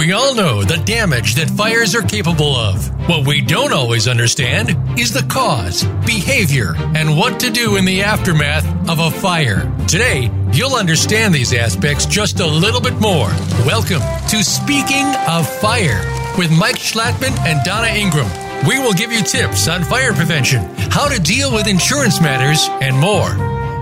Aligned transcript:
We 0.00 0.12
all 0.12 0.34
know 0.34 0.64
the 0.64 0.78
damage 0.78 1.34
that 1.34 1.50
fires 1.50 1.94
are 1.94 2.00
capable 2.00 2.56
of. 2.56 2.88
What 3.06 3.26
we 3.26 3.42
don't 3.42 3.74
always 3.74 4.08
understand 4.08 4.98
is 4.98 5.12
the 5.12 5.24
cause, 5.24 5.84
behavior, 6.06 6.72
and 6.96 7.18
what 7.18 7.38
to 7.40 7.50
do 7.50 7.76
in 7.76 7.84
the 7.84 8.00
aftermath 8.00 8.64
of 8.88 8.98
a 8.98 9.10
fire. 9.10 9.70
Today, 9.86 10.30
you'll 10.54 10.74
understand 10.74 11.34
these 11.34 11.52
aspects 11.52 12.06
just 12.06 12.40
a 12.40 12.46
little 12.46 12.80
bit 12.80 12.98
more. 12.98 13.28
Welcome 13.66 14.00
to 14.28 14.42
Speaking 14.42 15.04
of 15.28 15.46
Fire 15.60 16.00
with 16.38 16.50
Mike 16.50 16.78
Schlattman 16.78 17.38
and 17.40 17.62
Donna 17.62 17.88
Ingram. 17.88 18.30
We 18.66 18.78
will 18.78 18.94
give 18.94 19.12
you 19.12 19.20
tips 19.20 19.68
on 19.68 19.84
fire 19.84 20.14
prevention, 20.14 20.64
how 20.90 21.08
to 21.08 21.20
deal 21.20 21.52
with 21.52 21.66
insurance 21.66 22.22
matters, 22.22 22.66
and 22.80 22.98
more. 22.98 23.34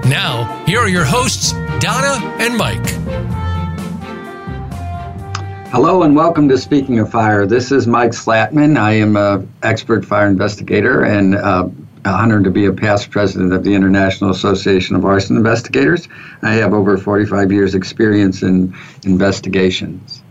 Now, 0.03 0.65
here 0.67 0.81
are 0.81 0.89
your 0.89 1.05
hosts, 1.05 1.53
Donna 1.79 2.35
and 2.41 2.57
Mike. 2.57 3.08
Hello 5.71 6.03
and 6.03 6.17
welcome 6.17 6.49
to 6.49 6.57
Speaking 6.57 6.99
of 6.99 7.11
Fire. 7.11 7.45
This 7.45 7.71
is 7.71 7.87
Mike 7.87 8.13
Schlattman. 8.13 8.79
I 8.79 8.93
am 8.93 9.17
an 9.17 9.53
expert 9.63 10.03
fire 10.03 10.27
investigator 10.27 11.05
and 11.05 11.35
uh, 11.35 11.69
honored 12.07 12.45
to 12.45 12.51
be 12.51 12.65
a 12.65 12.73
past 12.73 13.11
president 13.11 13.53
of 13.53 13.65
the 13.65 13.75
International 13.75 14.31
Association 14.31 14.97
of 14.97 15.05
Arson 15.05 15.37
Investigators. 15.37 16.09
I 16.41 16.55
have 16.55 16.73
over 16.73 16.97
45 16.97 17.53
years 17.53 17.75
experience 17.75 18.43
in 18.43 18.75
investigations. 19.05 20.23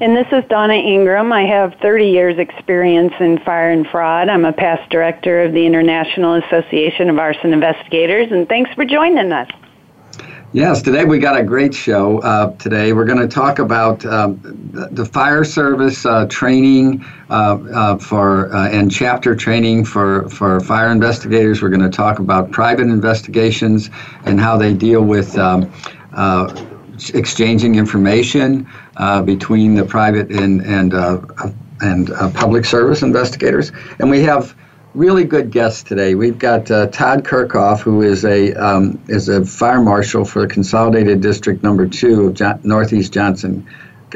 And 0.00 0.16
this 0.16 0.28
is 0.32 0.42
Donna 0.48 0.72
Ingram. 0.72 1.30
I 1.30 1.42
have 1.42 1.74
30 1.82 2.06
years 2.06 2.38
experience 2.38 3.12
in 3.20 3.40
fire 3.40 3.70
and 3.70 3.86
fraud. 3.86 4.30
I'm 4.30 4.46
a 4.46 4.52
past 4.54 4.90
director 4.90 5.42
of 5.42 5.52
the 5.52 5.66
International 5.66 6.36
Association 6.36 7.10
of 7.10 7.18
Arson 7.18 7.52
Investigators 7.52 8.32
and 8.32 8.48
thanks 8.48 8.72
for 8.72 8.86
joining 8.86 9.30
us. 9.30 9.50
Yes, 10.54 10.82
today 10.82 11.04
we 11.04 11.18
got 11.18 11.36
a 11.36 11.42
great 11.42 11.74
show. 11.74 12.20
Uh, 12.20 12.52
today 12.58 12.92
we're 12.92 13.06
going 13.06 13.18
to 13.18 13.26
talk 13.26 13.58
about 13.58 14.06
um, 14.06 14.40
the, 14.72 14.86
the, 14.92 15.04
fire 15.04 15.42
service 15.42 16.06
uh, 16.06 16.26
training 16.26 17.04
uh, 17.28 17.58
uh 17.74 17.98
for 17.98 18.54
uh, 18.54 18.68
and 18.68 18.88
chapter 18.88 19.34
training 19.34 19.84
for 19.84 20.28
for 20.28 20.60
fire 20.60 20.92
investigators. 20.92 21.60
We're 21.60 21.70
going 21.70 21.90
to 21.90 21.90
talk 21.90 22.20
about 22.20 22.52
private 22.52 22.86
investigations 22.86 23.90
and 24.26 24.38
how 24.38 24.56
they 24.56 24.72
deal 24.72 25.02
with. 25.02 25.36
Um, 25.36 25.72
uh, 26.12 26.54
exchanging 27.12 27.74
information 27.74 28.68
between 29.24 29.74
the 29.74 29.84
private 29.84 30.30
and 30.30 30.60
and 30.60 30.94
and 31.80 32.34
public 32.34 32.64
service 32.64 33.02
investigators, 33.02 33.72
and 33.98 34.08
we 34.08 34.22
have 34.22 34.54
really 34.94 35.24
good 35.24 35.50
guests 35.50 35.82
today. 35.82 36.14
We've 36.14 36.38
got 36.38 36.70
uh, 36.70 36.86
Todd 36.88 37.24
Kerkhoff, 37.24 37.80
who 37.80 38.02
is 38.02 38.24
a 38.24 38.54
um, 38.54 39.02
is 39.08 39.28
a 39.28 39.44
fire 39.44 39.80
marshal 39.80 40.24
for 40.24 40.46
Consolidated 40.46 41.20
District 41.20 41.62
Number 41.62 41.86
Two 41.86 42.28
of 42.28 42.34
John- 42.34 42.60
Northeast 42.62 43.12
Johnson 43.12 43.66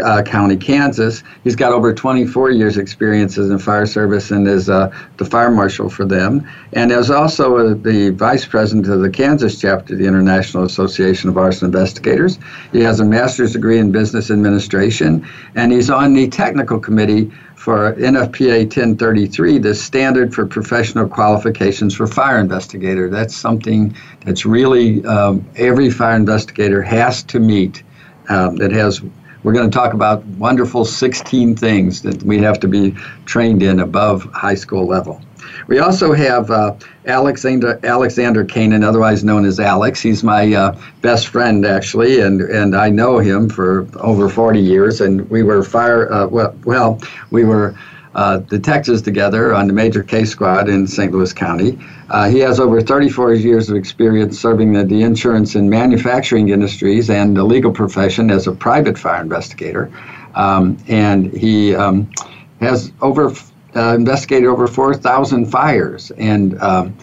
uh, 0.02 0.22
County, 0.22 0.56
Kansas. 0.56 1.24
He's 1.42 1.56
got 1.56 1.72
over 1.72 1.92
24 1.92 2.50
years' 2.50 2.78
experience 2.78 3.36
in 3.36 3.58
fire 3.58 3.86
service 3.86 4.30
and 4.30 4.46
is 4.46 4.68
uh, 4.68 4.94
the 5.16 5.24
fire 5.24 5.50
marshal 5.50 5.90
for 5.90 6.04
them, 6.04 6.48
and 6.72 6.92
is 6.92 7.10
also 7.10 7.56
uh, 7.56 7.74
the 7.74 8.10
vice 8.10 8.46
president 8.46 8.86
of 8.88 9.00
the 9.00 9.10
Kansas 9.10 9.60
chapter 9.60 9.94
of 9.94 9.98
the 9.98 10.06
International 10.06 10.64
Association 10.64 11.28
of 11.28 11.36
Arson 11.36 11.66
Investigators. 11.66 12.38
He 12.70 12.80
has 12.82 13.00
a 13.00 13.04
master's 13.04 13.54
degree 13.54 13.78
in 13.78 13.90
business 13.90 14.30
administration, 14.30 15.26
and 15.56 15.72
he's 15.72 15.90
on 15.90 16.14
the 16.14 16.28
technical 16.28 16.78
committee 16.78 17.32
for 17.69 17.92
NFPA 17.97 18.61
1033, 18.61 19.58
the 19.58 19.74
standard 19.74 20.34
for 20.34 20.47
professional 20.47 21.06
qualifications 21.06 21.94
for 21.94 22.06
fire 22.06 22.41
investigator. 22.41 23.10
That's 23.10 23.36
something 23.36 23.94
that's 24.25 24.47
really 24.47 25.05
um, 25.05 25.47
every 25.55 25.91
fire 25.91 26.16
investigator 26.16 26.80
has 26.80 27.22
to 27.25 27.38
meet. 27.38 27.83
Um, 28.30 28.56
that 28.56 28.72
has, 28.72 29.02
we're 29.42 29.52
going 29.52 29.70
to 29.70 29.75
talk 29.75 29.92
about 29.92 30.25
wonderful 30.38 30.86
16 30.86 31.56
things 31.56 32.00
that 32.00 32.22
we 32.22 32.38
have 32.38 32.58
to 32.60 32.69
be 32.69 32.92
trained 33.27 33.62
in 33.62 33.81
above 33.81 34.22
high 34.32 34.54
school 34.54 34.87
level. 34.87 35.21
We 35.66 35.78
also 35.78 36.12
have 36.12 36.50
uh, 36.50 36.75
Alexander 37.06 37.78
Alexander 37.82 38.44
Koenen, 38.44 38.84
otherwise 38.84 39.25
known 39.25 39.44
as 39.44 39.60
Alex. 39.60 40.00
He's 40.00 40.22
my 40.25 40.53
uh, 40.54 40.78
best 41.03 41.28
friend 41.28 41.64
actually, 41.66 42.20
and 42.20 42.41
and 42.41 42.76
I 42.76 42.88
know 42.88 43.19
him 43.19 43.48
for 43.48 43.86
over 44.00 44.28
40 44.28 44.60
years. 44.60 45.00
And 45.00 45.28
we 45.31 45.42
were 45.42 45.62
fire 45.62 46.12
uh, 46.12 46.26
well, 46.26 46.54
well, 46.64 47.00
we 47.31 47.44
were. 47.44 47.75
Uh, 48.14 48.38
detectives 48.38 49.00
together 49.00 49.54
on 49.54 49.69
the 49.69 49.72
major 49.72 50.03
case 50.03 50.31
squad 50.31 50.69
in 50.69 50.88
St. 50.88 51.12
Louis 51.12 51.32
County. 51.32 51.78
Uh, 52.09 52.28
he 52.28 52.38
has 52.41 52.59
over 52.59 52.80
34 52.80 53.34
years 53.34 53.70
of 53.70 53.76
experience 53.76 54.41
serving 54.41 54.72
the, 54.72 54.82
the 54.82 55.03
insurance 55.03 55.54
and 55.54 55.70
manufacturing 55.70 56.48
industries 56.48 57.10
and 57.10 57.36
the 57.36 57.44
legal 57.44 57.70
profession 57.70 58.30
as 58.30 58.48
a 58.48 58.53
private 58.53 58.98
fire 58.98 59.20
investigator. 59.20 59.92
Um, 60.34 60.78
and 60.88 61.32
he 61.32 61.76
um, 61.76 62.10
has 62.60 62.92
over 63.03 63.30
uh, 63.76 63.94
investigated 63.94 64.48
over 64.48 64.66
4,000 64.66 65.46
fires. 65.46 66.10
And, 66.12 66.60
um, 66.60 66.96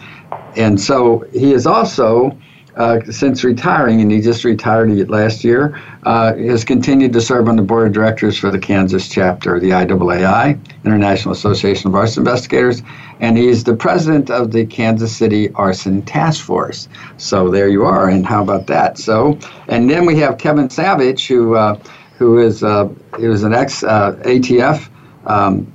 and 0.56 0.80
so 0.80 1.24
he 1.32 1.52
is 1.52 1.66
also, 1.66 2.36
uh, 2.76 3.00
since 3.10 3.44
retiring, 3.44 4.00
and 4.00 4.10
he 4.10 4.20
just 4.20 4.44
retired 4.44 5.08
last 5.08 5.44
year, 5.44 5.80
uh, 6.04 6.34
has 6.34 6.64
continued 6.64 7.12
to 7.14 7.20
serve 7.20 7.48
on 7.48 7.56
the 7.56 7.62
board 7.62 7.86
of 7.86 7.92
directors 7.92 8.38
for 8.38 8.50
the 8.50 8.58
Kansas 8.58 9.08
chapter 9.08 9.56
of 9.56 9.62
the 9.62 9.70
IAAI, 9.70 10.58
International 10.84 11.32
Association 11.32 11.88
of 11.88 11.94
Arson 11.94 12.20
Investigators, 12.20 12.82
and 13.20 13.38
he's 13.38 13.64
the 13.64 13.74
president 13.74 14.30
of 14.30 14.52
the 14.52 14.66
Kansas 14.66 15.16
City 15.16 15.50
Arson 15.52 16.02
Task 16.02 16.44
Force. 16.44 16.88
So 17.16 17.50
there 17.50 17.68
you 17.68 17.84
are, 17.84 18.10
and 18.10 18.26
how 18.26 18.42
about 18.42 18.66
that? 18.66 18.98
So, 18.98 19.38
and 19.68 19.88
then 19.88 20.04
we 20.04 20.18
have 20.18 20.36
Kevin 20.36 20.68
Savage, 20.68 21.26
who 21.26 21.54
uh, 21.54 21.78
who 22.18 22.38
is 22.38 22.62
uh, 22.62 22.88
he 23.18 23.26
was 23.26 23.42
an 23.42 23.54
ex 23.54 23.82
uh, 23.82 24.12
ATF 24.24 24.88
um, 25.26 25.72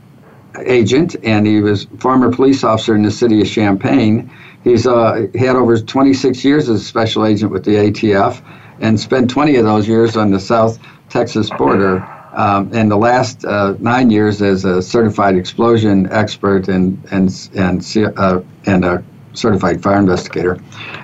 agent, 0.60 1.16
and 1.24 1.46
he 1.46 1.62
was 1.62 1.86
former 2.00 2.32
police 2.32 2.64
officer 2.64 2.96
in 2.96 3.04
the 3.04 3.12
city 3.12 3.42
of 3.42 3.48
Champaign. 3.48 4.30
He's 4.64 4.86
uh, 4.86 5.28
had 5.36 5.56
over 5.56 5.80
26 5.80 6.44
years 6.44 6.70
as 6.70 6.82
a 6.82 6.84
special 6.86 7.26
agent 7.26 7.52
with 7.52 7.66
the 7.66 7.76
ATF, 7.76 8.42
and 8.80 9.00
spent 9.00 9.30
20 9.30 9.56
of 9.58 9.66
those 9.66 9.88
years 9.88 10.18
on 10.18 10.32
the 10.32 10.40
South 10.40 10.80
Texas 11.10 11.50
border. 11.52 12.08
Um, 12.34 12.70
and 12.74 12.90
the 12.90 12.98
last 12.98 13.44
uh, 13.44 13.76
nine 13.80 14.10
years 14.10 14.42
as 14.42 14.64
a 14.64 14.82
certified 14.82 15.36
explosion 15.36 16.10
expert 16.12 16.70
and 16.70 16.98
and 17.12 17.50
and 17.56 17.86
uh, 18.18 18.42
and 18.66 18.86
a 18.86 19.04
certified 19.34 19.84
fire 19.84 20.00
investigator, 20.00 20.58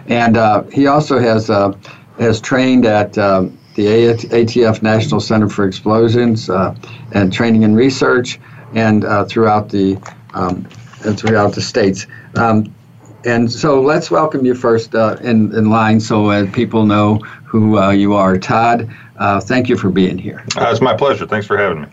and 0.07 0.37
uh, 0.37 0.63
he 0.71 0.87
also 0.87 1.19
has 1.19 1.49
uh, 1.49 1.73
has 2.17 2.39
trained 2.39 2.85
at 2.85 3.17
um, 3.17 3.57
the 3.75 3.85
ATF 3.85 4.81
National 4.81 5.19
Center 5.19 5.49
for 5.49 5.67
Explosives 5.67 6.49
uh, 6.49 6.73
and 7.11 7.33
Training 7.33 7.65
and 7.65 7.75
Research 7.75 8.39
and 8.73 9.05
uh, 9.05 9.25
throughout 9.25 9.69
the 9.69 9.97
um, 10.33 10.63
throughout 11.15 11.53
the 11.53 11.61
states. 11.61 12.07
Um, 12.35 12.73
and 13.25 13.51
so 13.51 13.81
let's 13.81 14.09
welcome 14.09 14.45
you 14.45 14.55
first 14.55 14.95
uh, 14.95 15.17
in, 15.21 15.53
in 15.55 15.69
line 15.69 15.99
so 15.99 16.29
uh, 16.29 16.49
people 16.51 16.85
know 16.85 17.15
who 17.45 17.77
uh, 17.77 17.91
you 17.91 18.13
are. 18.13 18.37
Todd, 18.37 18.89
uh, 19.17 19.39
thank 19.41 19.67
you 19.69 19.77
for 19.77 19.89
being 19.89 20.17
here. 20.17 20.45
Uh, 20.55 20.69
it's 20.71 20.81
my 20.81 20.95
pleasure. 20.95 21.25
Thanks 21.25 21.47
for 21.47 21.57
having 21.57 21.81
me. 21.81 21.87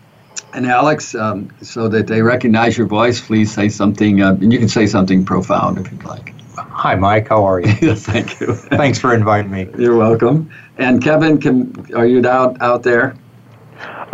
And 0.52 0.66
Alex, 0.66 1.14
um, 1.14 1.50
so 1.62 1.88
that 1.88 2.06
they 2.06 2.22
recognize 2.22 2.78
your 2.78 2.86
voice, 2.86 3.20
please 3.20 3.52
say 3.52 3.68
something, 3.68 4.20
and 4.20 4.52
you 4.52 4.58
can 4.58 4.68
say 4.68 4.86
something 4.86 5.24
profound 5.24 5.78
if 5.78 5.90
you'd 5.90 6.04
like. 6.04 6.32
Hi, 6.56 6.94
Mike. 6.94 7.28
How 7.28 7.44
are 7.44 7.60
you? 7.60 7.94
Thank 7.96 8.40
you. 8.40 8.54
Thanks 8.54 9.00
for 9.00 9.12
inviting 9.12 9.50
me. 9.50 9.68
You're 9.76 9.96
welcome. 9.96 10.50
And 10.78 11.02
Kevin, 11.02 11.40
can, 11.40 11.92
are 11.94 12.06
you 12.06 12.24
out 12.28 12.60
out 12.62 12.84
there? 12.84 13.16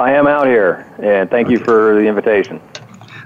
I 0.01 0.13
am 0.13 0.27
out 0.27 0.47
here, 0.47 0.87
and 1.03 1.29
thank 1.29 1.49
okay. 1.49 1.53
you 1.53 1.63
for 1.63 1.95
the 2.01 2.07
invitation. 2.07 2.59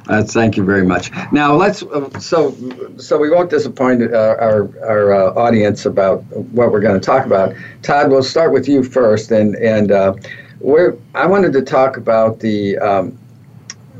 Uh, 0.08 0.24
thank 0.24 0.56
you 0.56 0.64
very 0.64 0.84
much. 0.84 1.10
Now 1.32 1.54
let's 1.54 1.84
uh, 1.84 2.18
so 2.18 2.54
so 2.98 3.16
we 3.16 3.30
won't 3.30 3.48
disappoint 3.48 4.02
uh, 4.02 4.36
our 4.40 4.68
our 4.84 5.14
uh, 5.14 5.34
audience 5.34 5.86
about 5.86 6.24
what 6.52 6.72
we're 6.72 6.80
going 6.80 7.00
to 7.00 7.04
talk 7.04 7.26
about. 7.26 7.54
Todd, 7.82 8.10
we'll 8.10 8.24
start 8.24 8.52
with 8.52 8.68
you 8.68 8.82
first, 8.82 9.30
and 9.30 9.54
and 9.56 9.92
uh, 9.92 10.14
we're 10.58 10.96
I 11.14 11.26
wanted 11.26 11.52
to 11.54 11.62
talk 11.62 11.96
about 11.96 12.40
the. 12.40 12.76
Um, 12.78 13.18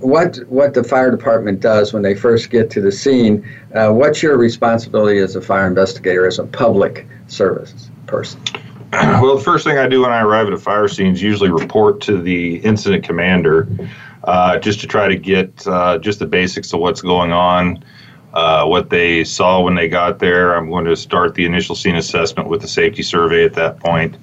what 0.00 0.36
what 0.48 0.74
the 0.74 0.84
fire 0.84 1.10
department 1.10 1.60
does 1.60 1.94
when 1.94 2.02
they 2.02 2.14
first 2.14 2.50
get 2.50 2.68
to 2.72 2.80
the 2.82 2.92
scene. 2.92 3.48
Uh, 3.74 3.90
what's 3.90 4.22
your 4.22 4.36
responsibility 4.36 5.18
as 5.18 5.36
a 5.36 5.40
fire 5.40 5.66
investigator, 5.66 6.26
as 6.26 6.38
a 6.38 6.44
public 6.44 7.06
service 7.28 7.88
person? 8.06 8.38
Well, 9.22 9.36
the 9.36 9.42
first 9.42 9.64
thing 9.64 9.78
I 9.78 9.88
do 9.88 10.02
when 10.02 10.12
I 10.12 10.20
arrive 10.20 10.46
at 10.46 10.52
a 10.52 10.58
fire 10.58 10.86
scene 10.86 11.12
is 11.12 11.22
usually 11.22 11.50
report 11.50 12.00
to 12.02 12.20
the 12.20 12.56
incident 12.58 13.02
commander, 13.02 13.66
uh, 14.22 14.58
just 14.58 14.80
to 14.80 14.86
try 14.86 15.08
to 15.08 15.16
get 15.16 15.66
uh, 15.66 15.98
just 15.98 16.20
the 16.20 16.26
basics 16.26 16.72
of 16.72 16.80
what's 16.80 17.00
going 17.00 17.32
on, 17.32 17.82
uh, 18.34 18.64
what 18.66 18.90
they 18.90 19.24
saw 19.24 19.60
when 19.60 19.74
they 19.74 19.88
got 19.88 20.20
there. 20.20 20.54
I'm 20.54 20.68
going 20.68 20.84
to 20.84 20.94
start 20.94 21.34
the 21.34 21.44
initial 21.44 21.74
scene 21.74 21.96
assessment 21.96 22.48
with 22.48 22.60
the 22.60 22.68
safety 22.68 23.02
survey 23.02 23.44
at 23.44 23.54
that 23.54 23.80
point. 23.80 24.16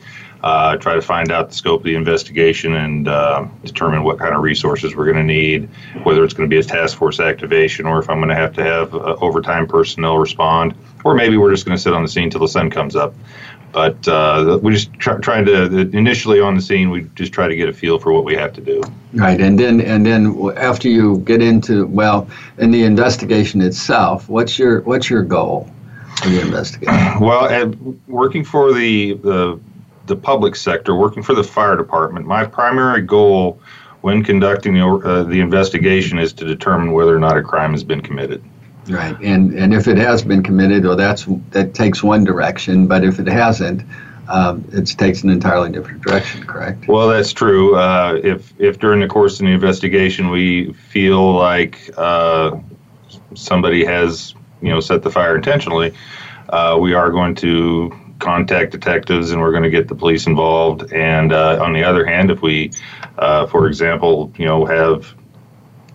Uh, 0.43 0.75
try 0.77 0.95
to 0.95 1.01
find 1.01 1.31
out 1.31 1.49
the 1.49 1.55
scope 1.55 1.81
of 1.81 1.85
the 1.85 1.93
investigation 1.93 2.73
and 2.73 3.07
uh, 3.07 3.45
determine 3.63 4.03
what 4.03 4.17
kind 4.17 4.33
of 4.33 4.41
resources 4.41 4.95
we're 4.95 5.05
going 5.05 5.17
to 5.17 5.23
need, 5.23 5.69
whether 6.03 6.23
it's 6.23 6.33
going 6.33 6.49
to 6.49 6.53
be 6.53 6.59
a 6.59 6.63
task 6.63 6.97
force 6.97 7.19
activation 7.19 7.85
or 7.85 7.99
if 7.99 8.09
I'm 8.09 8.17
going 8.17 8.29
to 8.29 8.35
have 8.35 8.53
to 8.53 8.63
have 8.63 8.95
uh, 8.95 9.17
overtime 9.21 9.67
personnel 9.67 10.17
respond, 10.17 10.73
or 11.03 11.13
maybe 11.13 11.37
we're 11.37 11.51
just 11.51 11.65
going 11.65 11.77
to 11.77 11.81
sit 11.81 11.93
on 11.93 12.01
the 12.01 12.09
scene 12.09 12.29
till 12.31 12.41
the 12.41 12.47
sun 12.47 12.71
comes 12.71 12.95
up. 12.95 13.13
But 13.71 14.07
uh, 14.07 14.59
we 14.61 14.73
just 14.73 14.93
try, 14.93 15.17
trying 15.17 15.45
to 15.45 15.79
initially 15.95 16.39
on 16.39 16.55
the 16.55 16.61
scene. 16.61 16.89
We 16.89 17.03
just 17.15 17.33
try 17.33 17.47
to 17.47 17.55
get 17.55 17.69
a 17.69 17.73
feel 17.73 17.99
for 17.99 18.11
what 18.11 18.23
we 18.23 18.35
have 18.35 18.53
to 18.53 18.61
do. 18.61 18.81
Right, 19.13 19.39
and 19.39 19.59
then 19.59 19.81
and 19.81 20.05
then 20.05 20.51
after 20.57 20.89
you 20.89 21.19
get 21.19 21.41
into 21.41 21.85
well, 21.87 22.27
in 22.57 22.71
the 22.71 22.83
investigation 22.83 23.61
itself, 23.61 24.29
what's 24.29 24.57
your 24.59 24.81
what's 24.81 25.09
your 25.09 25.23
goal 25.23 25.69
for 26.17 26.29
the 26.29 26.41
investigation? 26.41 26.95
Well, 27.21 27.73
working 28.07 28.43
for 28.43 28.73
the 28.73 29.13
the 29.13 29.59
the 30.07 30.15
public 30.15 30.55
sector, 30.55 30.95
working 30.95 31.23
for 31.23 31.35
the 31.35 31.43
fire 31.43 31.77
department, 31.77 32.25
my 32.25 32.45
primary 32.45 33.01
goal 33.01 33.61
when 34.01 34.23
conducting 34.23 34.73
the, 34.73 34.85
uh, 34.85 35.23
the 35.23 35.39
investigation 35.39 36.17
is 36.17 36.33
to 36.33 36.45
determine 36.45 36.91
whether 36.91 37.15
or 37.15 37.19
not 37.19 37.37
a 37.37 37.41
crime 37.41 37.71
has 37.71 37.83
been 37.83 38.01
committed. 38.01 38.43
Right, 38.87 39.15
and 39.21 39.53
and 39.53 39.73
if 39.73 39.87
it 39.87 39.97
has 39.97 40.23
been 40.23 40.41
committed, 40.41 40.85
or 40.85 40.95
that's 40.95 41.25
that 41.51 41.73
takes 41.73 42.01
one 42.01 42.23
direction. 42.23 42.87
But 42.87 43.03
if 43.03 43.19
it 43.19 43.27
hasn't, 43.27 43.83
um, 44.27 44.65
it 44.71 44.87
takes 44.87 45.23
an 45.23 45.29
entirely 45.29 45.71
different 45.71 46.01
direction. 46.01 46.45
Correct. 46.45 46.87
Well, 46.87 47.09
that's 47.09 47.31
true. 47.33 47.75
Uh, 47.75 48.19
if 48.23 48.53
if 48.59 48.79
during 48.79 49.01
the 49.01 49.07
course 49.07 49.39
of 49.39 49.45
the 49.45 49.51
investigation 49.51 50.29
we 50.29 50.73
feel 50.73 51.33
like 51.33 51.91
uh, 51.97 52.57
somebody 53.35 53.85
has 53.85 54.33
you 54.61 54.69
know 54.69 54.79
set 54.79 55.03
the 55.03 55.11
fire 55.11 55.35
intentionally, 55.35 55.93
uh, 56.49 56.77
we 56.79 56.93
are 56.93 57.11
going 57.11 57.35
to 57.35 57.93
contact 58.19 58.71
detectives 58.71 59.31
and 59.31 59.41
we're 59.41 59.51
going 59.51 59.63
to 59.63 59.69
get 59.69 59.87
the 59.87 59.95
police 59.95 60.27
involved. 60.27 60.91
And 60.93 61.33
uh, 61.33 61.61
on 61.61 61.73
the 61.73 61.83
other 61.83 62.05
hand, 62.05 62.31
if 62.31 62.41
we, 62.41 62.71
uh, 63.17 63.47
for 63.47 63.67
example, 63.67 64.31
you 64.37 64.45
know 64.45 64.65
have 64.65 65.13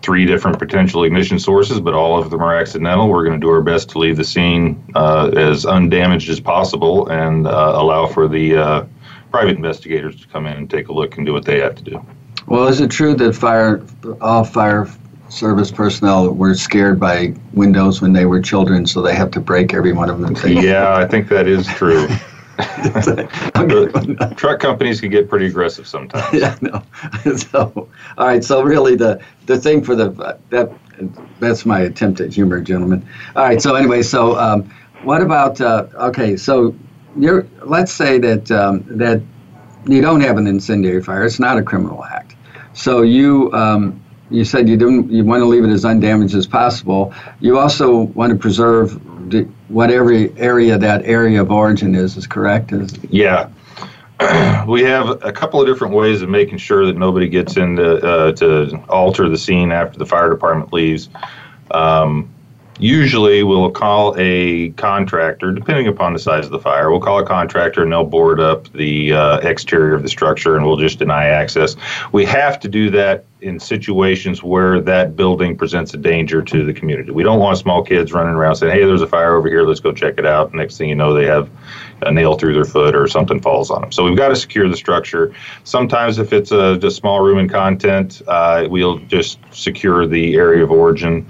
three 0.01 0.25
different 0.25 0.59
potential 0.59 1.03
ignition 1.03 1.39
sources, 1.39 1.79
but 1.79 1.93
all 1.93 2.17
of 2.17 2.29
them 2.29 2.41
are 2.41 2.55
accidental. 2.55 3.09
We're 3.09 3.25
going 3.25 3.39
to 3.39 3.45
do 3.45 3.49
our 3.49 3.61
best 3.61 3.89
to 3.89 3.99
leave 3.99 4.17
the 4.17 4.23
scene 4.23 4.83
uh, 4.95 5.29
as 5.35 5.65
undamaged 5.65 6.29
as 6.29 6.39
possible 6.39 7.07
and 7.09 7.47
uh, 7.47 7.73
allow 7.75 8.07
for 8.07 8.27
the 8.27 8.55
uh, 8.55 8.85
private 9.31 9.57
investigators 9.57 10.19
to 10.21 10.27
come 10.27 10.45
in 10.45 10.57
and 10.57 10.69
take 10.69 10.87
a 10.87 10.93
look 10.93 11.17
and 11.17 11.25
do 11.25 11.33
what 11.33 11.45
they 11.45 11.59
have 11.59 11.75
to 11.75 11.83
do. 11.83 12.05
Well, 12.47 12.67
is 12.67 12.79
it 12.79 12.89
true 12.89 13.13
that 13.15 13.33
fire 13.33 13.83
all 14.21 14.43
fire 14.43 14.87
service 15.29 15.71
personnel 15.71 16.33
were 16.33 16.55
scared 16.55 16.99
by 16.99 17.33
windows 17.53 18.01
when 18.01 18.13
they 18.13 18.25
were 18.25 18.41
children, 18.41 18.85
so 18.87 19.01
they 19.01 19.15
have 19.15 19.31
to 19.31 19.41
break 19.41 19.73
every 19.73 19.91
one 19.91 20.09
of 20.09 20.21
them? 20.21 20.35
yeah, 20.63 20.95
I 20.95 21.05
think 21.05 21.27
that 21.29 21.47
is 21.47 21.67
true. 21.67 22.07
truck 24.35 24.59
companies 24.59 24.99
can 24.99 25.09
get 25.11 25.29
pretty 25.29 25.45
aggressive 25.47 25.87
sometimes. 25.87 26.33
Yeah, 26.33 26.57
no. 26.61 26.83
So, 27.37 27.89
all 28.17 28.27
right. 28.27 28.43
So 28.43 28.63
really, 28.63 28.95
the 28.95 29.21
the 29.45 29.59
thing 29.59 29.83
for 29.83 29.95
the 29.95 30.39
that 30.49 30.71
that's 31.39 31.65
my 31.65 31.81
attempt 31.81 32.19
at 32.21 32.33
humor, 32.33 32.61
gentlemen. 32.61 33.07
All 33.35 33.43
right. 33.43 33.61
So 33.61 33.75
anyway, 33.75 34.01
so 34.01 34.37
um, 34.37 34.69
what 35.01 35.21
about 35.21 35.61
uh, 35.61 35.87
okay? 35.95 36.35
So 36.35 36.75
you're 37.15 37.47
let's 37.63 37.91
say 37.91 38.17
that 38.19 38.49
um, 38.51 38.83
that 38.97 39.21
you 39.87 40.01
don't 40.01 40.21
have 40.21 40.37
an 40.37 40.47
incendiary 40.47 41.01
fire. 41.03 41.23
It's 41.25 41.39
not 41.39 41.57
a 41.57 41.63
criminal 41.63 42.03
act. 42.03 42.35
So 42.73 43.03
you 43.03 43.51
um, 43.53 44.01
you 44.29 44.43
said 44.43 44.67
you 44.67 44.77
don't 44.77 45.09
you 45.11 45.23
want 45.23 45.41
to 45.41 45.45
leave 45.45 45.63
it 45.63 45.69
as 45.69 45.85
undamaged 45.85 46.35
as 46.35 46.47
possible. 46.47 47.13
You 47.39 47.59
also 47.59 48.01
want 48.17 48.31
to 48.31 48.37
preserve 48.37 48.99
whatever 49.69 50.11
area 50.37 50.77
that 50.77 51.05
area 51.05 51.41
of 51.41 51.51
origin 51.51 51.95
is. 51.95 52.17
Is 52.17 52.27
correct? 52.27 52.71
Is 52.71 52.93
yeah. 53.09 53.49
we 54.67 54.81
have 54.81 55.23
a 55.23 55.31
couple 55.31 55.61
of 55.61 55.67
different 55.67 55.93
ways 55.93 56.21
of 56.21 56.29
making 56.29 56.57
sure 56.57 56.85
that 56.87 56.97
nobody 56.97 57.27
gets 57.27 57.55
into 57.57 57.97
uh, 57.97 58.31
to 58.33 58.83
alter 58.89 59.29
the 59.29 59.37
scene 59.37 59.71
after 59.71 59.99
the 59.99 60.05
fire 60.05 60.29
department 60.29 60.73
leaves. 60.73 61.09
Um, 61.71 62.29
usually 62.79 63.43
we'll 63.43 63.71
call 63.71 64.15
a 64.17 64.69
contractor, 64.71 65.51
depending 65.51 65.87
upon 65.87 66.13
the 66.13 66.19
size 66.19 66.45
of 66.45 66.51
the 66.51 66.59
fire, 66.59 66.91
we'll 66.91 66.99
call 66.99 67.19
a 67.19 67.25
contractor 67.25 67.83
and 67.83 67.91
they'll 67.91 68.05
board 68.05 68.39
up 68.39 68.71
the 68.73 69.13
uh, 69.13 69.37
exterior 69.39 69.95
of 69.95 70.03
the 70.03 70.09
structure 70.09 70.55
and 70.55 70.65
we'll 70.65 70.77
just 70.77 70.99
deny 70.99 71.25
access. 71.25 71.75
We 72.11 72.25
have 72.25 72.59
to 72.61 72.67
do 72.67 72.89
that 72.91 73.25
in 73.41 73.59
situations 73.59 74.41
where 74.41 74.81
that 74.81 75.15
building 75.15 75.55
presents 75.55 75.93
a 75.93 75.97
danger 75.97 76.41
to 76.41 76.65
the 76.65 76.73
community. 76.73 77.11
We 77.11 77.23
don't 77.23 77.39
want 77.39 77.57
small 77.57 77.83
kids 77.83 78.11
running 78.11 78.33
around 78.33 78.55
saying, 78.55 78.73
hey, 78.73 78.85
there's 78.85 79.01
a 79.01 79.07
fire 79.07 79.35
over 79.35 79.47
here, 79.47 79.63
let's 79.63 79.79
go 79.79 79.91
check 79.91 80.15
it 80.17 80.25
out. 80.25 80.53
Next 80.53 80.77
thing 80.77 80.89
you 80.89 80.95
know, 80.95 81.13
they 81.13 81.25
have 81.25 81.49
a 82.01 82.11
nail 82.11 82.37
through 82.37 82.53
their 82.53 82.65
foot 82.65 82.95
or 82.95 83.07
something 83.07 83.39
falls 83.39 83.71
on 83.71 83.81
them. 83.81 83.91
So 83.91 84.03
we've 84.03 84.17
got 84.17 84.29
to 84.29 84.35
secure 84.35 84.69
the 84.69 84.77
structure. 84.77 85.33
Sometimes, 85.63 86.19
if 86.19 86.33
it's 86.33 86.51
a 86.51 86.77
just 86.77 86.97
small 86.97 87.21
room 87.21 87.37
and 87.37 87.49
content, 87.49 88.21
uh, 88.27 88.67
we'll 88.69 88.99
just 88.99 89.39
secure 89.51 90.05
the 90.05 90.35
area 90.35 90.63
of 90.63 90.71
origin. 90.71 91.27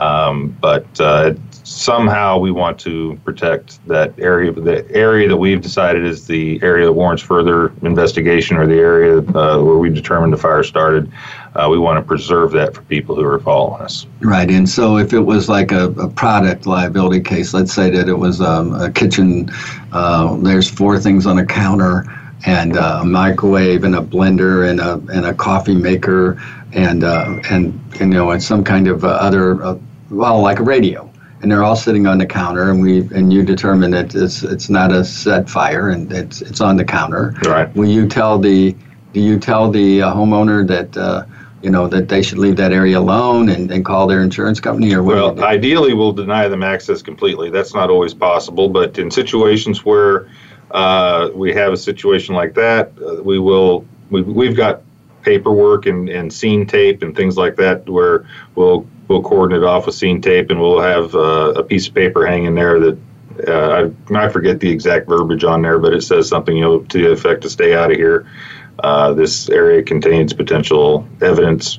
Um, 0.00 0.56
but 0.60 0.86
uh, 1.00 1.34
somehow 1.64 2.38
we 2.38 2.50
want 2.50 2.78
to 2.80 3.18
protect 3.24 3.86
that 3.88 4.18
area. 4.18 4.52
The 4.52 4.88
area 4.94 5.28
that 5.28 5.36
we've 5.36 5.60
decided 5.60 6.04
is 6.04 6.26
the 6.26 6.60
area 6.62 6.86
that 6.86 6.92
warrants 6.92 7.22
further 7.22 7.72
investigation, 7.82 8.56
or 8.56 8.66
the 8.66 8.78
area 8.78 9.18
uh, 9.18 9.62
where 9.62 9.78
we 9.78 9.90
determined 9.90 10.32
the 10.32 10.38
fire 10.38 10.62
started. 10.62 11.10
Uh, 11.54 11.68
we 11.68 11.78
want 11.78 11.98
to 11.98 12.06
preserve 12.06 12.52
that 12.52 12.74
for 12.74 12.82
people 12.82 13.16
who 13.16 13.24
are 13.24 13.40
following 13.40 13.82
us. 13.82 14.06
Right, 14.20 14.50
and 14.50 14.68
so 14.68 14.98
if 14.98 15.12
it 15.12 15.20
was 15.20 15.48
like 15.48 15.72
a, 15.72 15.90
a 15.92 16.08
product 16.08 16.66
liability 16.66 17.20
case, 17.20 17.52
let's 17.52 17.72
say 17.72 17.90
that 17.90 18.08
it 18.08 18.18
was 18.18 18.40
um, 18.40 18.74
a 18.80 18.90
kitchen. 18.90 19.50
Uh, 19.92 20.36
there's 20.36 20.70
four 20.70 20.98
things 20.98 21.26
on 21.26 21.38
a 21.38 21.46
counter 21.46 22.04
and 22.46 22.76
uh, 22.76 23.00
a 23.02 23.04
microwave 23.04 23.84
and 23.84 23.96
a 23.96 24.00
blender 24.00 24.70
and 24.70 24.80
a 24.80 24.92
and 25.12 25.26
a 25.26 25.34
coffee 25.34 25.74
maker 25.74 26.40
and 26.72 27.02
uh, 27.02 27.40
and 27.50 27.78
you 27.98 28.06
know 28.06 28.30
and 28.30 28.42
some 28.42 28.62
kind 28.62 28.86
of 28.86 29.04
uh, 29.04 29.08
other 29.08 29.62
uh, 29.62 29.78
well 30.10 30.40
like 30.40 30.58
a 30.58 30.62
radio. 30.62 31.10
And 31.40 31.52
they're 31.52 31.62
all 31.62 31.76
sitting 31.76 32.06
on 32.06 32.18
the 32.18 32.26
counter 32.26 32.70
and 32.70 32.82
we 32.82 33.00
and 33.14 33.32
you 33.32 33.44
determine 33.44 33.92
that 33.92 34.14
it's 34.14 34.42
it's 34.42 34.68
not 34.68 34.90
a 34.90 35.04
set 35.04 35.48
fire 35.48 35.90
and 35.90 36.12
it's 36.12 36.42
it's 36.42 36.60
on 36.60 36.76
the 36.76 36.84
counter. 36.84 37.34
Right. 37.44 37.74
Will 37.76 37.88
you 37.88 38.08
tell 38.08 38.38
the 38.38 38.74
do 39.12 39.20
you 39.20 39.38
tell 39.38 39.70
the 39.70 40.02
uh, 40.02 40.12
homeowner 40.12 40.66
that 40.66 40.96
uh, 40.96 41.26
you 41.62 41.70
know 41.70 41.86
that 41.86 42.08
they 42.08 42.22
should 42.22 42.38
leave 42.38 42.56
that 42.56 42.72
area 42.72 42.98
alone 42.98 43.50
and, 43.50 43.70
and 43.70 43.84
call 43.84 44.08
their 44.08 44.22
insurance 44.22 44.58
company 44.58 44.92
or 44.92 45.04
what 45.04 45.16
well 45.16 45.44
ideally 45.44 45.94
we'll 45.94 46.12
deny 46.12 46.48
them 46.48 46.64
access 46.64 47.02
completely. 47.02 47.50
That's 47.50 47.72
not 47.72 47.88
always 47.88 48.14
possible 48.14 48.68
but 48.68 48.98
in 48.98 49.08
situations 49.08 49.84
where 49.84 50.28
uh, 50.70 51.30
we 51.34 51.52
have 51.54 51.72
a 51.72 51.76
situation 51.76 52.34
like 52.34 52.54
that, 52.54 52.92
uh, 53.00 53.22
we 53.22 53.38
will. 53.38 53.86
We, 54.10 54.22
we've 54.22 54.56
got 54.56 54.82
paperwork 55.22 55.86
and, 55.86 56.08
and 56.08 56.32
scene 56.32 56.66
tape 56.66 57.02
and 57.02 57.14
things 57.14 57.36
like 57.36 57.56
that 57.56 57.88
where 57.88 58.26
we'll 58.54 58.86
we'll 59.08 59.22
coordinate 59.22 59.64
off 59.64 59.86
with 59.86 59.94
scene 59.94 60.20
tape 60.20 60.50
and 60.50 60.60
we'll 60.60 60.80
have 60.80 61.14
uh, 61.14 61.52
a 61.56 61.62
piece 61.62 61.88
of 61.88 61.94
paper 61.94 62.26
hanging 62.26 62.54
there 62.54 62.78
that 62.78 62.98
uh, 63.46 63.90
I, 64.10 64.14
I 64.14 64.28
forget 64.28 64.60
the 64.60 64.70
exact 64.70 65.08
verbiage 65.08 65.44
on 65.44 65.62
there, 65.62 65.78
but 65.78 65.92
it 65.92 66.02
says 66.02 66.28
something 66.28 66.56
you 66.56 66.62
know 66.62 66.78
to 66.80 66.98
the 66.98 67.12
effect 67.12 67.42
to 67.42 67.50
stay 67.50 67.74
out 67.74 67.90
of 67.90 67.96
here. 67.96 68.30
Uh, 68.80 69.12
this 69.12 69.48
area 69.48 69.82
contains 69.82 70.32
potential 70.32 71.06
evidence 71.20 71.78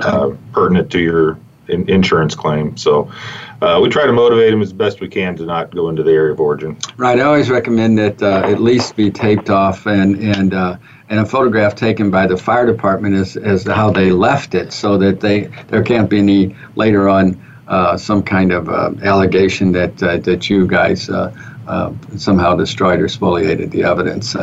uh, 0.00 0.30
pertinent 0.52 0.90
to 0.92 0.98
your 0.98 1.38
in- 1.68 1.88
insurance 1.88 2.34
claim. 2.34 2.76
So 2.76 3.10
uh, 3.60 3.78
we 3.82 3.88
try 3.88 4.06
to 4.06 4.12
motivate 4.12 4.50
them 4.50 4.62
as 4.62 4.72
best 4.72 5.00
we 5.00 5.08
can 5.08 5.36
to 5.36 5.44
not 5.44 5.74
go 5.74 5.88
into 5.88 6.02
the 6.02 6.12
area 6.12 6.32
of 6.32 6.40
origin. 6.40 6.76
Right. 6.96 7.18
I 7.18 7.22
always 7.22 7.50
recommend 7.50 7.98
that 7.98 8.22
uh, 8.22 8.42
at 8.44 8.60
least 8.60 8.96
be 8.96 9.10
taped 9.10 9.50
off 9.50 9.86
and 9.86 10.16
and 10.16 10.54
uh, 10.54 10.76
and 11.10 11.20
a 11.20 11.26
photograph 11.26 11.74
taken 11.74 12.10
by 12.10 12.26
the 12.26 12.36
fire 12.36 12.64
department 12.64 13.14
as 13.14 13.36
as 13.36 13.66
how 13.66 13.90
they 13.90 14.10
left 14.12 14.54
it, 14.54 14.72
so 14.72 14.96
that 14.96 15.20
they 15.20 15.50
there 15.68 15.82
can't 15.82 16.08
be 16.08 16.18
any 16.18 16.56
later 16.76 17.08
on 17.08 17.38
uh, 17.68 17.96
some 17.96 18.22
kind 18.22 18.52
of 18.52 18.68
uh, 18.68 18.92
allegation 19.02 19.72
that 19.72 20.02
uh, 20.02 20.16
that 20.18 20.48
you 20.48 20.66
guys. 20.66 21.10
somehow 22.16 22.56
destroyed 22.56 23.00
or 23.00 23.08
spoliated 23.08 23.70
the 23.70 23.84
evidence. 23.84 24.34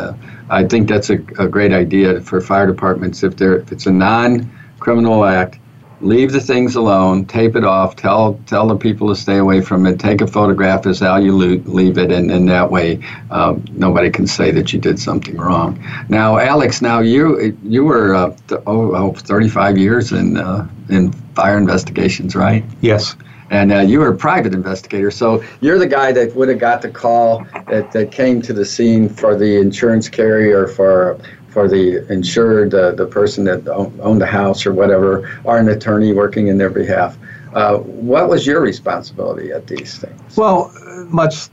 I 0.50 0.64
think 0.64 0.88
that's 0.88 1.10
a, 1.10 1.16
a 1.38 1.48
great 1.50 1.74
idea 1.74 2.22
for 2.22 2.40
fire 2.40 2.66
departments 2.66 3.22
if, 3.22 3.36
they're, 3.36 3.58
if 3.58 3.74
it's 3.74 3.86
a 3.86 3.92
non-criminal 3.92 5.26
act 5.26 5.60
leave 6.02 6.32
the 6.32 6.40
things 6.40 6.76
alone, 6.76 7.26
tape 7.26 7.56
it 7.56 7.64
off, 7.64 7.96
tell 7.96 8.40
tell 8.46 8.68
the 8.68 8.76
people 8.76 9.08
to 9.10 9.16
stay 9.16 9.38
away 9.38 9.62
from 9.62 9.86
it, 9.86 10.00
take 10.00 10.22
a 10.22 10.28
photograph 10.28 10.86
as 10.86 11.00
how 11.00 11.18
you 11.18 11.36
leave 11.36 11.98
it, 11.98 12.12
and, 12.12 12.30
and 12.32 12.48
that 12.50 12.70
way 12.70 13.04
um, 13.32 13.64
nobody 13.72 14.10
can 14.10 14.28
say 14.28 14.52
that 14.52 14.74
you 14.74 14.80
did 14.80 15.00
something 15.00 15.38
wrong. 15.38 15.84
Now, 16.10 16.38
Alex, 16.38 16.82
now 16.82 17.00
you 17.00 17.58
you 17.64 17.84
were 17.84 18.14
uh, 18.16 18.36
th- 18.48 18.62
oh, 18.68 18.96
oh, 18.96 19.14
35 19.14 19.78
years 19.78 20.12
in 20.12 20.38
uh, 20.38 20.68
in 20.90 21.12
fire 21.36 21.58
investigations, 21.58 22.36
right? 22.36 22.64
Yes. 22.82 23.16
And 23.50 23.72
uh, 23.72 23.80
you 23.80 24.00
were 24.00 24.10
a 24.10 24.18
private 24.18 24.54
investigator, 24.54 25.10
so 25.10 25.42
you're 25.62 25.80
the 25.80 25.88
guy 25.88 26.12
that 26.12 26.36
would 26.36 26.50
have 26.50 26.60
got 26.60 26.82
the 26.82 26.90
call 26.90 27.46
that, 27.70 27.94
that 27.94 28.12
came 28.12 28.42
to 28.42 28.52
the 28.52 28.66
scene 28.66 29.08
for 29.08 29.38
the 29.38 29.56
insurance 29.62 30.10
carrier 30.10 30.68
for 30.68 31.18
for 31.58 31.68
the 31.68 32.06
insured, 32.14 32.72
uh, 32.76 32.92
the 32.92 33.08
person 33.08 33.44
that 33.44 33.68
owned 33.68 34.22
the 34.22 34.28
house 34.28 34.64
or 34.68 34.74
whatever, 34.74 35.28
or 35.44 35.58
an 35.58 35.68
attorney 35.70 36.14
working 36.14 36.50
in 36.50 36.60
their 36.60 36.70
behalf. 36.70 37.18
Uh, 37.52 37.78
what 37.78 38.30
was 38.30 38.46
your 38.46 38.62
responsibility 38.62 39.52
at 39.52 39.66
these 39.66 39.98
things? 39.98 40.38
Well, 40.38 40.72
much 41.08 41.50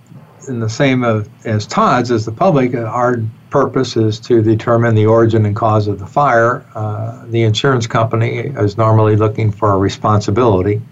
in 0.47 0.61
the 0.61 0.69
same 0.69 1.05
of, 1.05 1.27
as 1.47 1.67
Todd's 1.67 2.11
as 2.11 2.27
the 2.27 2.33
public, 2.33 2.75
uh, 2.75 2.81
our 2.81 3.23
purpose 3.49 3.97
is 3.97 4.21
to 4.21 4.43
determine 4.43 4.95
the 4.95 5.07
origin 5.07 5.47
and 5.47 5.57
cause 5.57 5.89
of 5.89 5.99
the 5.99 6.07
fire. 6.07 6.67
Uh, 6.75 7.25
the 7.29 7.41
insurance 7.41 7.87
company 7.87 8.41
is 8.41 8.77
normally 8.77 9.17
looking 9.17 9.51
for 9.51 9.73
a 9.73 9.79
responsibility 9.79 10.83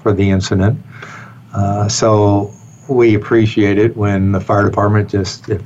for 0.00 0.12
the 0.12 0.30
incident. 0.30 0.80
Uh, 1.52 1.88
so 1.88 2.54
we 2.88 3.16
appreciate 3.16 3.78
it 3.78 3.96
when 3.96 4.30
the 4.30 4.40
fire 4.40 4.64
department 4.64 5.10
just, 5.10 5.48
if 5.48 5.60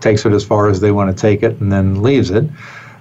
takes 0.00 0.24
it 0.24 0.32
as 0.32 0.44
far 0.44 0.68
as 0.68 0.80
they 0.80 0.92
want 0.92 1.14
to 1.14 1.20
take 1.20 1.42
it 1.42 1.60
and 1.60 1.70
then 1.70 2.02
leaves 2.02 2.30
it. 2.30 2.44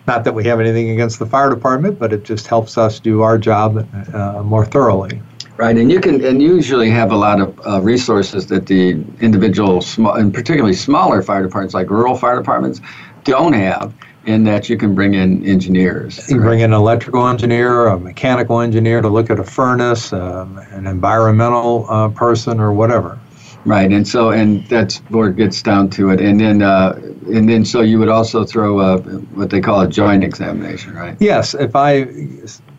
Not 0.08 0.24
that 0.24 0.34
we 0.34 0.44
have 0.46 0.60
anything 0.60 0.90
against 0.90 1.20
the 1.20 1.26
fire 1.26 1.50
department, 1.50 2.00
but 2.00 2.12
it 2.12 2.24
just 2.24 2.48
helps 2.48 2.78
us 2.78 3.00
do 3.00 3.22
our 3.22 3.38
job 3.38 3.88
uh, 4.14 4.42
more 4.44 4.66
thoroughly. 4.66 5.22
Right, 5.58 5.78
and 5.78 5.92
you 5.92 6.00
can 6.00 6.24
and 6.24 6.42
usually 6.42 6.90
have 6.90 7.12
a 7.12 7.18
lot 7.18 7.42
of 7.42 7.68
uh, 7.68 7.82
resources 7.82 8.48
that 8.48 8.66
the 8.66 8.92
individual 9.20 9.82
small 9.82 10.14
and 10.14 10.34
particularly 10.34 10.74
smaller 10.74 11.22
fire 11.22 11.44
departments 11.44 11.74
like 11.74 11.90
rural 11.90 12.16
fire 12.16 12.38
departments 12.38 12.80
don't 13.26 13.52
have 13.52 13.94
in 14.26 14.46
that 14.46 14.70
you 14.70 14.78
can 14.78 14.96
bring 14.96 15.16
in 15.16 15.46
engineers. 15.46 16.30
You 16.30 16.38
bring 16.38 16.60
in 16.60 16.72
an 16.72 16.80
electrical 16.80 17.28
engineer, 17.28 17.88
a 17.88 18.00
mechanical 18.00 18.62
engineer 18.62 19.02
to 19.02 19.10
look 19.10 19.30
at 19.30 19.40
a 19.40 19.44
furnace, 19.44 20.14
um, 20.14 20.58
an 20.72 20.88
environmental 20.88 21.86
uh, 21.90 22.10
person, 22.10 22.60
or 22.60 22.72
whatever. 22.72 23.20
Right, 23.66 23.92
and 23.92 24.08
so 24.08 24.32
and 24.32 24.66
that's 24.68 24.98
where 25.10 25.30
it 25.30 25.36
gets 25.36 25.62
down 25.62 25.90
to 25.92 26.12
it, 26.12 26.22
and 26.22 26.40
then 26.40 26.62
uh, 26.62 26.98
and 27.28 27.50
then 27.50 27.66
so 27.66 27.82
you 27.82 28.00
would 28.00 28.08
also 28.08 28.46
throw 28.46 28.80
a, 28.80 28.98
what 29.00 29.50
they 29.50 29.60
call 29.60 29.82
a 29.82 29.88
joint 29.88 30.24
examination, 30.24 30.94
right? 30.94 31.18
Yes, 31.20 31.54
if 31.54 31.76
I 31.76 32.08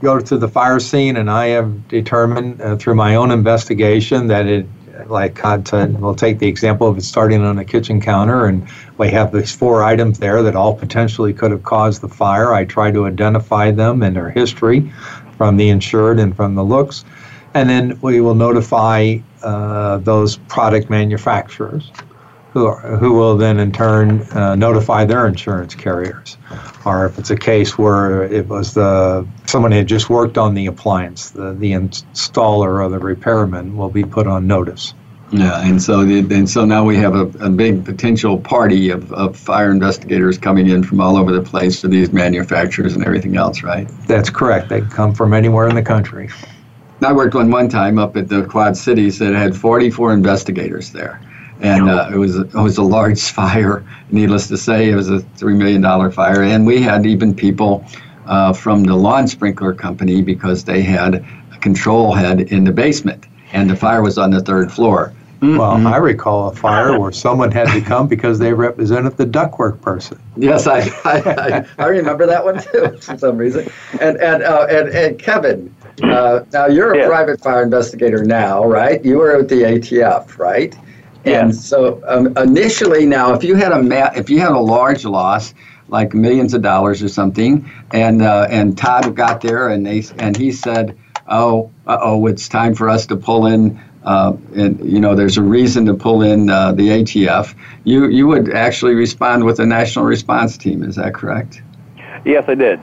go 0.01 0.19
to 0.19 0.39
the 0.39 0.49
fire 0.49 0.81
scene 0.81 1.19
and 1.19 1.31
I 1.31 1.49
have 1.49 1.87
determined 1.89 2.63
uh, 2.63 2.77
through 2.77 2.95
my 2.95 3.15
own 3.15 3.31
investigation 3.31 4.27
that 4.29 4.47
it, 4.47 4.67
like 5.07 5.35
content, 5.35 6.01
we'll 6.01 6.15
take 6.15 6.39
the 6.39 6.49
example 6.49 6.89
of 6.89 6.97
it 6.97 7.03
starting 7.03 7.43
on 7.43 7.59
a 7.59 7.65
kitchen 7.65 8.01
counter, 8.01 8.47
and 8.47 8.67
we 8.97 9.11
have 9.11 9.33
these 9.33 9.55
four 9.55 9.85
items 9.85 10.19
there 10.19 10.43
that 10.43 10.57
all 10.57 10.75
potentially 10.75 11.35
could 11.35 11.51
have 11.51 11.63
caused 11.63 12.01
the 12.01 12.09
fire. 12.09 12.55
I 12.55 12.65
try 12.65 12.91
to 12.91 13.07
identify 13.07 13.71
them 13.71 14.03
and 14.03 14.17
their 14.17 14.31
history 14.31 14.91
from 15.37 15.59
the 15.59 15.69
insured 15.69 16.19
and 16.19 16.35
from 16.35 16.55
the 16.55 16.65
looks 16.65 17.05
and 17.55 17.69
then 17.69 17.99
we 18.01 18.21
will 18.21 18.35
notify 18.35 19.17
uh, 19.43 19.99
those 19.99 20.37
product 20.37 20.91
manufacturers 20.91 21.91
who, 22.53 22.67
are, 22.67 22.97
who 22.97 23.13
will 23.13 23.37
then 23.37 23.61
in 23.61 23.73
turn 23.73 24.23
uh, 24.33 24.55
notify 24.57 25.05
their 25.05 25.27
insurance 25.27 25.75
carriers. 25.75 26.37
Or 26.85 27.07
if 27.07 27.19
it's 27.19 27.31
a 27.31 27.37
case 27.37 27.79
where 27.79 28.25
it 28.25 28.49
was 28.49 28.75
the 28.75 29.27
someone 29.47 29.73
had 29.73 29.87
just 29.87 30.11
worked 30.11 30.39
on 30.39 30.55
the 30.55 30.67
appliance, 30.67 31.31
the, 31.31 31.53
the 31.53 31.73
installer 31.73 32.83
or 32.83 32.89
the 32.89 32.99
repairman 32.99 33.77
will 33.77 33.91
be 33.91 34.03
put 34.03 34.27
on 34.27 34.47
notice. 34.47 34.95
Yeah, 35.33 35.65
and 35.65 35.81
so 35.81 36.05
the, 36.05 36.19
and 36.35 36.51
so 36.51 36.65
now 36.65 36.85
we 36.85 36.97
have 36.97 37.15
a, 37.15 37.27
a 37.39 37.51
big 37.51 37.85
potential 37.85 38.37
party 38.37 38.91
of, 38.91 39.13
of 39.13 39.37
fire 39.37 39.71
investigators 39.71 40.39
coming 40.39 40.69
in 40.69 40.83
from 40.83 41.01
all 41.01 41.17
over 41.17 41.31
the 41.31 41.43
place 41.43 41.81
to 41.83 41.89
these 41.89 42.13
manufacturers 42.13 42.97
and 42.97 43.05
everything 43.05 43.37
else, 43.37 43.63
right? 43.63 43.87
That's 44.09 44.29
correct. 44.29 44.71
They 44.71 44.81
come 44.81 45.15
from 45.15 45.33
anywhere 45.33 45.69
in 45.69 45.77
the 45.77 45.83
country. 45.83 46.31
I 47.03 47.13
worked 47.13 47.35
on 47.35 47.51
one 47.51 47.69
time 47.69 47.99
up 47.99 48.17
at 48.17 48.29
the 48.29 48.45
Quad 48.45 48.77
Cities 48.77 49.19
that 49.19 49.33
had 49.33 49.57
44 49.57 50.13
investigators 50.13 50.91
there. 50.93 51.21
And 51.61 51.91
uh, 51.91 52.11
it 52.13 52.17
was 52.17 52.37
it 52.37 52.55
was 52.55 52.79
a 52.79 52.83
large 52.83 53.21
fire. 53.33 53.85
Needless 54.11 54.49
to 54.49 54.57
say, 54.57 54.91
it 54.91 54.95
was 54.95 55.11
a 55.11 55.21
three 55.21 55.55
million 55.55 55.83
dollar 55.83 56.11
fire, 56.11 56.43
and 56.43 56.67
we 56.67 56.81
had 56.81 57.05
even 57.05 57.35
people 57.35 57.85
uh, 58.27 58.55
from 58.55 58.85
the 58.85 58.97
lawn 58.97 59.29
sprinkler 59.29 59.75
company 59.75 60.23
because 60.23 60.65
they 60.65 60.81
had 60.81 61.17
a 61.53 61.59
control 61.59 62.15
head 62.15 62.41
in 62.41 62.65
the 62.65 62.73
basement, 62.73 63.27
and 63.53 63.69
the 63.69 63.77
fire 63.77 64.03
was 64.03 64.17
on 64.17 64.31
the 64.31 64.41
third 64.41 64.73
floor. 64.73 65.13
Mm-hmm. 65.41 65.57
Well, 65.57 65.87
I 65.87 65.97
recall 65.97 66.49
a 66.49 66.55
fire 66.55 66.99
where 66.99 67.13
someone 67.13 67.51
had 67.51 67.69
to 67.69 67.81
come 67.81 68.09
because 68.09 68.39
they 68.39 68.53
represented 68.53 69.17
the 69.17 69.25
ductwork 69.25 69.81
person. 69.81 70.21
Yes, 70.37 70.67
I 70.67 70.81
I, 71.05 71.23
I, 71.25 71.67
I 71.79 71.87
remember 71.87 72.27
that 72.27 72.45
one 72.45 72.63
too 72.63 72.99
for 72.99 73.17
some 73.17 73.39
reason. 73.39 73.71
And 74.01 74.19
and 74.19 74.43
uh, 74.43 74.67
and, 74.69 74.89
and 74.91 75.19
Kevin, 75.19 75.75
uh, 76.03 76.45
now 76.53 76.67
you're 76.67 76.93
a 76.93 76.99
yeah. 76.99 77.07
private 77.07 77.41
fire 77.41 77.63
investigator 77.63 78.25
now, 78.25 78.65
right? 78.65 79.05
You 79.05 79.19
were 79.19 79.37
at 79.37 79.49
the 79.49 79.63
ATF, 79.63 80.39
right? 80.39 80.77
Yeah. 81.25 81.43
And 81.43 81.55
so 81.55 82.03
um, 82.07 82.37
initially, 82.39 83.07
now 83.07 83.35
if 83.35 83.45
you 83.45 83.55
had 83.55 83.73
a 83.73 83.83
ma- 83.83 84.13
if 84.15 84.31
you 84.31 84.41
had 84.41 84.53
a 84.53 84.59
large 84.59 85.05
loss, 85.05 85.55
like 85.89 86.15
millions 86.15 86.55
of 86.55 86.63
dollars 86.63 87.03
or 87.03 87.09
something, 87.09 87.71
and 87.93 88.23
uh, 88.23 88.47
and 88.51 88.77
Todd 88.77 89.15
got 89.15 89.41
there 89.41 89.69
and 89.69 89.87
they 89.87 90.03
and 90.19 90.37
he 90.37 90.53
said, 90.53 90.97
"Oh, 91.29 91.71
oh, 91.87 92.27
it's 92.27 92.49
time 92.49 92.75
for 92.75 92.89
us 92.89 93.07
to 93.07 93.17
pull 93.17 93.47
in." 93.47 93.81
Uh, 94.03 94.35
and 94.55 94.83
you 94.83 94.99
know, 94.99 95.15
there's 95.15 95.37
a 95.37 95.43
reason 95.43 95.85
to 95.85 95.95
pull 95.95 96.23
in 96.23 96.49
uh, 96.49 96.73
the 96.73 96.89
ATF. 96.89 97.55
You 97.85 98.09
you 98.09 98.27
would 98.27 98.55
actually 98.55 98.95
respond 98.95 99.45
with 99.45 99.61
a 99.61 99.67
national 99.67 100.07
response 100.07 100.57
team. 100.57 100.83
Is 100.83 100.97
that 100.97 101.15
correct? 101.15 101.61
Yes, 102.25 102.45
I 102.49 102.55
did. 102.55 102.81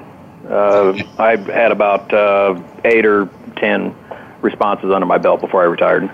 Uh, 0.49 0.93
I 1.17 1.35
had 1.35 1.71
about 1.71 2.13
uh, 2.13 2.61
eight 2.85 3.05
or 3.05 3.29
ten 3.57 3.95
responses 4.41 4.91
under 4.91 5.05
my 5.05 5.17
belt 5.17 5.41
before 5.41 5.61
I 5.61 5.65
retired. 5.65 6.09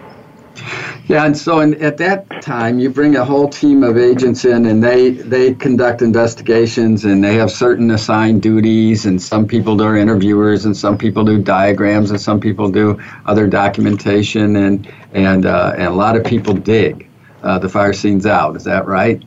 Yeah, 1.07 1.25
and 1.25 1.37
so 1.37 1.59
in, 1.59 1.81
at 1.83 1.97
that 1.97 2.41
time, 2.41 2.79
you 2.79 2.89
bring 2.89 3.15
a 3.17 3.25
whole 3.25 3.49
team 3.49 3.83
of 3.83 3.97
agents 3.97 4.45
in, 4.45 4.65
and 4.65 4.81
they 4.81 5.11
they 5.11 5.53
conduct 5.53 6.01
investigations, 6.01 7.03
and 7.03 7.23
they 7.23 7.35
have 7.35 7.51
certain 7.51 7.91
assigned 7.91 8.41
duties, 8.41 9.05
and 9.05 9.21
some 9.21 9.45
people 9.45 9.75
do 9.75 9.95
interviewers, 9.95 10.65
and 10.65 10.75
some 10.75 10.97
people 10.97 11.25
do 11.25 11.41
diagrams, 11.41 12.09
and 12.11 12.21
some 12.21 12.39
people 12.39 12.69
do 12.69 12.99
other 13.25 13.47
documentation, 13.47 14.55
and 14.55 14.91
and 15.13 15.45
uh, 15.45 15.73
and 15.75 15.87
a 15.87 15.93
lot 15.93 16.15
of 16.15 16.23
people 16.23 16.53
dig 16.53 17.09
uh, 17.43 17.59
the 17.59 17.67
fire 17.67 17.93
scenes 17.93 18.25
out. 18.25 18.55
Is 18.55 18.63
that 18.63 18.85
right? 18.85 19.21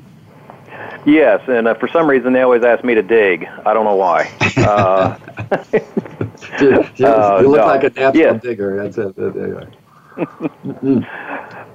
Yes, 1.07 1.41
and 1.47 1.69
uh, 1.69 1.75
for 1.75 1.87
some 1.89 2.11
reason 2.11 2.33
they 2.33 2.43
always 2.43 2.65
ask 2.65 2.85
me 2.85 2.95
to 2.97 3.03
dig. 3.03 3.47
I 3.65 3.73
don't 3.73 3.85
know 3.85 3.97
why. 3.97 4.31
Uh, 4.57 5.17
you, 5.73 5.81
you, 6.61 6.85
you, 6.97 7.07
uh, 7.07 7.41
look 7.45 7.59
no. 7.59 7.67
like 7.67 7.85
a 7.85 7.91
natural 7.91 8.17
yeah. 8.17 8.33
digger. 8.33 8.83
That's 8.83 8.99
it. 8.99 9.17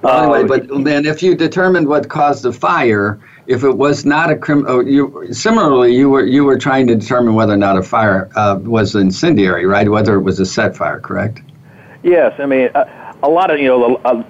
well, 0.02 0.34
anyway, 0.34 0.44
but 0.44 0.84
then 0.84 1.06
if 1.06 1.22
you 1.22 1.34
determined 1.34 1.88
what 1.88 2.08
caused 2.08 2.42
the 2.42 2.52
fire, 2.52 3.20
if 3.46 3.62
it 3.62 3.78
was 3.78 4.04
not 4.04 4.30
a 4.30 4.36
crim, 4.36 4.66
oh, 4.68 4.80
you 4.80 5.26
similarly 5.30 5.94
you 5.94 6.10
were 6.10 6.26
you 6.26 6.44
were 6.44 6.58
trying 6.58 6.86
to 6.88 6.96
determine 6.96 7.34
whether 7.34 7.54
or 7.54 7.56
not 7.56 7.78
a 7.78 7.82
fire 7.82 8.28
uh, 8.34 8.58
was 8.60 8.94
incendiary, 8.94 9.64
right? 9.64 9.88
Whether 9.88 10.16
it 10.16 10.22
was 10.22 10.40
a 10.40 10.46
set 10.46 10.76
fire, 10.76 11.00
correct? 11.00 11.40
Yes, 12.02 12.34
I 12.38 12.46
mean. 12.46 12.68
Uh, 12.74 12.84
a 13.22 13.28
lot 13.28 13.52
of 13.52 13.60
you 13.60 13.68
know 13.68 14.00
a, 14.04 14.24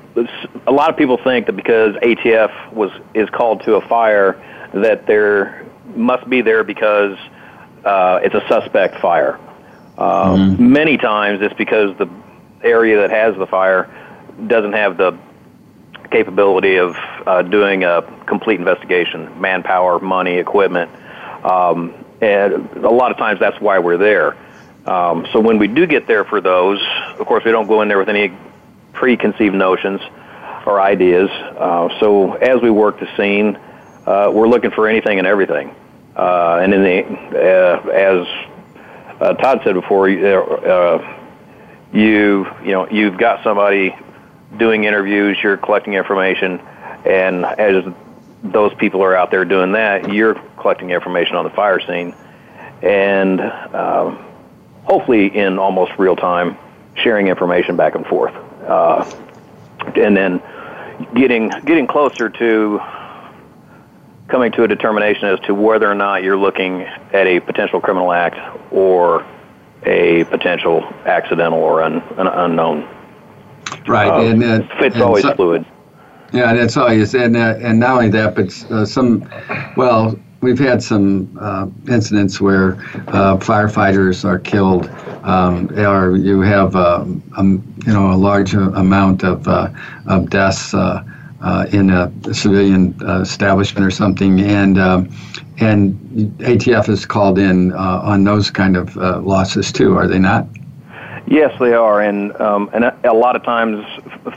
a, 0.67 0.71
lot 0.71 0.91
of 0.91 0.99
people 0.99 1.17
think 1.17 1.47
that 1.47 1.57
because 1.57 1.95
ATF 1.97 2.73
was 2.75 2.91
is 3.15 3.29
called 3.31 3.63
to 3.65 3.77
a 3.77 3.89
fire 3.89 4.39
that 4.75 5.07
there 5.07 5.67
must 5.95 6.29
be 6.29 6.43
there 6.43 6.65
because 6.65 7.19
uh, 7.85 8.21
it's 8.23 8.35
a 8.35 8.47
suspect 8.49 9.01
fire. 9.01 9.39
Uh, 9.99 10.35
mm-hmm. 10.35 10.73
Many 10.73 10.97
times 10.97 11.43
it's 11.43 11.55
because 11.55 11.97
the 11.99 12.09
area 12.63 13.01
that 13.01 13.11
has 13.11 13.37
the 13.37 13.47
fire 13.47 13.91
doesn't 14.47 14.73
have 14.73 14.97
the 14.97 15.19
capability 16.11 16.77
of 16.77 16.95
uh, 17.27 17.43
doing 17.43 17.85
a 17.85 18.03
complete 18.27 18.59
investigation, 18.59 19.41
manpower, 19.41 19.99
money, 19.99 20.35
equipment, 20.35 20.91
um, 21.45 21.95
and 22.21 22.53
a 22.77 22.91
lot 22.91 23.11
of 23.11 23.17
times 23.17 23.41
that's 23.41 23.61
why 23.61 23.79
we're 23.79 23.99
there. 23.99 24.37
Um, 24.87 25.27
so 25.33 25.41
when 25.41 25.59
we 25.59 25.69
do 25.69 25.87
get 25.87 26.07
there 26.07 26.25
for 26.25 26.41
those, 26.41 26.81
of 27.19 27.27
course, 27.27 27.45
we 27.45 27.51
don't 27.51 27.67
go 27.67 27.83
in 27.83 27.89
there 27.89 27.99
with 27.99 28.09
any 28.09 28.33
preconceived 28.93 29.55
notions 29.55 30.01
or 30.67 30.81
ideas. 30.81 31.31
Uh, 31.31 31.89
so 32.01 32.35
as 32.35 32.61
we 32.61 32.71
work 32.71 33.01
the 33.01 33.09
scene, 33.17 33.59
uh, 34.07 34.31
we're 34.33 34.49
looking 34.49 34.71
for 34.71 34.89
anything 34.89 35.19
and 35.19 35.27
everything. 35.27 35.75
Uh, 36.17 36.61
and 36.63 36.75
in 36.75 36.83
the 36.83 37.05
uh, 37.39 37.89
as 37.89 38.27
uh, 39.21 39.35
Todd 39.35 39.61
said 39.65 39.75
before, 39.75 40.09
uh, 40.09 41.19
you 41.93 42.47
you 42.63 42.73
know 42.73 42.89
you've 42.91 43.17
got 43.17 43.43
somebody 43.43 43.97
doing 44.59 44.85
interviews, 44.85 45.39
you're 45.43 45.57
collecting 45.57 45.95
information, 45.95 46.61
and 47.07 47.45
as 47.45 47.85
those 48.43 48.75
people 48.75 49.03
are 49.03 49.17
out 49.17 49.31
there 49.31 49.45
doing 49.45 49.73
that, 49.73 50.13
you're 50.13 50.35
collecting 50.59 50.91
information 50.91 51.37
on 51.37 51.45
the 51.45 51.51
fire 51.51 51.81
scene, 51.81 52.15
and 52.83 53.41
um, 53.41 54.23
hopefully 54.85 55.35
in 55.35 55.59
almost 55.59 55.93
real 55.99 56.17
time, 56.17 56.59
sharing 56.95 57.29
information 57.29 57.77
back 57.77 57.95
and 57.95 58.07
forth, 58.07 58.35
uh, 58.67 59.11
and 59.97 60.15
then 60.17 60.43
getting 61.15 61.49
getting 61.65 61.87
closer 61.87 62.29
to 62.29 62.81
coming 64.33 64.51
to 64.51 64.65
a 64.65 64.69
determination 64.69 65.29
as 65.29 65.39
to 65.41 65.55
whether 65.55 65.89
or 65.89 65.95
not 65.95 66.23
you're 66.23 66.39
looking 66.39 66.81
at 66.81 67.27
a 67.27 67.39
potential 67.39 67.81
criminal 67.81 68.11
act 68.13 68.39
or 68.73 69.25
a 69.85 70.25
potential 70.25 70.83
accidental 71.05 71.59
or 71.59 71.83
un, 71.83 72.03
an 72.17 72.27
unknown. 72.27 72.89
Right, 73.87 74.09
uh, 74.09 74.23
and 74.23 74.43
uh, 74.43 74.67
it's 74.81 74.95
and 74.95 75.03
always 75.03 75.25
so, 75.25 75.35
fluid. 75.35 75.67
Yeah, 76.33 76.55
that's 76.55 76.79
always, 76.79 77.15
and 77.15 77.37
uh, 77.37 77.59
and 77.61 77.79
not 77.79 77.91
only 77.91 78.09
that, 78.09 78.35
but 78.35 78.73
uh, 78.73 78.87
some, 78.87 79.29
well, 79.77 80.19
we've 80.41 80.59
had 80.59 80.83
some 80.83 81.37
uh, 81.39 81.67
incidents 81.87 82.41
where 82.41 82.77
uh, 83.09 83.37
firefighters 83.37 84.25
are 84.25 84.39
killed, 84.39 84.89
um, 85.25 85.69
or 85.79 86.17
you 86.17 86.41
have 86.41 86.75
um, 86.75 87.23
um, 87.37 87.75
you 87.85 87.93
know 87.93 88.13
a 88.13 88.17
large 88.17 88.55
amount 88.55 89.25
of 89.25 89.47
of 89.47 90.31
deaths 90.31 90.73
uh, 91.43 91.67
in 91.73 91.91
a 91.91 92.11
civilian 92.33 92.97
uh, 93.03 93.21
establishment 93.21 93.85
or 93.85 93.91
something, 93.91 94.41
and 94.41 94.79
um, 94.79 95.11
and 95.59 95.95
ATF 96.39 96.89
is 96.89 97.05
called 97.05 97.39
in 97.39 97.73
uh, 97.73 98.01
on 98.03 98.25
those 98.25 98.51
kind 98.51 98.77
of 98.77 98.97
uh, 98.97 99.21
losses 99.21 99.73
too, 99.73 99.97
are 99.97 100.07
they 100.07 100.19
not? 100.19 100.47
Yes, 101.27 101.53
they 101.59 101.73
are, 101.73 102.01
and 102.01 102.39
um, 102.41 102.71
and 102.73 102.85
a, 102.85 103.13
lot 103.13 103.37
of 103.37 103.43
times 103.43 103.85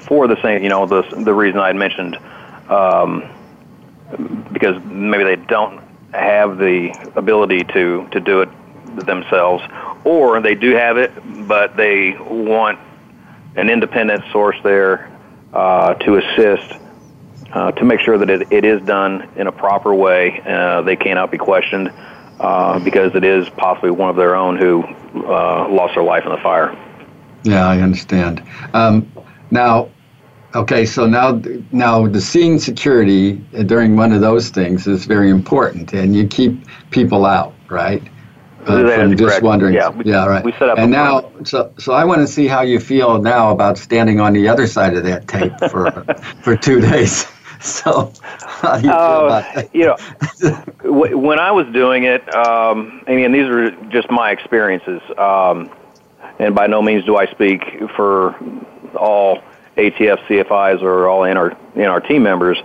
for 0.02 0.28
the 0.28 0.42
same, 0.42 0.64
you 0.64 0.70
know, 0.70 0.86
the 0.86 1.04
the 1.24 1.34
reason 1.34 1.60
I 1.60 1.68
had 1.68 1.76
mentioned 1.76 2.18
um, 2.70 3.30
because 4.52 4.84
maybe 4.86 5.24
they 5.24 5.36
don't 5.36 5.84
have 6.14 6.58
the 6.58 6.90
ability 7.16 7.64
to 7.66 8.08
to 8.12 8.20
do 8.20 8.42
it 8.42 8.50
themselves, 9.06 9.64
or 10.04 10.42
they 10.42 10.56
do 10.56 10.74
have 10.74 10.98
it, 10.98 11.12
but 11.48 11.76
they 11.78 12.14
want 12.18 12.80
an 13.56 13.70
independent 13.70 14.24
source 14.32 14.58
there 14.64 15.12
uh, 15.54 15.94
to 15.96 16.18
assist 16.18 16.80
uh, 17.56 17.72
to 17.72 17.86
make 17.86 18.02
sure 18.02 18.18
that 18.18 18.30
it, 18.30 18.52
it 18.52 18.66
is 18.66 18.82
done 18.82 19.28
in 19.38 19.48
a 19.48 19.52
proper 19.52 19.96
way. 19.96 20.42
Uh, 20.46 20.82
they 20.82 20.98
cannot 20.98 21.32
be 21.32 21.38
questioned 21.38 21.92
uh, 22.40 22.78
because 22.80 23.16
it 23.16 23.24
is 23.24 23.50
possibly 23.50 23.92
one 23.92 24.10
of 24.10 24.18
their 24.18 24.36
own 24.36 24.58
who 24.58 24.84
uh, 24.84 25.68
lost 25.70 25.96
their 25.96 26.04
life 26.04 26.26
in 26.26 26.32
the 26.32 26.38
fire. 26.38 26.78
Yeah, 27.44 27.66
I 27.66 27.80
understand. 27.80 28.44
Um, 28.74 29.10
now, 29.52 29.90
okay, 30.54 30.86
so 30.86 31.08
now 31.08 31.42
now 31.72 32.06
the 32.08 32.20
scene 32.20 32.60
security 32.60 33.34
during 33.68 33.96
one 33.96 34.12
of 34.12 34.20
those 34.20 34.50
things 34.50 34.86
is 34.86 35.06
very 35.06 35.30
important, 35.30 35.94
and 35.94 36.14
you 36.14 36.28
keep 36.28 36.60
people 36.90 37.26
out, 37.26 37.54
right? 37.70 38.04
Uh, 38.66 38.96
from 38.96 39.16
just 39.16 39.30
correct. 39.30 39.44
wondering. 39.44 39.76
Yeah, 39.76 39.90
we, 39.90 40.06
yeah, 40.06 40.26
right. 40.26 40.44
We 40.44 40.52
set 40.54 40.70
up 40.70 40.80
and 40.80 40.92
now, 40.92 41.32
so 41.44 41.72
so 41.78 41.94
I 41.94 42.04
want 42.04 42.22
to 42.22 42.28
see 42.28 42.48
how 42.48 42.64
you 42.64 42.80
feel 42.80 43.22
now 43.22 43.52
about 43.52 43.78
standing 43.78 44.20
on 44.20 44.34
the 44.34 44.48
other 44.50 44.66
side 44.66 44.98
of 44.98 45.04
that 45.04 45.28
tape 45.28 45.54
for 45.70 46.04
for 46.42 46.58
two 46.58 46.82
days. 46.82 47.28
So, 47.62 48.12
how 48.40 48.80
do 48.80 48.88
you 48.88 48.94
uh, 48.94 49.44
feel 49.44 49.62
about 49.62 49.76
You 49.76 49.86
know, 49.86 49.98
when 51.20 51.40
I 51.40 51.52
was 51.52 51.66
doing 51.74 52.04
it, 52.04 52.22
um, 52.36 53.02
I 53.08 53.16
mean, 53.16 53.32
these 53.32 53.46
are 53.46 53.72
just 53.90 54.10
my 54.10 54.32
experiences, 54.32 55.02
um, 55.18 55.70
and 56.40 56.54
by 56.54 56.68
no 56.68 56.82
means 56.82 57.06
do 57.06 57.16
I 57.16 57.26
speak 57.28 57.62
for 57.96 58.36
all 58.96 59.42
ATF 59.78 60.26
CFIs 60.28 60.82
or 60.82 61.08
all 61.08 61.24
in 61.24 61.38
our 61.38 61.58
in 61.76 61.86
our 61.86 62.00
team 62.00 62.24
members. 62.24 62.58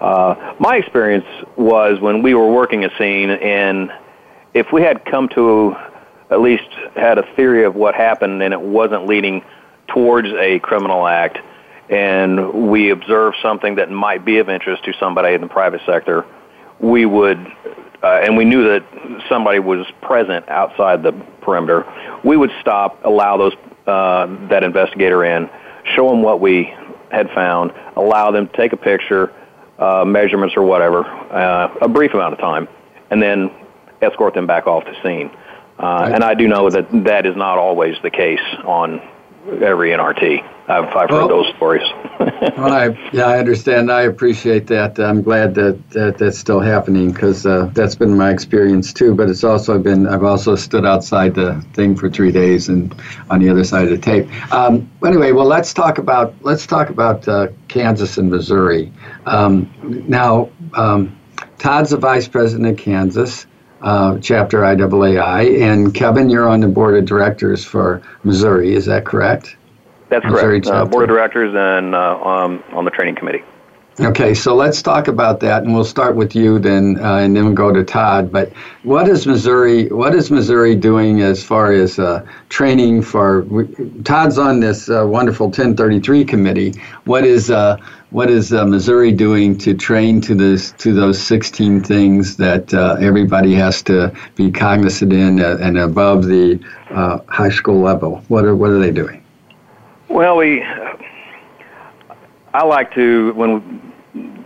Uh, 0.00 0.54
my 0.58 0.76
experience 0.76 1.26
was 1.56 2.00
when 2.00 2.22
we 2.22 2.34
were 2.34 2.50
working 2.50 2.84
a 2.84 2.96
scene, 2.98 3.30
and 3.30 3.92
if 4.54 4.72
we 4.72 4.82
had 4.82 5.04
come 5.04 5.28
to 5.30 5.76
at 6.30 6.40
least 6.40 6.68
had 6.96 7.18
a 7.18 7.34
theory 7.34 7.64
of 7.64 7.74
what 7.74 7.94
happened, 7.94 8.42
and 8.42 8.52
it 8.52 8.60
wasn't 8.60 9.06
leading 9.06 9.44
towards 9.88 10.28
a 10.28 10.58
criminal 10.60 11.06
act 11.06 11.38
and 11.88 12.68
we 12.70 12.90
observe 12.90 13.34
something 13.42 13.76
that 13.76 13.90
might 13.90 14.24
be 14.24 14.38
of 14.38 14.48
interest 14.48 14.84
to 14.84 14.92
somebody 14.98 15.34
in 15.34 15.40
the 15.40 15.46
private 15.46 15.80
sector, 15.86 16.26
we 16.80 17.06
would, 17.06 17.38
uh, 18.02 18.20
and 18.22 18.36
we 18.36 18.44
knew 18.44 18.64
that 18.64 18.84
somebody 19.28 19.58
was 19.58 19.86
present 20.02 20.48
outside 20.48 21.02
the 21.02 21.12
perimeter, 21.40 21.86
we 22.24 22.36
would 22.36 22.50
stop, 22.60 23.04
allow 23.04 23.36
those 23.36 23.54
uh, 23.86 24.26
that 24.48 24.64
investigator 24.64 25.24
in, 25.24 25.48
show 25.94 26.10
them 26.10 26.22
what 26.22 26.40
we 26.40 26.74
had 27.10 27.30
found, 27.30 27.72
allow 27.94 28.32
them 28.32 28.48
to 28.48 28.56
take 28.56 28.72
a 28.72 28.76
picture, 28.76 29.32
uh, 29.78 30.04
measurements 30.04 30.56
or 30.56 30.62
whatever, 30.62 31.04
uh, 31.04 31.72
a 31.80 31.88
brief 31.88 32.12
amount 32.14 32.32
of 32.32 32.40
time, 32.40 32.66
and 33.10 33.22
then 33.22 33.50
escort 34.02 34.34
them 34.34 34.46
back 34.46 34.66
off 34.66 34.84
the 34.84 34.94
scene. 35.02 35.30
Uh, 35.78 36.10
and 36.12 36.24
I 36.24 36.34
do 36.34 36.48
know 36.48 36.70
that 36.70 36.88
that 37.04 37.26
is 37.26 37.36
not 37.36 37.58
always 37.58 37.96
the 38.02 38.10
case 38.10 38.40
on 38.64 39.00
every 39.62 39.90
NRT. 39.90 40.52
I've, 40.68 40.84
I've 40.96 41.10
well, 41.10 41.22
heard 41.22 41.30
those 41.30 41.54
stories. 41.56 41.86
well, 42.18 42.72
I, 42.72 43.10
yeah, 43.12 43.26
I 43.26 43.38
understand. 43.38 43.90
I 43.90 44.02
appreciate 44.02 44.66
that. 44.66 44.98
I'm 44.98 45.22
glad 45.22 45.54
that, 45.54 45.90
that 45.90 46.18
that's 46.18 46.38
still 46.38 46.60
happening 46.60 47.12
because 47.12 47.46
uh, 47.46 47.70
that's 47.72 47.94
been 47.94 48.16
my 48.16 48.30
experience 48.30 48.92
too. 48.92 49.14
But 49.14 49.30
it's 49.30 49.44
also 49.44 49.78
been 49.78 50.08
I've 50.08 50.24
also 50.24 50.56
stood 50.56 50.84
outside 50.84 51.34
the 51.34 51.64
thing 51.74 51.96
for 51.96 52.10
three 52.10 52.32
days 52.32 52.68
and 52.68 52.94
on 53.30 53.40
the 53.40 53.48
other 53.48 53.62
side 53.62 53.84
of 53.84 53.90
the 53.90 53.98
tape. 53.98 54.28
Um, 54.52 54.90
anyway, 55.04 55.30
well, 55.32 55.46
let's 55.46 55.72
talk 55.72 55.98
about 55.98 56.34
let's 56.42 56.66
talk 56.66 56.90
about 56.90 57.28
uh, 57.28 57.48
Kansas 57.68 58.18
and 58.18 58.28
Missouri. 58.28 58.92
Um, 59.24 59.70
now, 60.08 60.50
um, 60.74 61.16
Todd's 61.58 61.90
the 61.90 61.96
vice 61.96 62.26
president 62.26 62.68
of 62.68 62.76
Kansas 62.76 63.46
uh, 63.82 64.18
chapter 64.18 64.60
IAAI. 64.60 65.62
And 65.62 65.94
Kevin, 65.94 66.30
you're 66.30 66.48
on 66.48 66.60
the 66.60 66.68
board 66.68 66.96
of 66.96 67.04
directors 67.04 67.64
for 67.64 68.02
Missouri. 68.24 68.74
Is 68.74 68.86
that 68.86 69.04
correct? 69.04 69.56
That's 70.08 70.24
Missouri 70.24 70.60
correct. 70.60 70.76
Uh, 70.76 70.84
board 70.84 71.04
of 71.04 71.08
directors 71.08 71.54
and 71.54 71.94
uh, 71.94 72.20
um, 72.22 72.62
on 72.72 72.84
the 72.84 72.90
training 72.90 73.16
committee. 73.16 73.42
Okay, 73.98 74.34
so 74.34 74.54
let's 74.54 74.82
talk 74.82 75.08
about 75.08 75.40
that, 75.40 75.62
and 75.62 75.72
we'll 75.72 75.82
start 75.82 76.16
with 76.16 76.36
you 76.36 76.58
then, 76.58 76.98
uh, 77.00 77.16
and 77.16 77.34
then 77.34 77.54
go 77.54 77.72
to 77.72 77.82
Todd. 77.82 78.30
But 78.30 78.52
what 78.82 79.08
is 79.08 79.26
Missouri? 79.26 79.88
What 79.88 80.14
is 80.14 80.30
Missouri 80.30 80.74
doing 80.74 81.22
as 81.22 81.42
far 81.42 81.72
as 81.72 81.98
uh, 81.98 82.26
training 82.50 83.00
for? 83.00 83.46
Todd's 84.04 84.36
on 84.36 84.60
this 84.60 84.90
uh, 84.90 85.06
wonderful 85.06 85.46
1033 85.46 86.26
committee. 86.26 86.74
What 87.04 87.24
is 87.24 87.50
uh, 87.50 87.78
what 88.10 88.28
is 88.28 88.52
uh, 88.52 88.66
Missouri 88.66 89.12
doing 89.12 89.56
to 89.58 89.72
train 89.72 90.20
to 90.22 90.34
this 90.34 90.72
to 90.72 90.92
those 90.92 91.18
16 91.18 91.82
things 91.82 92.36
that 92.36 92.74
uh, 92.74 92.96
everybody 93.00 93.54
has 93.54 93.80
to 93.84 94.14
be 94.34 94.52
cognizant 94.52 95.10
in 95.14 95.40
and 95.40 95.78
above 95.78 96.26
the 96.26 96.60
high 97.28 97.48
school 97.48 97.80
level? 97.80 98.22
What 98.28 98.44
are 98.44 98.54
what 98.54 98.68
are 98.68 98.78
they 98.78 98.92
doing? 98.92 99.24
Well, 100.10 100.36
we 100.36 100.62
I 102.56 102.64
like 102.64 102.94
to, 102.94 103.34
when 103.34 103.85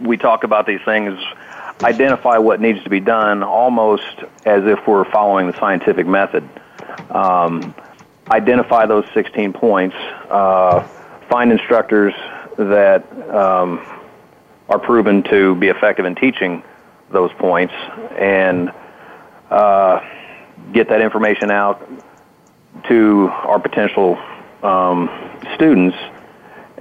we 0.00 0.16
talk 0.16 0.44
about 0.44 0.66
these 0.66 0.80
things, 0.85 1.18
identify 1.83 2.38
what 2.38 2.61
needs 2.61 2.83
to 2.85 2.90
be 2.90 3.00
done 3.00 3.42
almost 3.42 4.04
as 4.44 4.64
if 4.64 4.87
we're 4.87 5.11
following 5.11 5.46
the 5.46 5.59
scientific 5.59 6.06
method. 6.06 6.48
Um, 7.11 7.74
identify 8.30 8.87
those 8.87 9.04
16 9.14 9.52
points, 9.52 9.96
uh, 10.28 10.87
find 11.28 11.52
instructors 11.52 12.14
that 12.56 13.11
um, 13.30 13.85
are 14.68 14.78
proven 14.78 15.22
to 15.24 15.54
be 15.56 15.68
effective 15.68 16.04
in 16.04 16.14
teaching 16.14 16.62
those 17.11 17.33
points, 17.33 17.74
and 18.16 18.72
uh, 19.50 20.00
get 20.72 20.88
that 20.88 21.00
information 21.00 21.50
out 21.50 21.88
to 22.88 23.28
our 23.33 23.59
potential 23.59 24.16
um, 24.62 25.11
students 25.54 25.96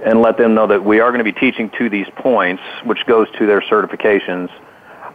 and 0.04 0.22
let 0.22 0.36
them 0.36 0.54
know 0.54 0.66
that 0.66 0.84
we 0.84 1.00
are 1.00 1.10
going 1.10 1.24
to 1.24 1.24
be 1.24 1.32
teaching 1.32 1.70
to 1.78 1.88
these 1.88 2.06
points, 2.16 2.62
which 2.84 3.04
goes 3.06 3.30
to 3.32 3.46
their 3.46 3.60
certifications, 3.60 4.50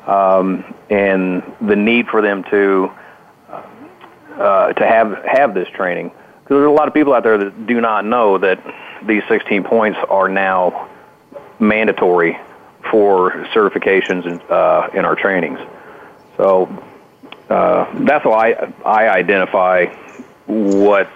um, 0.08 0.64
and 0.90 1.44
the 1.62 1.76
need 1.76 2.08
for 2.08 2.22
them 2.22 2.44
to 2.46 2.92
uh, 4.38 4.74
to 4.74 4.86
have 4.86 5.24
have 5.26 5.54
this 5.54 5.68
training. 5.70 6.10
Because 6.10 6.58
there's 6.58 6.68
a 6.68 6.72
lot 6.72 6.88
of 6.88 6.94
people 6.94 7.14
out 7.14 7.24
there 7.24 7.38
that 7.38 7.66
do 7.66 7.82
not 7.82 8.06
know 8.06 8.38
that 8.38 8.60
these 9.04 9.24
16 9.28 9.64
points 9.64 9.98
are 10.10 10.30
now 10.30 10.90
mandatory 11.60 12.38
for 12.92 13.32
certifications 13.54 14.26
in, 14.26 14.40
uh, 14.50 14.90
in 14.94 15.06
our 15.06 15.16
trainings. 15.16 15.60
So 16.38 16.68
uh, 17.50 17.88
that's 18.04 18.26
why 18.26 18.52
I, 18.86 19.08
I 19.08 19.10
identify 19.10 19.86
what 20.46 21.10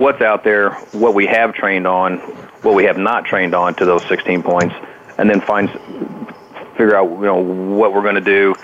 what's 0.00 0.22
out 0.22 0.42
there, 0.42 0.70
what 0.92 1.14
we 1.14 1.26
have 1.26 1.52
trained 1.52 1.86
on, 1.86 2.16
what 2.62 2.74
we 2.74 2.84
have 2.84 2.96
not 2.96 3.26
trained 3.26 3.54
on 3.54 3.74
to 3.74 3.84
those 3.84 4.02
16 4.08 4.42
points, 4.42 4.74
and 5.18 5.28
then 5.28 5.42
find 5.42 5.68
figure 6.72 6.96
out 6.96 7.10
you 7.10 7.26
know 7.26 7.36
what 7.36 7.92
we're 7.92 8.02
going 8.02 8.14
to 8.14 8.20
do, 8.22 8.54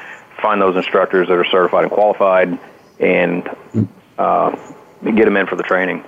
find 0.41 0.61
those 0.61 0.77
instructors 0.77 1.29
that 1.29 1.35
are 1.35 1.45
certified 1.45 1.85
and 1.85 1.93
qualified, 1.93 2.59
and 2.99 3.51
uh, 4.19 4.51
get 5.05 5.27
them 5.27 5.37
in 5.37 5.47
for 5.47 5.57
the 5.57 5.63
training. 5.63 6.03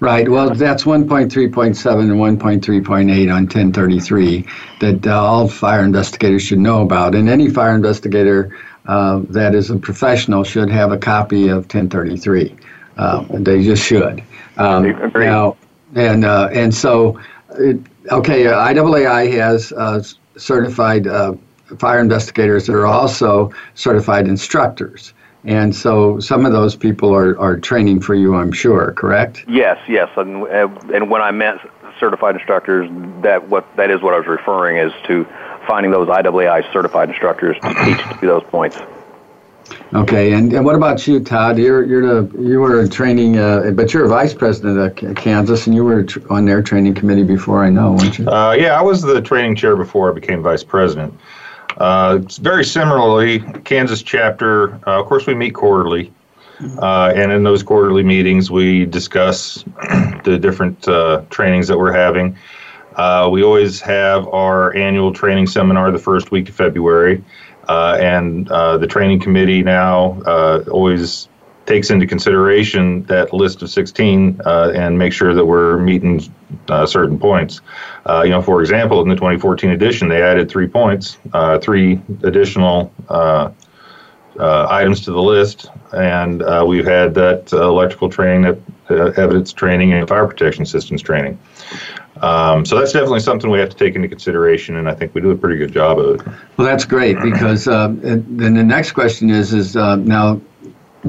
Right. 0.00 0.28
Well, 0.28 0.54
that's 0.54 0.84
1.3.7 0.84 2.00
and 2.00 2.40
1.3.8 2.40 3.34
on 3.34 3.42
1033 3.42 4.46
that 4.80 5.04
uh, 5.08 5.20
all 5.20 5.48
fire 5.48 5.84
investigators 5.84 6.42
should 6.42 6.60
know 6.60 6.82
about. 6.82 7.16
And 7.16 7.28
any 7.28 7.50
fire 7.50 7.74
investigator 7.74 8.56
uh, 8.86 9.22
that 9.30 9.56
is 9.56 9.70
a 9.70 9.76
professional 9.76 10.44
should 10.44 10.70
have 10.70 10.92
a 10.92 10.98
copy 10.98 11.48
of 11.48 11.64
1033. 11.64 12.54
Uh, 12.96 13.24
they 13.28 13.64
just 13.64 13.84
should. 13.84 14.22
Um, 14.58 15.12
now, 15.14 15.56
and 15.94 16.24
uh, 16.24 16.48
and 16.52 16.74
so, 16.74 17.18
it, 17.50 17.80
okay, 18.10 18.46
uh, 18.46 18.58
IAAI 18.58 19.32
has 19.32 19.72
uh, 19.72 20.02
certified 20.36 21.06
uh, 21.06 21.34
fire 21.78 22.00
investigators 22.00 22.66
that 22.66 22.74
are 22.74 22.86
also 22.86 23.52
certified 23.74 24.26
instructors. 24.26 25.14
And 25.44 25.74
so 25.74 26.18
some 26.18 26.44
of 26.44 26.52
those 26.52 26.74
people 26.74 27.14
are, 27.14 27.38
are 27.38 27.58
training 27.58 28.00
for 28.00 28.14
you, 28.14 28.34
I'm 28.34 28.52
sure, 28.52 28.92
correct? 28.92 29.44
Yes, 29.48 29.78
yes. 29.88 30.10
And, 30.16 30.44
and 30.46 31.10
when 31.10 31.22
I 31.22 31.30
meant 31.30 31.60
certified 32.00 32.34
instructors, 32.34 32.88
that 33.22 33.48
what 33.48 33.64
that 33.76 33.90
is 33.90 34.02
what 34.02 34.14
I 34.14 34.18
was 34.18 34.26
referring 34.26 34.76
is 34.78 34.92
to 35.06 35.24
finding 35.66 35.92
those 35.92 36.08
IAAI 36.08 36.70
certified 36.72 37.10
instructors 37.10 37.56
to 37.62 37.74
teach 37.84 38.20
those 38.20 38.42
points. 38.44 38.78
Okay, 39.94 40.32
and, 40.34 40.52
and 40.52 40.64
what 40.64 40.74
about 40.74 41.06
you, 41.06 41.20
Todd? 41.20 41.58
You're 41.58 41.84
you're 41.84 42.22
the 42.22 42.42
you 42.42 42.60
were 42.60 42.86
training, 42.86 43.38
uh, 43.38 43.70
but 43.74 43.94
you're 43.94 44.04
a 44.04 44.08
vice 44.08 44.34
president 44.34 44.78
of 44.78 45.16
Kansas, 45.16 45.66
and 45.66 45.74
you 45.74 45.82
were 45.84 46.04
tr- 46.04 46.20
on 46.30 46.44
their 46.44 46.62
training 46.62 46.94
committee 46.94 47.22
before. 47.22 47.64
I 47.64 47.70
know, 47.70 47.92
weren't 47.92 48.18
you? 48.18 48.28
Uh, 48.28 48.52
yeah, 48.52 48.78
I 48.78 48.82
was 48.82 49.00
the 49.00 49.20
training 49.22 49.56
chair 49.56 49.76
before 49.76 50.10
I 50.10 50.14
became 50.14 50.42
vice 50.42 50.62
president. 50.62 51.18
Uh, 51.78 52.18
very 52.40 52.64
similarly, 52.64 53.38
Kansas 53.64 54.02
chapter. 54.02 54.74
Uh, 54.86 55.00
of 55.00 55.06
course, 55.06 55.26
we 55.26 55.34
meet 55.34 55.54
quarterly, 55.54 56.12
uh, 56.82 57.12
and 57.16 57.32
in 57.32 57.42
those 57.42 57.62
quarterly 57.62 58.02
meetings, 58.02 58.50
we 58.50 58.84
discuss 58.84 59.64
the 60.24 60.38
different 60.38 60.86
uh, 60.86 61.22
trainings 61.30 61.66
that 61.68 61.78
we're 61.78 61.92
having. 61.92 62.36
we 63.30 63.42
always 63.42 63.80
have 63.80 64.28
our 64.28 64.76
annual 64.76 65.14
training 65.14 65.46
seminar 65.46 65.90
the 65.90 65.98
first 65.98 66.30
week 66.30 66.50
of 66.50 66.54
February. 66.54 67.24
Uh, 67.68 67.98
and 68.00 68.50
uh, 68.50 68.78
the 68.78 68.86
training 68.86 69.20
committee 69.20 69.62
now 69.62 70.20
uh, 70.22 70.64
always 70.70 71.28
takes 71.66 71.90
into 71.90 72.06
consideration 72.06 73.02
that 73.04 73.30
list 73.34 73.60
of 73.60 73.68
16 73.68 74.40
uh, 74.46 74.72
and 74.74 74.98
make 74.98 75.12
sure 75.12 75.34
that 75.34 75.44
we're 75.44 75.76
meeting 75.76 76.22
uh, 76.70 76.86
certain 76.86 77.18
points. 77.18 77.60
Uh, 78.06 78.22
you 78.24 78.30
know, 78.30 78.40
for 78.40 78.62
example, 78.62 79.02
in 79.02 79.08
the 79.08 79.14
2014 79.14 79.70
edition, 79.70 80.08
they 80.08 80.22
added 80.22 80.50
three 80.50 80.66
points, 80.66 81.18
three 81.60 82.00
additional 82.22 82.90
items 84.40 85.02
to 85.02 85.12
the 85.12 85.20
list, 85.20 85.68
and 85.92 86.42
we've 86.66 86.86
had 86.86 87.12
that 87.14 87.52
electrical 87.52 88.08
training, 88.08 88.42
that 88.88 89.18
evidence 89.18 89.52
training, 89.52 89.92
and 89.92 90.08
fire 90.08 90.26
protection 90.26 90.64
systems 90.64 91.02
training. 91.02 91.38
Um, 92.20 92.64
so 92.64 92.78
that's 92.78 92.92
definitely 92.92 93.20
something 93.20 93.50
we 93.50 93.60
have 93.60 93.70
to 93.70 93.76
take 93.76 93.94
into 93.94 94.08
consideration, 94.08 94.76
and 94.76 94.88
I 94.88 94.94
think 94.94 95.14
we 95.14 95.20
do 95.20 95.30
a 95.30 95.36
pretty 95.36 95.56
good 95.56 95.72
job 95.72 95.98
of 95.98 96.20
it. 96.20 96.26
Well, 96.56 96.66
that's 96.66 96.84
great 96.84 97.16
because 97.22 97.64
then 97.66 98.34
the 98.36 98.64
next 98.64 98.92
question 98.92 99.30
is: 99.30 99.52
is 99.52 99.76
now 99.76 100.40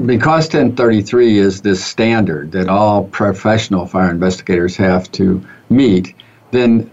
because 0.06 0.44
1033 0.44 1.38
is 1.38 1.62
this 1.62 1.84
standard 1.84 2.52
that 2.52 2.68
all 2.68 3.04
professional 3.04 3.86
fire 3.86 4.10
investigators 4.10 4.76
have 4.76 5.10
to 5.12 5.44
meet, 5.68 6.14
then 6.52 6.90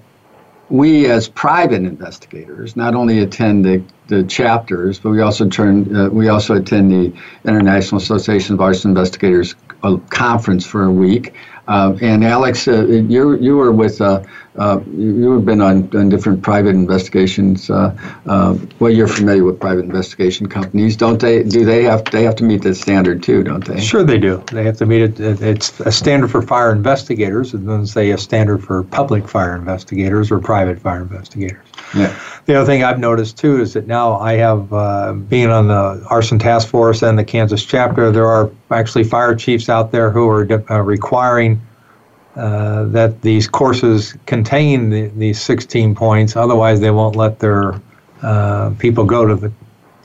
we 0.69 1.09
as 1.09 1.29
private 1.29 1.83
investigators 1.83 2.75
not 2.75 2.93
only 2.93 3.19
attend 3.19 3.63
the, 3.63 3.81
the 4.07 4.23
chapters, 4.23 4.99
but 4.99 5.11
we 5.11 5.21
also 5.21 5.47
turn 5.47 5.95
uh, 5.95 6.09
we 6.09 6.27
also 6.27 6.55
attend 6.55 6.91
the 6.91 7.13
International 7.45 8.01
Association 8.01 8.55
of 8.55 8.61
Arson 8.61 8.91
Investigators 8.91 9.55
uh, 9.83 9.97
conference 10.09 10.65
for 10.65 10.83
a 10.83 10.91
week. 10.91 11.33
Uh, 11.67 11.97
and 12.01 12.23
Alex, 12.23 12.67
uh, 12.67 12.85
you 12.85 13.35
you 13.35 13.57
were 13.57 13.71
with 13.71 13.99
uh, 13.99 14.23
uh, 14.57 14.79
you 14.91 15.31
have 15.33 15.45
been 15.45 15.61
on, 15.61 15.89
on 15.95 16.09
different 16.09 16.41
private 16.41 16.75
investigations. 16.75 17.69
Uh, 17.69 17.95
uh, 18.25 18.57
well, 18.79 18.91
you're 18.91 19.07
familiar 19.07 19.43
with 19.43 19.59
private 19.59 19.85
investigation 19.85 20.47
companies, 20.47 20.95
don't 20.95 21.19
they? 21.19 21.43
Do 21.43 21.65
they 21.65 21.83
have 21.83 22.03
they 22.05 22.23
have 22.23 22.35
to 22.37 22.43
meet 22.43 22.63
the 22.63 22.73
standard 22.73 23.23
too, 23.23 23.43
don't 23.43 23.65
they? 23.65 23.79
Sure, 23.79 24.03
they 24.03 24.17
do. 24.17 24.43
They 24.51 24.63
have 24.63 24.77
to 24.77 24.85
meet 24.85 25.01
it. 25.01 25.19
It's 25.19 25.79
a 25.81 25.91
standard 25.91 26.31
for 26.31 26.41
fire 26.41 26.71
investigators, 26.71 27.53
and 27.53 27.67
then 27.67 27.85
say 27.85 28.11
a 28.11 28.17
standard 28.17 28.63
for 28.63 28.83
public 28.83 29.27
fire 29.27 29.55
investigators 29.55 30.31
or 30.31 30.39
private 30.39 30.79
fire 30.79 31.01
investigators. 31.01 31.67
Yeah. 31.95 32.17
The 32.45 32.55
other 32.55 32.65
thing 32.65 32.83
I've 32.83 32.99
noticed 32.99 33.37
too 33.37 33.61
is 33.61 33.73
that 33.73 33.87
now 33.87 34.17
I 34.19 34.33
have, 34.33 34.71
uh, 34.73 35.13
being 35.13 35.49
on 35.49 35.67
the 35.67 36.05
arson 36.09 36.39
task 36.39 36.67
force 36.67 37.01
and 37.01 37.17
the 37.17 37.23
Kansas 37.23 37.63
chapter, 37.63 38.11
there 38.11 38.27
are 38.27 38.49
actually 38.71 39.03
fire 39.03 39.35
chiefs 39.35 39.69
out 39.69 39.91
there 39.91 40.11
who 40.11 40.27
are 40.27 40.47
uh, 40.69 40.81
requiring 40.81 41.61
uh, 42.37 42.83
that 42.85 43.21
these 43.21 43.47
courses 43.47 44.15
contain 44.27 44.89
the, 44.89 45.07
these 45.07 45.41
16 45.41 45.95
points. 45.95 46.35
Otherwise, 46.35 46.79
they 46.79 46.91
won't 46.91 47.15
let 47.15 47.39
their 47.39 47.81
uh, 48.21 48.71
people 48.77 49.05
go 49.05 49.25
to 49.25 49.35
the 49.35 49.51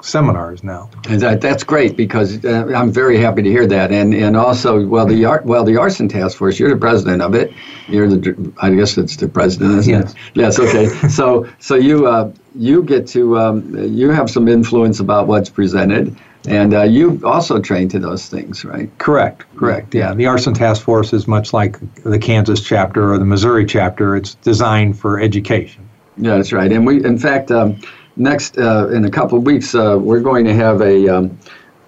seminars 0.01 0.65
now. 0.65 0.91
And 1.09 1.21
that, 1.21 1.41
that's 1.41 1.63
great 1.63 1.97
because 1.97 2.45
uh, 2.45 2.73
I'm 2.75 2.91
very 2.91 3.19
happy 3.19 3.43
to 3.43 3.51
hear 3.51 3.67
that. 3.67 3.93
And 3.93 4.15
and 4.15 4.37
also, 4.37 4.87
well, 4.87 5.07
the 5.07 5.25
art, 5.25 5.45
well, 5.45 5.65
the 5.65 5.77
arson 5.77 6.09
task 6.09 6.39
force. 6.39 6.59
You're 6.59 6.71
the 6.71 6.77
president 6.77 7.23
of 7.23 7.35
it. 7.35 7.53
You're 7.89 8.09
the, 8.09 8.53
I 8.61 8.71
guess 8.71 8.99
it's 8.99 9.17
the 9.17 9.29
president, 9.29 9.79
isn't 9.81 9.93
yes. 9.93 10.13
it? 10.13 10.19
Yes. 10.35 10.59
Okay. 10.59 10.87
so 11.09 11.49
so 11.59 11.75
you 11.75 12.07
uh, 12.07 12.33
you 12.55 12.83
get 12.83 13.07
to 13.09 13.39
um, 13.39 13.77
you 13.95 14.11
have 14.11 14.31
some 14.31 14.49
influence 14.49 15.01
about 15.01 15.27
what's 15.27 15.51
presented. 15.51 16.17
And 16.49 16.75
uh, 16.75 16.83
you 16.83 17.21
also 17.25 17.61
trained 17.61 17.93
to 17.93 17.99
those 17.99 18.29
things, 18.29 18.65
right? 18.65 18.91
Correct, 18.99 19.45
correct. 19.57 19.95
Yeah, 19.95 20.13
the 20.13 20.27
arson 20.27 20.55
task 20.55 20.83
force 20.83 21.13
is 21.13 21.29
much 21.29 21.53
like 21.53 21.79
the 22.03 22.19
Kansas 22.19 22.61
chapter 22.61 23.13
or 23.13 23.19
the 23.19 23.25
Missouri 23.25 23.65
chapter. 23.65 24.17
It's 24.17 24.35
designed 24.37 24.99
for 24.99 25.21
education. 25.21 25.89
Yeah, 26.17 26.37
that's 26.37 26.53
right. 26.53 26.71
And 26.73 26.85
we, 26.85 27.05
in 27.05 27.19
fact, 27.19 27.51
um, 27.51 27.81
next 28.17 28.59
uh, 28.59 28.89
in 28.89 29.05
a 29.05 29.11
couple 29.11 29.39
of 29.39 29.45
weeks, 29.45 29.75
uh, 29.75 29.99
we're 30.01 30.21
going 30.21 30.45
to 30.45 30.55
have 30.55 30.81
a. 30.81 31.09
Um, 31.09 31.39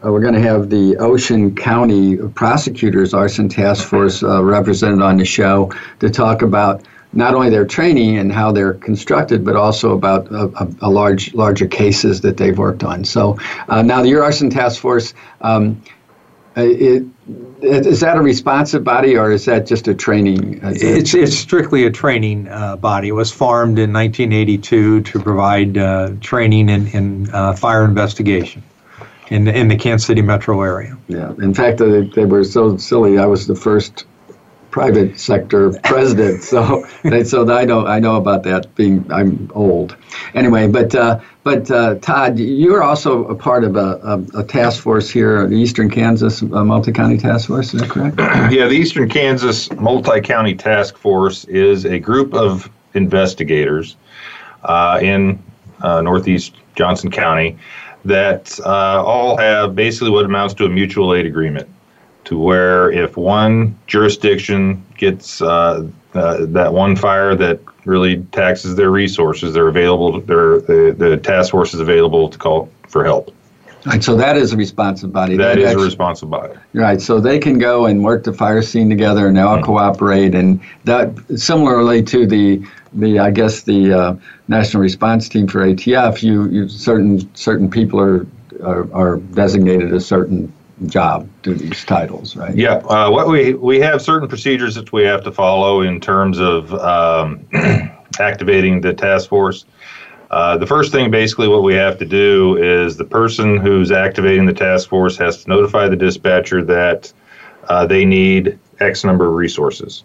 uh, 0.04 0.12
we're 0.12 0.20
going 0.20 0.34
to 0.34 0.40
have 0.40 0.68
the 0.68 0.98
Ocean 0.98 1.54
County 1.54 2.16
Prosecutors 2.16 3.14
Arson 3.14 3.48
Task 3.48 3.88
Force 3.88 4.22
uh, 4.22 4.44
represented 4.44 5.00
on 5.00 5.16
the 5.16 5.24
show 5.24 5.72
to 6.00 6.10
talk 6.10 6.42
about 6.42 6.82
not 7.14 7.34
only 7.34 7.50
their 7.50 7.64
training 7.64 8.18
and 8.18 8.32
how 8.32 8.52
they're 8.52 8.74
constructed, 8.74 9.44
but 9.44 9.56
also 9.56 9.92
about 9.92 10.30
a, 10.30 10.44
a, 10.56 10.68
a 10.82 10.90
large, 10.90 11.34
larger 11.34 11.66
cases 11.66 12.20
that 12.22 12.36
they've 12.36 12.58
worked 12.58 12.82
on. 12.82 13.04
So 13.04 13.38
uh, 13.68 13.82
now 13.82 14.02
your 14.02 14.22
arson 14.22 14.50
task 14.50 14.80
force, 14.80 15.14
um, 15.40 15.82
uh, 16.56 16.62
it, 16.62 17.04
is 17.62 18.00
that 18.00 18.16
a 18.16 18.22
responsive 18.22 18.84
body 18.84 19.16
or 19.16 19.32
is 19.32 19.44
that 19.46 19.66
just 19.66 19.88
a 19.88 19.94
training? 19.94 20.62
Uh, 20.62 20.72
it's, 20.74 21.14
it's 21.14 21.36
strictly 21.36 21.84
a 21.84 21.90
training 21.90 22.48
uh, 22.48 22.76
body. 22.76 23.08
It 23.08 23.12
was 23.12 23.32
formed 23.32 23.78
in 23.78 23.92
1982 23.92 25.02
to 25.02 25.20
provide 25.20 25.78
uh, 25.78 26.12
training 26.20 26.68
in, 26.68 26.86
in 26.88 27.30
uh, 27.32 27.54
fire 27.54 27.84
investigation 27.84 28.62
in, 29.28 29.48
in 29.48 29.68
the 29.68 29.76
Kansas 29.76 30.06
City 30.06 30.22
metro 30.22 30.60
area. 30.62 30.96
Yeah, 31.08 31.32
in 31.38 31.54
fact, 31.54 31.78
they, 31.78 32.02
they 32.02 32.24
were 32.24 32.44
so 32.44 32.76
silly. 32.76 33.18
I 33.18 33.26
was 33.26 33.46
the 33.46 33.56
first 33.56 34.04
private 34.74 35.16
sector 35.16 35.72
president. 35.84 36.42
So 36.42 36.84
so 37.24 37.48
I 37.54 37.64
know 37.64 37.86
I 37.86 38.00
know 38.00 38.16
about 38.16 38.42
that. 38.42 38.74
Being 38.74 39.06
I'm 39.12 39.48
old, 39.54 39.96
anyway. 40.34 40.66
But 40.66 40.92
uh, 40.96 41.20
but 41.44 41.70
uh, 41.70 41.94
Todd, 42.00 42.40
you're 42.40 42.82
also 42.82 43.24
a 43.26 43.36
part 43.36 43.62
of 43.62 43.76
a, 43.76 44.00
a, 44.34 44.40
a 44.40 44.42
task 44.42 44.82
force 44.82 45.08
here, 45.08 45.46
the 45.46 45.54
Eastern 45.54 45.88
Kansas 45.88 46.42
uh, 46.42 46.64
Multi-County 46.64 47.18
Task 47.18 47.46
Force. 47.46 47.72
Is 47.72 47.82
that 47.82 47.90
correct? 47.90 48.18
yeah, 48.52 48.66
the 48.66 48.74
Eastern 48.74 49.08
Kansas 49.08 49.70
Multi-County 49.74 50.56
Task 50.56 50.96
Force 50.96 51.44
is 51.44 51.84
a 51.84 52.00
group 52.00 52.34
of 52.34 52.68
investigators 52.94 53.96
uh, 54.64 54.98
in 55.00 55.40
uh, 55.82 56.02
Northeast 56.02 56.56
Johnson 56.74 57.12
County 57.12 57.56
that 58.04 58.58
uh, 58.66 59.04
all 59.04 59.36
have 59.36 59.76
basically 59.76 60.10
what 60.10 60.24
amounts 60.24 60.52
to 60.54 60.64
a 60.64 60.68
mutual 60.68 61.14
aid 61.14 61.26
agreement 61.26 61.68
to 62.24 62.38
where 62.38 62.90
if 62.90 63.16
one 63.16 63.78
jurisdiction 63.86 64.84
gets 64.96 65.42
uh, 65.42 65.86
uh, 66.14 66.46
that 66.46 66.72
one 66.72 66.96
fire 66.96 67.34
that 67.34 67.60
really 67.84 68.22
taxes 68.32 68.76
their 68.76 68.90
resources, 68.90 69.54
they're 69.54 69.68
available. 69.68 70.20
They're, 70.20 70.60
the 70.60 70.94
the 70.96 71.16
task 71.16 71.50
force 71.50 71.74
is 71.74 71.80
available 71.80 72.28
to 72.28 72.38
call 72.38 72.70
for 72.88 73.04
help. 73.04 73.34
Right, 73.86 74.02
so 74.02 74.16
that 74.16 74.38
is 74.38 74.54
a 74.54 74.56
responsive 74.56 75.12
body. 75.12 75.36
That, 75.36 75.58
is 75.58 75.66
actually, 75.66 75.82
a 75.82 75.84
responsive 75.84 76.30
body. 76.30 76.54
Right, 76.72 77.02
so 77.02 77.20
they 77.20 77.38
can 77.38 77.58
go 77.58 77.84
and 77.84 78.02
work 78.02 78.24
the 78.24 78.32
fire 78.32 78.62
scene 78.62 78.88
together, 78.88 79.28
and 79.28 79.36
they 79.36 79.42
all 79.42 79.56
mm-hmm. 79.56 79.66
cooperate, 79.66 80.34
and 80.34 80.58
that 80.84 81.12
similarly 81.36 82.02
to 82.04 82.26
the 82.26 82.66
the 82.94 83.18
I 83.18 83.30
guess 83.30 83.62
the 83.62 83.92
uh, 83.92 84.16
national 84.48 84.82
response 84.82 85.28
team 85.28 85.46
for 85.46 85.60
ATF, 85.60 86.22
you, 86.22 86.48
you 86.48 86.68
certain 86.68 87.34
certain 87.34 87.70
people 87.70 88.00
are, 88.00 88.26
are, 88.62 88.92
are 88.94 89.16
designated 89.18 89.92
a 89.92 90.00
certain 90.00 90.52
job 90.86 91.28
to 91.42 91.54
these 91.54 91.84
titles, 91.84 92.36
right? 92.36 92.54
Yeah. 92.54 92.76
Uh, 92.76 93.10
what 93.10 93.28
we 93.28 93.54
we 93.54 93.80
have 93.80 94.02
certain 94.02 94.28
procedures 94.28 94.74
that 94.74 94.92
we 94.92 95.04
have 95.04 95.22
to 95.24 95.32
follow 95.32 95.82
in 95.82 96.00
terms 96.00 96.38
of 96.38 96.72
um, 96.74 97.46
activating 98.20 98.80
the 98.80 98.92
task 98.92 99.28
force. 99.28 99.64
Uh, 100.30 100.56
the 100.56 100.66
first 100.66 100.90
thing, 100.90 101.10
basically, 101.10 101.46
what 101.46 101.62
we 101.62 101.74
have 101.74 101.98
to 101.98 102.04
do 102.04 102.56
is 102.56 102.96
the 102.96 103.04
person 103.04 103.56
who's 103.56 103.92
activating 103.92 104.46
the 104.46 104.52
task 104.52 104.88
force 104.88 105.16
has 105.16 105.44
to 105.44 105.48
notify 105.48 105.88
the 105.88 105.96
dispatcher 105.96 106.64
that 106.64 107.12
uh, 107.68 107.86
they 107.86 108.04
need 108.04 108.58
X 108.80 109.04
number 109.04 109.28
of 109.28 109.34
resources. 109.34 110.02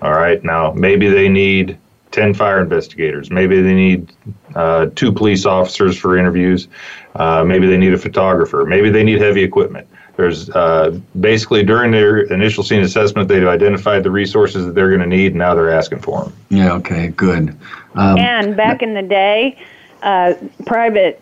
All 0.00 0.12
right. 0.12 0.42
Now, 0.44 0.72
maybe 0.72 1.08
they 1.08 1.28
need 1.28 1.78
10 2.12 2.34
fire 2.34 2.60
investigators. 2.60 3.30
Maybe 3.30 3.60
they 3.60 3.74
need 3.74 4.12
uh, 4.54 4.86
two 4.94 5.12
police 5.12 5.46
officers 5.46 5.96
for 5.96 6.16
interviews. 6.16 6.68
Uh, 7.14 7.42
maybe 7.44 7.66
they 7.66 7.78
need 7.78 7.94
a 7.94 7.98
photographer. 7.98 8.64
Maybe 8.66 8.90
they 8.90 9.02
need 9.02 9.20
heavy 9.20 9.42
equipment. 9.42 9.88
There's 10.16 10.50
uh, 10.50 10.98
basically 11.20 11.64
during 11.64 11.90
their 11.90 12.20
initial 12.20 12.62
scene 12.62 12.82
assessment, 12.82 13.28
they've 13.28 13.46
identified 13.46 14.02
the 14.02 14.10
resources 14.10 14.66
that 14.66 14.74
they're 14.74 14.90
going 14.90 15.00
to 15.00 15.06
need, 15.06 15.28
and 15.28 15.38
now 15.38 15.54
they're 15.54 15.72
asking 15.72 16.00
for 16.00 16.24
them. 16.24 16.32
Yeah. 16.50 16.72
Okay. 16.74 17.08
Good. 17.08 17.56
Um, 17.94 18.18
and 18.18 18.56
back 18.56 18.82
in 18.82 18.94
the 18.94 19.02
day, 19.02 19.58
uh, 20.02 20.34
private 20.66 21.20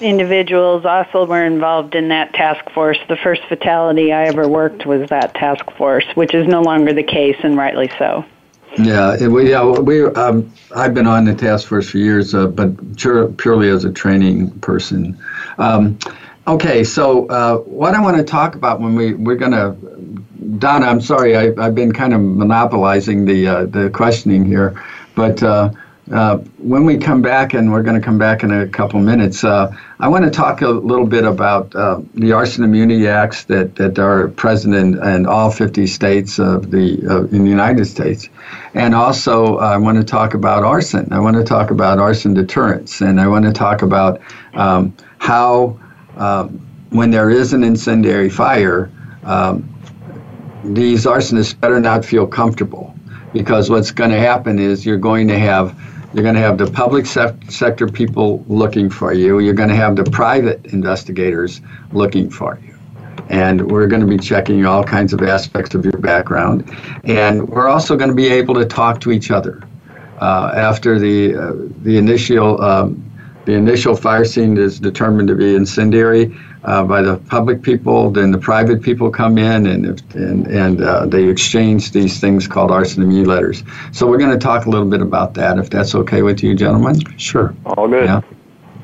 individuals 0.00 0.84
also 0.84 1.26
were 1.26 1.44
involved 1.44 1.94
in 1.94 2.08
that 2.08 2.32
task 2.34 2.70
force. 2.70 2.98
The 3.08 3.16
first 3.16 3.42
fatality 3.48 4.12
I 4.12 4.24
ever 4.24 4.48
worked 4.48 4.86
was 4.86 5.08
that 5.10 5.34
task 5.34 5.70
force, 5.72 6.06
which 6.14 6.34
is 6.34 6.46
no 6.46 6.62
longer 6.62 6.92
the 6.92 7.02
case, 7.02 7.36
and 7.42 7.56
rightly 7.56 7.90
so. 7.98 8.24
Yeah, 8.78 9.26
we 9.26 9.50
yeah 9.50 9.64
we 9.64 10.04
um, 10.04 10.50
I've 10.74 10.94
been 10.94 11.06
on 11.06 11.26
the 11.26 11.34
task 11.34 11.68
force 11.68 11.90
for 11.90 11.98
years, 11.98 12.34
uh, 12.34 12.46
but 12.46 12.96
purely 13.36 13.68
as 13.68 13.84
a 13.84 13.92
training 13.92 14.50
person. 14.60 15.18
Um, 15.58 15.98
Okay, 16.46 16.82
so 16.82 17.26
uh, 17.26 17.58
what 17.58 17.94
I 17.94 18.00
want 18.00 18.16
to 18.16 18.24
talk 18.24 18.56
about 18.56 18.80
when 18.80 18.96
we 18.96 19.14
we're 19.14 19.36
to, 19.36 19.76
Donna, 20.58 20.86
I'm 20.86 21.00
sorry, 21.00 21.36
I, 21.36 21.62
have 21.62 21.76
been 21.76 21.92
kind 21.92 22.12
of 22.12 22.20
monopolizing 22.20 23.24
the 23.26 23.46
uh, 23.46 23.66
the 23.66 23.90
questioning 23.90 24.44
here, 24.44 24.82
but 25.14 25.40
uh, 25.40 25.70
uh 26.10 26.38
when 26.58 26.84
we 26.84 26.98
come 26.98 27.22
back, 27.22 27.54
and 27.54 27.70
we're 27.70 27.84
going 27.84 27.94
to 27.94 28.04
come 28.04 28.18
back 28.18 28.42
in 28.42 28.50
a 28.50 28.66
couple 28.66 28.98
minutes, 28.98 29.44
uh, 29.44 29.72
I 30.00 30.08
want 30.08 30.24
to 30.24 30.32
talk 30.32 30.62
a 30.62 30.68
little 30.68 31.06
bit 31.06 31.24
about 31.24 31.76
uh, 31.76 32.00
the 32.14 32.32
arson 32.32 32.64
immunity 32.64 33.06
acts 33.06 33.44
that, 33.44 33.76
that 33.76 34.00
are 34.00 34.26
present 34.26 34.74
in, 34.74 35.00
in 35.00 35.26
all 35.26 35.48
50 35.48 35.86
states 35.86 36.40
of 36.40 36.72
the 36.72 37.28
in 37.30 37.44
the 37.44 37.50
United 37.50 37.84
States, 37.84 38.28
and 38.74 38.96
also 38.96 39.58
I 39.58 39.76
want 39.76 39.98
to 39.98 40.04
talk 40.04 40.34
about 40.34 40.64
arson. 40.64 41.06
I 41.12 41.20
want 41.20 41.36
to 41.36 41.44
talk 41.44 41.70
about 41.70 42.00
arson 42.00 42.34
deterrence, 42.34 43.00
and 43.00 43.20
I 43.20 43.28
want 43.28 43.44
to 43.44 43.52
talk 43.52 43.82
about 43.82 44.20
um, 44.54 44.92
how, 45.22 45.78
um, 46.16 46.66
when 46.90 47.10
there 47.10 47.30
is 47.30 47.52
an 47.52 47.64
incendiary 47.64 48.30
fire, 48.30 48.90
um, 49.24 49.68
these 50.64 51.06
arsonists 51.06 51.58
better 51.58 51.80
not 51.80 52.04
feel 52.04 52.26
comfortable 52.26 52.94
because 53.32 53.70
what's 53.70 53.90
going 53.90 54.10
to 54.10 54.18
happen 54.18 54.58
is 54.58 54.84
you're 54.84 54.98
going 54.98 55.26
to 55.28 55.38
have 55.38 55.76
you're 56.14 56.22
going 56.22 56.34
to 56.34 56.42
have 56.42 56.58
the 56.58 56.70
public 56.70 57.06
sector 57.06 57.88
people 57.88 58.44
looking 58.46 58.90
for 58.90 59.14
you. 59.14 59.38
You're 59.38 59.54
going 59.54 59.70
to 59.70 59.74
have 59.74 59.96
the 59.96 60.04
private 60.04 60.66
investigators 60.66 61.62
looking 61.92 62.28
for 62.28 62.58
you. 62.62 62.78
And 63.30 63.70
we're 63.70 63.86
going 63.86 64.02
to 64.02 64.06
be 64.06 64.18
checking 64.18 64.66
all 64.66 64.84
kinds 64.84 65.14
of 65.14 65.22
aspects 65.22 65.74
of 65.74 65.86
your 65.86 65.96
background. 65.96 66.70
And 67.04 67.48
we're 67.48 67.68
also 67.68 67.96
going 67.96 68.10
to 68.10 68.14
be 68.14 68.28
able 68.28 68.54
to 68.56 68.66
talk 68.66 69.00
to 69.02 69.10
each 69.10 69.30
other. 69.30 69.62
Uh, 70.20 70.52
after 70.54 70.98
the, 70.98 71.34
uh, 71.34 71.52
the, 71.82 71.96
initial, 71.96 72.62
um, 72.62 73.01
the 73.44 73.52
initial 73.52 73.96
fire 73.96 74.24
scene 74.24 74.56
is 74.56 74.78
determined 74.78 75.28
to 75.28 75.34
be 75.34 75.54
incendiary, 75.54 76.34
uh, 76.64 76.84
by 76.84 77.02
the 77.02 77.16
public 77.28 77.62
people. 77.62 78.10
Then 78.10 78.30
the 78.30 78.38
private 78.38 78.82
people 78.82 79.10
come 79.10 79.38
in 79.38 79.66
and 79.66 80.14
and 80.14 80.46
and 80.46 80.82
uh, 80.82 81.06
they 81.06 81.28
exchange 81.28 81.92
these 81.92 82.20
things 82.20 82.46
called 82.46 82.70
arson 82.70 83.02
immune 83.02 83.26
letters. 83.26 83.64
So 83.92 84.06
we're 84.06 84.18
going 84.18 84.30
to 84.30 84.38
talk 84.38 84.66
a 84.66 84.70
little 84.70 84.88
bit 84.88 85.00
about 85.00 85.34
that, 85.34 85.58
if 85.58 85.70
that's 85.70 85.94
okay 85.94 86.22
with 86.22 86.42
you, 86.42 86.54
gentlemen. 86.54 87.00
Sure. 87.18 87.54
All 87.64 87.88
good. 87.88 88.04
Yeah. 88.04 88.20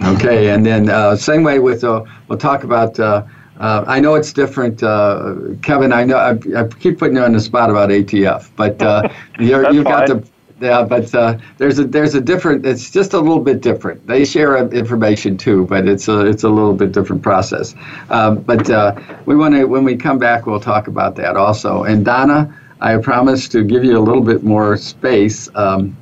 Okay, 0.02 0.50
and 0.50 0.64
then 0.64 0.88
uh, 0.88 1.16
same 1.16 1.42
way 1.42 1.58
with 1.58 1.84
uh, 1.84 2.04
we'll 2.28 2.38
talk 2.38 2.64
about. 2.64 2.98
Uh, 2.98 3.24
uh, 3.58 3.84
I 3.88 3.98
know 3.98 4.14
it's 4.14 4.32
different, 4.32 4.78
Kevin. 5.62 5.92
I 5.92 6.04
know 6.04 6.16
I, 6.16 6.38
I, 6.56 6.68
keep 6.68 6.96
putting 6.96 7.16
you 7.16 7.24
on 7.24 7.32
the 7.32 7.40
spot 7.40 7.70
about 7.70 7.90
ATF, 7.90 8.50
but 8.54 8.80
you're, 9.40 9.72
you've 9.72 9.84
got 9.84 10.06
the 10.06 10.24
yeah, 10.60 10.82
but 10.82 11.14
uh, 11.14 11.38
there's 11.58 11.78
a 11.78 11.84
there's 11.84 12.14
a 12.14 12.20
different. 12.20 12.66
It's 12.66 12.90
just 12.90 13.12
a 13.12 13.18
little 13.18 13.40
bit 13.40 13.60
different. 13.60 14.06
They 14.06 14.24
share 14.24 14.56
information 14.72 15.36
too, 15.36 15.66
but 15.66 15.86
it's 15.86 16.08
a 16.08 16.26
it's 16.26 16.42
a 16.44 16.48
little 16.48 16.74
bit 16.74 16.92
different 16.92 17.22
process. 17.22 17.74
Um, 18.10 18.42
but 18.42 18.68
uh, 18.70 18.94
we 19.26 19.36
want 19.36 19.54
to 19.54 19.64
when 19.64 19.84
we 19.84 19.96
come 19.96 20.18
back, 20.18 20.46
we'll 20.46 20.60
talk 20.60 20.88
about 20.88 21.14
that 21.16 21.36
also. 21.36 21.84
And 21.84 22.04
Donna, 22.04 22.52
I 22.80 22.96
promise 22.96 23.48
to 23.48 23.64
give 23.64 23.84
you 23.84 23.96
a 23.98 24.00
little 24.00 24.22
bit 24.22 24.42
more 24.42 24.76
space 24.76 25.48
um, 25.54 25.96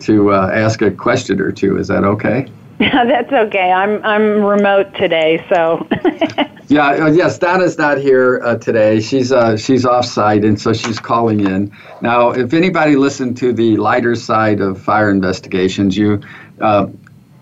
to 0.00 0.32
uh, 0.32 0.50
ask 0.52 0.82
a 0.82 0.90
question 0.90 1.40
or 1.40 1.52
two. 1.52 1.78
Is 1.78 1.88
that 1.88 2.04
okay? 2.04 2.48
Yeah, 2.80 3.04
that's 3.08 3.32
okay. 3.32 3.70
I'm 3.70 4.02
I'm 4.04 4.42
remote 4.42 4.94
today, 4.94 5.44
so. 5.52 5.86
yeah. 6.68 7.04
Uh, 7.04 7.10
yes, 7.10 7.38
Donna's 7.38 7.76
not 7.78 7.98
here 7.98 8.40
uh, 8.42 8.56
today. 8.56 9.00
She's 9.00 9.30
uh, 9.30 9.56
she's 9.56 9.84
off 9.84 10.06
site, 10.06 10.44
and 10.44 10.60
so 10.60 10.72
she's 10.72 10.98
calling 10.98 11.40
in. 11.40 11.70
Now, 12.00 12.30
if 12.30 12.54
anybody 12.54 12.96
listened 12.96 13.36
to 13.38 13.52
the 13.52 13.76
lighter 13.76 14.16
side 14.16 14.60
of 14.60 14.80
fire 14.80 15.10
investigations, 15.10 15.96
you. 15.96 16.20
Uh, 16.60 16.88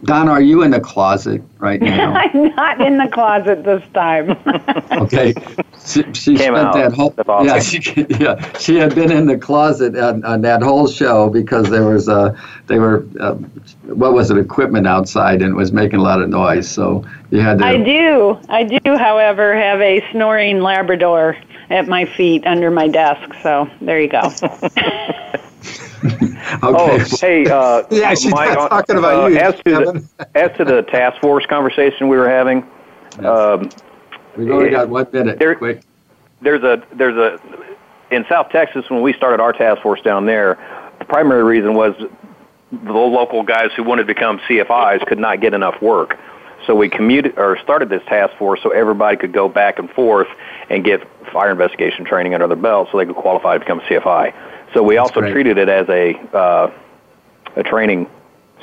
Donna, 0.05 0.31
are 0.31 0.41
you 0.41 0.63
in 0.63 0.71
the 0.71 0.81
closet 0.81 1.43
right 1.59 1.81
now? 1.83 2.15
I'm 2.15 2.55
not 2.55 2.81
in 2.81 2.99
the 2.99 3.09
closet 3.09 3.65
this 3.65 3.83
time. 3.93 4.31
okay, 4.93 5.35
she, 5.89 6.03
she 6.13 6.37
spent 6.37 6.57
out. 6.57 6.75
that 6.75 6.93
whole 6.93 7.15
yeah 7.45 7.59
she 7.59 7.79
yeah 8.21 8.59
she 8.59 8.77
had 8.77 8.95
been 8.95 9.11
in 9.11 9.27
the 9.27 9.39
closet 9.39 9.97
on, 9.97 10.25
on 10.25 10.43
that 10.43 10.63
whole 10.63 10.87
show 10.87 11.31
because 11.31 11.71
there 11.71 11.87
was 11.87 12.09
a 12.09 12.37
they 12.67 12.79
were 12.79 13.07
uh, 13.21 13.35
what 13.85 14.13
was 14.13 14.31
it 14.31 14.39
equipment 14.39 14.87
outside 14.87 15.41
and 15.43 15.53
it 15.53 15.57
was 15.57 15.73
making 15.73 15.99
a 15.99 16.03
lot 16.03 16.21
of 16.21 16.29
noise 16.29 16.69
so 16.69 17.05
you 17.31 17.41
had 17.41 17.59
to 17.59 17.65
I 17.65 17.83
do 17.83 18.39
I 18.49 18.65
do 18.65 18.97
however 18.97 19.57
have 19.57 19.81
a 19.81 20.05
snoring 20.13 20.61
Labrador 20.61 21.37
at 21.71 21.89
my 21.89 22.05
feet 22.05 22.47
under 22.47 22.71
my 22.71 22.89
desk 22.89 23.35
so 23.43 23.69
there 23.81 24.01
you 24.01 24.09
go 24.09 24.31
okay. 24.63 25.41
Oh, 26.63 26.99
hey, 27.21 27.45
uh, 27.47 27.83
yeah, 27.91 28.15
she's 28.15 28.33
Mike, 28.33 28.55
not 28.55 28.69
talking 28.71 28.97
about 28.97 29.25
uh, 29.25 29.27
you, 29.27 29.37
as 29.39 29.55
to, 29.57 29.63
Kevin. 29.63 30.09
the, 30.17 30.29
as 30.39 30.57
to 30.57 30.65
the 30.65 30.83
task 30.83 31.21
force 31.21 31.45
conversation 31.47 32.09
we 32.09 32.17
were 32.17 32.29
having, 32.29 32.63
um, 33.25 33.69
we've 34.37 34.51
only 34.51 34.71
got 34.71 34.89
one 34.89 35.07
minute 35.13 35.39
There- 35.39 35.55
quick 35.55 35.83
there's 36.41 36.63
a 36.63 36.83
there's 36.95 37.17
a 37.17 37.41
in 38.11 38.25
South 38.29 38.49
Texas 38.51 38.89
when 38.89 39.03
we 39.03 39.13
started 39.13 39.41
our 39.41 39.53
task 39.53 39.83
force 39.83 40.01
down 40.01 40.27
there, 40.27 40.59
the 40.99 41.05
primary 41.05 41.43
reason 41.43 41.75
was 41.75 41.95
the 42.71 42.93
local 42.93 43.43
guys 43.43 43.71
who 43.77 43.83
wanted 43.83 44.03
to 44.03 44.07
become 44.07 44.39
CFIs 44.49 45.07
could 45.07 45.19
not 45.19 45.41
get 45.41 45.55
enough 45.55 45.81
work. 45.83 46.19
So 46.67 46.75
we 46.75 46.89
commuted 46.89 47.39
or 47.39 47.59
started 47.59 47.89
this 47.89 48.03
task 48.07 48.37
force 48.37 48.61
so 48.63 48.71
everybody 48.71 49.17
could 49.17 49.33
go 49.33 49.49
back 49.49 49.79
and 49.79 49.91
forth 49.91 50.29
and 50.69 50.85
get 50.85 51.03
fire 51.33 51.51
investigation 51.51 52.05
training 52.05 52.35
under 52.35 52.47
their 52.47 52.57
belt 52.57 52.89
so 52.91 52.99
they 52.99 53.07
could 53.07 53.17
qualify 53.17 53.55
to 53.55 53.61
become 53.61 53.81
a 53.81 53.83
CFI. 53.85 54.33
So 54.75 54.83
we 54.83 54.97
also 54.99 55.21
great. 55.21 55.33
treated 55.33 55.59
it 55.59 55.69
as 55.69 55.89
a 55.89 56.15
uh, 56.37 56.71
a 57.57 57.63
training 57.63 58.09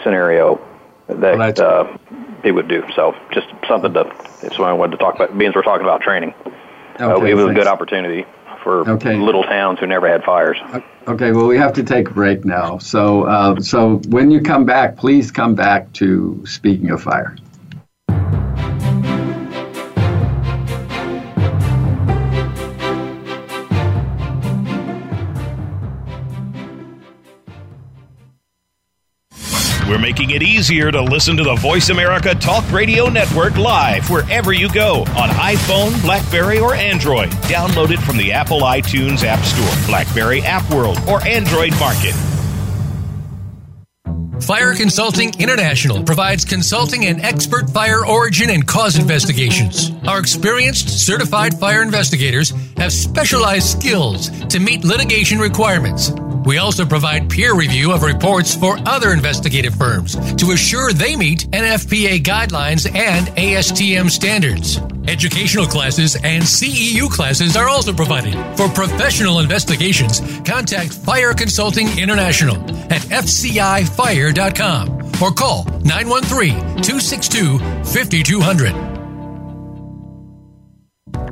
scenario 0.04 0.60
that 1.08 1.20
that's- 1.38 1.60
uh, 1.60 1.98
they 2.44 2.52
would 2.52 2.68
do. 2.68 2.84
So 2.96 3.16
just 3.32 3.48
something 3.68 3.94
to 3.94 4.04
that's 4.42 4.60
what 4.60 4.70
I 4.70 4.74
wanted 4.74 4.92
to 4.94 4.98
talk 4.98 5.16
about. 5.16 5.36
Being 5.38 5.52
we're 5.56 5.64
talking 5.64 5.86
about 5.86 6.02
training, 6.02 6.34
Okay, 7.00 7.32
it 7.32 7.34
was 7.34 7.48
a 7.50 7.54
good 7.54 7.68
opportunity 7.68 8.26
for 8.64 8.88
Okay. 8.90 9.16
little 9.16 9.44
towns 9.44 9.80
who 9.80 9.88
never 9.88 10.08
had 10.08 10.24
fires. 10.24 10.58
Okay, 11.08 11.32
well, 11.32 11.48
we 11.48 11.58
have 11.58 11.74
to 11.74 11.84
take 11.84 12.10
a 12.10 12.14
break 12.14 12.46
now. 12.46 12.80
So, 12.80 13.24
uh, 13.24 13.60
so 13.62 13.98
when 14.10 14.32
you 14.32 14.42
come 14.42 14.66
back, 14.66 14.98
please 14.98 15.32
come 15.32 15.54
back 15.54 15.92
to 15.94 16.42
Speaking 16.46 16.90
of 16.90 17.02
Fire. 17.04 17.36
Making 30.06 30.30
it 30.30 30.44
easier 30.44 30.92
to 30.92 31.02
listen 31.02 31.36
to 31.36 31.44
the 31.44 31.56
Voice 31.56 31.90
America 31.90 32.36
Talk 32.36 32.64
Radio 32.72 33.10
Network 33.10 33.58
live 33.58 34.08
wherever 34.08 34.54
you 34.54 34.72
go 34.72 35.00
on 35.00 35.30
iPhone, 35.30 36.00
Blackberry, 36.04 36.60
or 36.60 36.76
Android. 36.76 37.30
Download 37.50 37.90
it 37.90 38.00
from 38.02 38.16
the 38.16 38.32
Apple 38.32 38.60
iTunes 38.60 39.24
App 39.24 39.44
Store, 39.44 39.88
Blackberry 39.88 40.44
App 40.44 40.70
World, 40.72 41.00
or 41.10 41.26
Android 41.26 41.72
Market. 41.80 42.14
Fire 44.44 44.76
Consulting 44.76 45.34
International 45.40 46.04
provides 46.04 46.46
consulting 46.46 47.08
and 47.08 47.20
expert 47.22 47.72
fire 47.72 48.06
origin 48.06 48.52
and 48.52 48.68
cause 48.68 49.00
investigations. 49.00 49.90
Our 50.08 50.20
experienced, 50.20 51.04
certified 51.04 51.60
fire 51.60 51.82
investigators 51.82 52.54
have 52.78 52.94
specialized 52.94 53.82
skills 53.82 54.30
to 54.50 54.60
meet 54.60 54.84
litigation 54.84 55.40
requirements. 55.40 56.12
We 56.46 56.60
also 56.60 56.86
provide 56.86 57.30
peer 57.30 57.56
review 57.56 57.92
of 57.92 58.04
reports 58.04 58.54
for 58.54 58.78
other 58.86 59.12
investigative 59.12 59.74
firms 59.76 60.16
to 60.36 60.52
assure 60.52 60.94
they 60.94 61.16
meet 61.16 61.48
NFPA 61.52 62.20
guidelines 62.22 62.86
and 62.96 63.28
ASTM 63.28 64.10
standards. 64.12 64.78
Educational 65.08 65.66
classes 65.66 66.16
and 66.16 66.44
CEU 66.44 67.10
classes 67.10 67.58
are 67.58 67.68
also 67.68 67.94
provided. 67.94 68.36
For 68.58 68.68
professional 68.70 69.40
investigations, 69.40 70.22
contact 70.46 70.94
Fire 70.94 71.34
Consulting 71.34 71.88
International 71.98 72.58
at 72.92 73.02
fcifire.com 73.02 74.90
or 75.22 75.32
call 75.32 75.64
913 75.84 76.58
262 76.82 77.60
5200. 77.86 78.95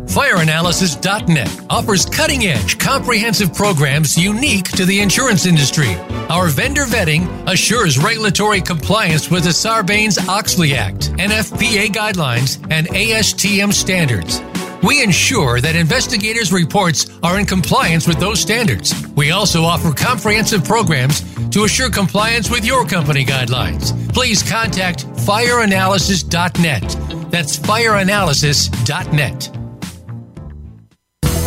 FireAnalysis.net 0.05 1.65
offers 1.69 2.05
cutting 2.05 2.45
edge, 2.45 2.77
comprehensive 2.77 3.53
programs 3.53 4.17
unique 4.17 4.69
to 4.71 4.85
the 4.85 4.99
insurance 4.99 5.45
industry. 5.45 5.95
Our 6.29 6.47
vendor 6.47 6.83
vetting 6.83 7.27
assures 7.47 7.97
regulatory 7.97 8.61
compliance 8.61 9.31
with 9.31 9.43
the 9.43 9.49
Sarbanes 9.49 10.27
Oxley 10.27 10.75
Act, 10.75 11.11
NFPA 11.13 11.87
guidelines, 11.87 12.63
and 12.69 12.87
ASTM 12.87 13.73
standards. 13.73 14.41
We 14.83 15.01
ensure 15.01 15.61
that 15.61 15.77
investigators' 15.77 16.51
reports 16.51 17.09
are 17.23 17.39
in 17.39 17.45
compliance 17.45 18.05
with 18.05 18.19
those 18.19 18.41
standards. 18.41 18.93
We 19.15 19.31
also 19.31 19.63
offer 19.63 19.93
comprehensive 19.93 20.65
programs 20.65 21.21
to 21.51 21.63
assure 21.63 21.89
compliance 21.89 22.49
with 22.49 22.65
your 22.65 22.85
company 22.85 23.23
guidelines. 23.23 23.93
Please 24.13 24.43
contact 24.43 25.07
fireanalysis.net. 25.07 27.31
That's 27.31 27.57
fireanalysis.net. 27.57 29.62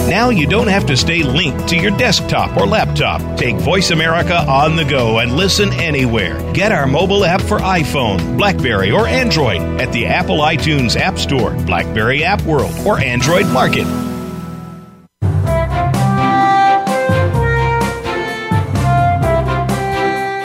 Now 0.09 0.31
you 0.31 0.47
don't 0.47 0.69
have 0.69 0.87
to 0.87 0.97
stay 0.97 1.25
linked 1.25 1.69
to 1.71 1.77
your 1.77 1.91
desktop 1.91 2.57
or 2.57 2.65
laptop. 2.65 3.37
Take 3.37 3.57
Voice 3.57 3.91
America 3.91 4.37
on 4.37 4.77
the 4.77 4.85
go 4.85 5.19
and 5.19 5.33
listen 5.33 5.73
anywhere. 5.73 6.41
Get 6.53 6.71
our 6.71 6.87
mobile 6.87 7.25
app 7.25 7.43
for 7.43 7.59
iPhone, 7.59 8.39
Blackberry, 8.39 8.93
or 8.93 9.09
Android 9.09 9.61
at 9.81 9.93
the 9.93 10.07
Apple 10.07 10.39
iTunes 10.39 10.95
App 10.95 11.19
Store, 11.19 11.51
Blackberry 11.67 12.23
App 12.23 12.41
World, 12.43 12.73
or 12.87 13.01
Android 13.01 13.47
Market. 13.49 13.87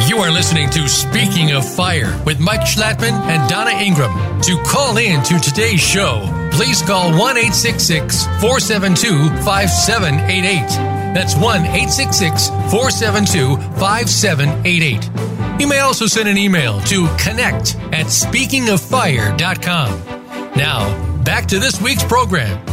You 0.09 0.17
are 0.17 0.31
listening 0.31 0.71
to 0.71 0.89
Speaking 0.89 1.51
of 1.51 1.63
Fire 1.71 2.19
with 2.25 2.39
Mike 2.39 2.61
Schlattman 2.61 3.13
and 3.13 3.47
Donna 3.47 3.71
Ingram. 3.79 4.41
To 4.41 4.57
call 4.63 4.97
in 4.97 5.23
to 5.23 5.39
today's 5.39 5.79
show, 5.79 6.40
please 6.61 6.83
call 6.83 7.09
1 7.09 7.37
866 7.37 8.25
472 8.39 9.29
5788. 9.43 10.61
That's 11.15 11.33
1 11.35 11.43
866 11.65 12.49
472 12.69 13.57
5788. 13.79 15.59
You 15.59 15.67
may 15.67 15.79
also 15.79 16.05
send 16.05 16.29
an 16.29 16.37
email 16.37 16.79
to 16.81 17.07
connect 17.17 17.77
at 17.91 18.05
speakingoffire.com. 18.05 19.89
Now, 20.55 21.23
back 21.23 21.47
to 21.47 21.57
this 21.57 21.81
week's 21.81 22.03
program. 22.03 22.63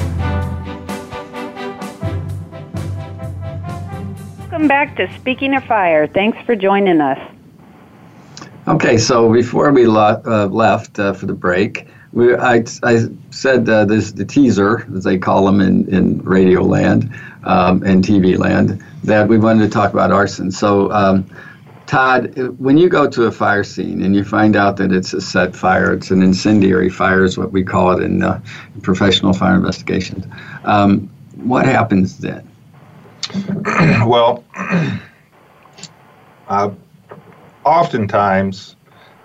Welcome 4.39 4.69
back 4.69 4.97
to 4.97 5.11
Speaking 5.17 5.55
of 5.55 5.65
Fire. 5.65 6.07
Thanks 6.07 6.37
for 6.45 6.55
joining 6.55 7.01
us. 7.01 7.19
Okay, 8.67 8.99
so 8.99 9.33
before 9.33 9.73
we 9.73 9.87
lo- 9.87 10.21
uh, 10.27 10.45
left 10.49 10.99
uh, 10.99 11.15
for 11.15 11.25
the 11.25 11.33
break, 11.33 11.89
we, 12.13 12.35
I, 12.35 12.65
I 12.83 13.07
said 13.31 13.69
uh, 13.69 13.85
this 13.85 14.13
the 14.13 14.25
teaser, 14.25 14.87
as 14.97 15.05
they 15.05 15.19
call 15.19 15.45
them 15.45 15.61
in, 15.61 15.89
in 15.93 16.19
radio 16.23 16.63
land 16.63 17.13
um, 17.45 17.83
and 17.83 18.05
TV 18.05 18.39
land, 18.39 18.83
that 19.05 19.29
we 19.29 19.39
wanted 19.39 19.65
to 19.65 19.71
talk 19.71 19.93
about 19.93 20.11
arson. 20.11 20.51
So, 20.51 20.91
um, 20.93 21.29
Todd, 21.87 22.37
when 22.59 22.77
you 22.77 22.89
go 22.89 23.09
to 23.09 23.25
a 23.25 23.33
fire 23.33 23.65
scene 23.65 24.03
and 24.03 24.15
you 24.15 24.25
find 24.25 24.57
out 24.57 24.77
that 24.77 24.93
it's 24.93 25.15
a 25.15 25.21
set 25.21 25.57
fire, 25.57 25.93
it's 25.95 26.11
an 26.11 26.23
incendiary 26.23 26.91
fire, 26.91 27.25
is 27.25 27.39
what 27.39 27.53
we 27.53 27.65
call 27.65 27.93
it 27.93 28.03
in, 28.03 28.23
uh, 28.23 28.41
professional 28.83 29.33
fire 29.33 29.57
investigations. 29.57 30.27
Um, 30.65 31.11
what 31.37 31.65
happens 31.65 32.19
then? 32.19 32.47
well, 34.07 34.45
uh, 36.49 36.71
oftentimes 37.65 38.77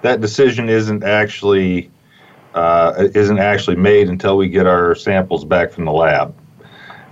that 0.01 0.21
decision 0.21 0.69
isn't 0.69 1.03
actually 1.03 1.89
uh, 2.53 3.07
isn't 3.13 3.39
actually 3.39 3.75
made 3.75 4.09
until 4.09 4.37
we 4.37 4.47
get 4.47 4.67
our 4.67 4.95
samples 4.95 5.45
back 5.45 5.71
from 5.71 5.85
the 5.85 5.91
lab. 5.91 6.35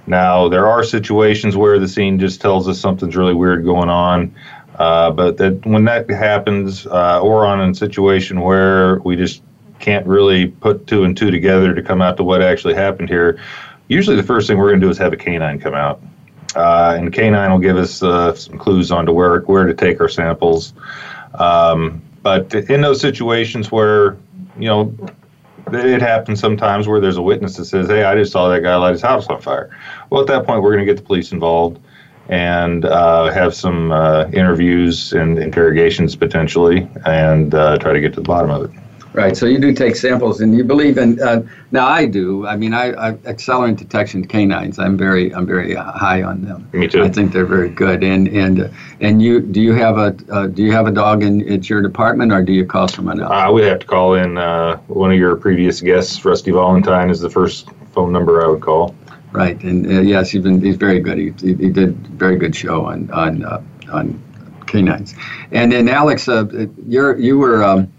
Now, 0.08 0.49
there 0.49 0.67
are 0.67 0.84
situations 0.84 1.56
where 1.56 1.80
the 1.80 1.88
scene 1.88 2.19
just 2.19 2.41
tells 2.41 2.67
us 2.67 2.80
something's 2.80 3.15
really 3.15 3.34
weird 3.34 3.63
going 3.63 3.89
on, 3.89 4.36
uh, 4.77 5.12
but 5.12 5.38
that 5.38 5.65
when 5.65 5.86
that 5.86 6.10
happens, 6.10 6.88
uh, 6.88 7.21
or 7.21 7.45
on 7.45 7.62
a 7.62 7.75
situation 7.75 8.41
where 8.41 8.99
we 8.99 9.15
just 9.15 9.43
can't 9.80 10.06
really 10.06 10.47
put 10.47 10.88
two 10.88 11.04
and 11.04 11.15
two 11.15 11.32
together 11.32 11.73
to 11.73 11.82
come 11.82 12.01
out 12.01 12.17
to 12.17 12.23
what 12.23 12.41
actually 12.41 12.73
happened 12.73 13.10
here, 13.10 13.39
usually 13.88 14.15
the 14.15 14.23
first 14.23 14.47
thing 14.47 14.58
we're 14.58 14.69
going 14.69 14.80
to 14.80 14.86
do 14.86 14.89
is 14.89 14.97
have 14.97 15.13
a 15.13 15.17
canine 15.17 15.60
come 15.60 15.73
out. 15.73 16.01
Uh, 16.56 16.95
and 16.97 17.13
canine 17.13 17.51
will 17.51 17.60
give 17.60 17.77
us 17.77 18.04
uh, 18.04 18.36
some 18.36 18.58
clues 18.58 18.91
on 18.91 19.06
to 19.06 19.13
where 19.13 19.39
where 19.41 19.65
to 19.65 19.73
take 19.73 20.01
our 20.01 20.10
samples. 20.10 20.73
Um, 21.36 22.01
but 22.23 22.54
in 22.54 22.82
those 22.82 22.99
situations 22.99 23.71
where 23.71 24.17
you 24.58 24.67
know 24.67 24.93
it 25.74 26.02
happens 26.02 26.40
sometimes 26.40 26.88
where 26.88 27.00
there's 27.00 27.18
a 27.18 27.22
witness 27.22 27.58
that 27.58 27.66
says, 27.66 27.88
"Hey, 27.88 28.04
I 28.04 28.16
just 28.16 28.32
saw 28.32 28.50
that 28.50 28.62
guy 28.62 28.76
light 28.76 28.92
his 28.92 29.02
house 29.02 29.28
on 29.28 29.42
fire." 29.42 29.70
Well, 30.10 30.22
at 30.22 30.28
that 30.28 30.46
point, 30.46 30.62
we're 30.62 30.74
going 30.74 30.86
to 30.86 30.92
get 30.92 30.98
the 30.98 31.06
police 31.06 31.32
involved 31.32 31.80
and 32.30 32.86
uh, 32.86 33.32
have 33.32 33.54
some 33.54 33.92
uh, 33.92 34.26
interviews 34.32 35.14
and 35.14 35.38
interrogations 35.38 36.16
potentially, 36.16 36.88
and 37.06 37.54
uh, 37.54 37.78
try 37.78 37.94
to 37.94 38.00
get 38.00 38.14
to 38.14 38.22
the 38.22 38.28
bottom 38.28 38.50
of 38.50 38.64
it. 38.66 38.72
Right. 39.13 39.36
So 39.36 39.45
you 39.45 39.60
do 39.60 39.74
take 39.74 39.97
samples, 39.97 40.39
and 40.39 40.56
you 40.56 40.63
believe 40.63 40.97
in. 40.97 41.21
Uh, 41.21 41.43
now 41.71 41.86
I 41.86 42.06
do. 42.06 42.47
I 42.47 42.56
mean, 42.56 42.74
I, 42.74 43.10
I 43.10 43.12
accelerant 43.13 43.76
detection 43.78 44.26
canines. 44.26 44.80
I'm 44.80 44.95
very, 44.95 45.36
I'm 45.36 45.45
very 45.45 45.76
high 45.76 46.24
on 46.24 46.43
them. 46.43 46.69
Me 46.71 46.88
too. 46.88 47.04
I 47.04 47.10
think 47.10 47.34
they're 47.34 47.45
very 47.45 47.69
good. 47.69 48.06
And 48.06 48.30
and 48.30 48.71
and 49.02 49.21
you 49.21 49.41
do 49.41 49.60
you 49.62 49.74
have 49.74 49.97
a 49.97 50.15
uh, 50.32 50.47
do 50.47 50.63
you 50.63 50.71
have 50.71 50.88
a 50.88 50.91
dog 50.91 51.24
in 51.24 51.52
at 51.52 51.69
your 51.69 51.82
department, 51.82 52.32
or 52.32 52.41
do 52.41 52.54
you 52.54 52.65
call 52.65 52.88
someone 52.88 53.19
else? 53.19 53.32
I 53.32 53.50
would 53.50 53.65
have 53.65 53.80
to 53.80 53.86
call 53.86 54.13
in 54.13 54.38
uh, 54.38 54.78
one 54.88 55.12
of 55.12 55.17
your 55.17 55.36
previous 55.36 55.82
guests. 55.82 56.24
Rusty 56.24 56.52
Valentine 56.52 57.10
is 57.10 57.19
the 57.19 57.30
first 57.30 57.67
phone 57.91 58.13
number 58.13 58.45
I 58.45 58.47
would 58.47 58.62
call. 58.62 58.95
Right. 59.34 59.62
And 59.62 59.86
uh, 59.88 60.02
yes, 60.02 60.30
he's 60.30 60.43
been 60.43 60.62
he's 60.62 60.78
very 60.78 61.02
good. 61.02 61.17
He, 61.17 61.34
he, 61.41 61.54
he 61.56 61.69
did 61.69 61.97
very 62.17 62.38
good 62.38 62.56
show 62.56 62.86
on 62.86 63.12
on 63.12 63.43
uh, 63.43 63.62
on 63.91 64.24
canines. 64.67 65.15
And 65.52 65.69
then 65.69 65.89
Alex, 65.89 66.30
uh, 66.30 66.45
you're 66.88 67.19
you 67.19 67.38
were. 67.38 67.62
Um, 67.62 67.91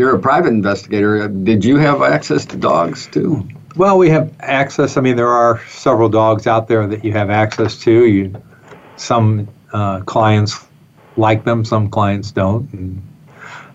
you're 0.00 0.14
a 0.14 0.18
private 0.18 0.48
investigator. 0.48 1.28
Did 1.28 1.62
you 1.62 1.76
have 1.76 2.00
access 2.00 2.46
to 2.46 2.56
dogs 2.56 3.06
too? 3.06 3.46
Well, 3.76 3.98
we 3.98 4.08
have 4.08 4.34
access. 4.40 4.96
I 4.96 5.02
mean, 5.02 5.16
there 5.16 5.28
are 5.28 5.60
several 5.68 6.08
dogs 6.08 6.46
out 6.46 6.68
there 6.68 6.86
that 6.86 7.04
you 7.04 7.12
have 7.12 7.28
access 7.28 7.76
to. 7.80 8.06
You, 8.06 8.42
some 8.96 9.46
uh, 9.74 10.00
clients 10.00 10.64
like 11.18 11.44
them, 11.44 11.66
some 11.66 11.90
clients 11.90 12.30
don't, 12.30 12.72
and 12.72 13.02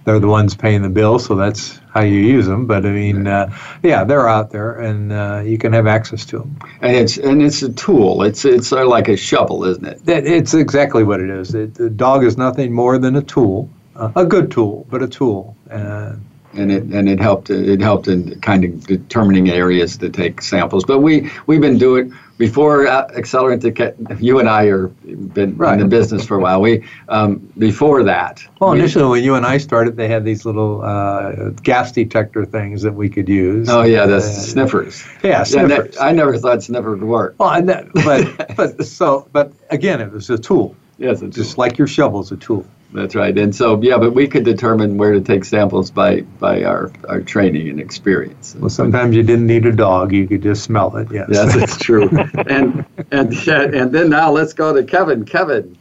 they're 0.03 0.19
the 0.19 0.27
ones 0.27 0.55
paying 0.55 0.81
the 0.81 0.89
bill, 0.89 1.19
so 1.19 1.35
that's 1.35 1.79
how 1.93 2.01
you 2.01 2.17
use 2.17 2.47
them. 2.47 2.65
But 2.65 2.87
I 2.87 2.89
mean, 2.89 3.27
uh, 3.27 3.55
yeah, 3.83 4.03
they're 4.03 4.27
out 4.27 4.49
there, 4.49 4.79
and 4.79 5.11
uh, 5.11 5.43
you 5.45 5.59
can 5.59 5.73
have 5.73 5.85
access 5.85 6.25
to 6.25 6.39
them. 6.39 6.57
And 6.81 6.95
it's 6.95 7.17
and 7.17 7.43
it's 7.43 7.61
a 7.61 7.71
tool. 7.71 8.23
It's 8.23 8.45
it's 8.45 8.69
sort 8.69 8.81
of 8.81 8.87
like 8.87 9.09
a 9.09 9.15
shovel, 9.15 9.63
isn't 9.63 9.85
it? 9.85 10.01
It's 10.07 10.55
exactly 10.55 11.03
what 11.03 11.21
it 11.21 11.29
is. 11.29 11.53
It, 11.53 11.75
the 11.75 11.91
dog 11.91 12.23
is 12.23 12.35
nothing 12.35 12.73
more 12.73 12.97
than 12.97 13.15
a 13.15 13.21
tool 13.21 13.69
a 13.95 14.25
good 14.25 14.51
tool, 14.51 14.85
but 14.89 15.01
a 15.01 15.07
tool. 15.07 15.54
Uh, 15.69 16.15
and 16.57 16.71
it 16.71 16.83
and 16.83 17.09
it 17.09 17.19
helped 17.19 17.49
it 17.49 17.81
helped 17.81 18.07
in 18.07 18.39
kind 18.41 18.63
of 18.63 18.85
determining 18.87 19.49
areas 19.49 19.97
to 19.97 20.09
take 20.09 20.41
samples. 20.41 20.83
But 20.85 20.99
we 20.99 21.29
we've 21.47 21.61
been 21.61 21.77
doing 21.77 22.13
before 22.37 22.87
uh, 22.87 23.07
Accelerant. 23.09 24.21
You 24.21 24.39
and 24.39 24.49
I 24.49 24.65
are 24.65 24.87
been 24.87 25.55
right. 25.57 25.73
in 25.73 25.79
the 25.79 25.85
business 25.85 26.25
for 26.25 26.37
a 26.37 26.39
while. 26.39 26.61
We 26.61 26.85
um, 27.09 27.37
before 27.57 28.03
that. 28.03 28.45
Well, 28.59 28.73
initially 28.73 29.05
when 29.05 29.23
you 29.23 29.35
and 29.35 29.45
I 29.45 29.57
started, 29.57 29.95
they 29.97 30.07
had 30.07 30.23
these 30.23 30.45
little 30.45 30.81
uh, 30.81 31.49
gas 31.63 31.91
detector 31.91 32.45
things 32.45 32.81
that 32.81 32.93
we 32.93 33.09
could 33.09 33.29
use. 33.29 33.69
Oh 33.69 33.83
yeah, 33.83 34.05
the 34.05 34.17
uh, 34.17 34.21
sniffers. 34.21 35.05
Yeah, 35.23 35.43
sniffers. 35.43 35.97
I 35.97 36.11
never 36.11 36.37
thought 36.37 36.63
sniffers 36.63 36.99
would 36.99 37.07
work. 37.07 37.35
Well, 37.37 37.51
and 37.51 37.69
that, 37.69 37.87
but 37.93 38.55
but 38.55 38.85
so 38.85 39.27
but 39.31 39.51
again, 39.69 40.01
it 40.01 40.11
was 40.11 40.29
a 40.29 40.37
tool. 40.37 40.75
Yes, 40.97 41.21
just 41.29 41.57
like 41.57 41.77
your 41.77 41.87
shovel's 41.87 42.31
a 42.31 42.37
tool. 42.37 42.65
That's 42.95 43.13
right. 43.13 43.37
And 43.37 43.53
so, 43.53 43.81
yeah, 43.81 43.97
but 43.97 44.13
we 44.13 44.27
could 44.27 44.45
determine 44.45 44.97
where 44.97 45.11
to 45.11 45.21
take 45.21 45.43
samples 45.43 45.91
by, 45.91 46.21
by 46.21 46.63
our, 46.63 46.91
our 47.09 47.19
training 47.19 47.67
and 47.67 47.79
experience. 47.79 48.55
Well, 48.57 48.69
sometimes 48.69 49.15
you 49.15 49.23
didn't 49.23 49.47
need 49.47 49.65
a 49.65 49.73
dog; 49.73 50.13
you 50.13 50.27
could 50.27 50.41
just 50.41 50.63
smell 50.63 50.95
it. 50.95 51.09
Yes, 51.11 51.27
yes, 51.29 51.55
it's 51.55 51.77
true. 51.77 52.09
and 52.47 52.85
and 53.11 53.33
and 53.47 53.91
then 53.91 54.09
now 54.09 54.31
let's 54.31 54.53
go 54.53 54.73
to 54.73 54.83
Kevin. 54.83 55.25
Kevin, 55.25 55.77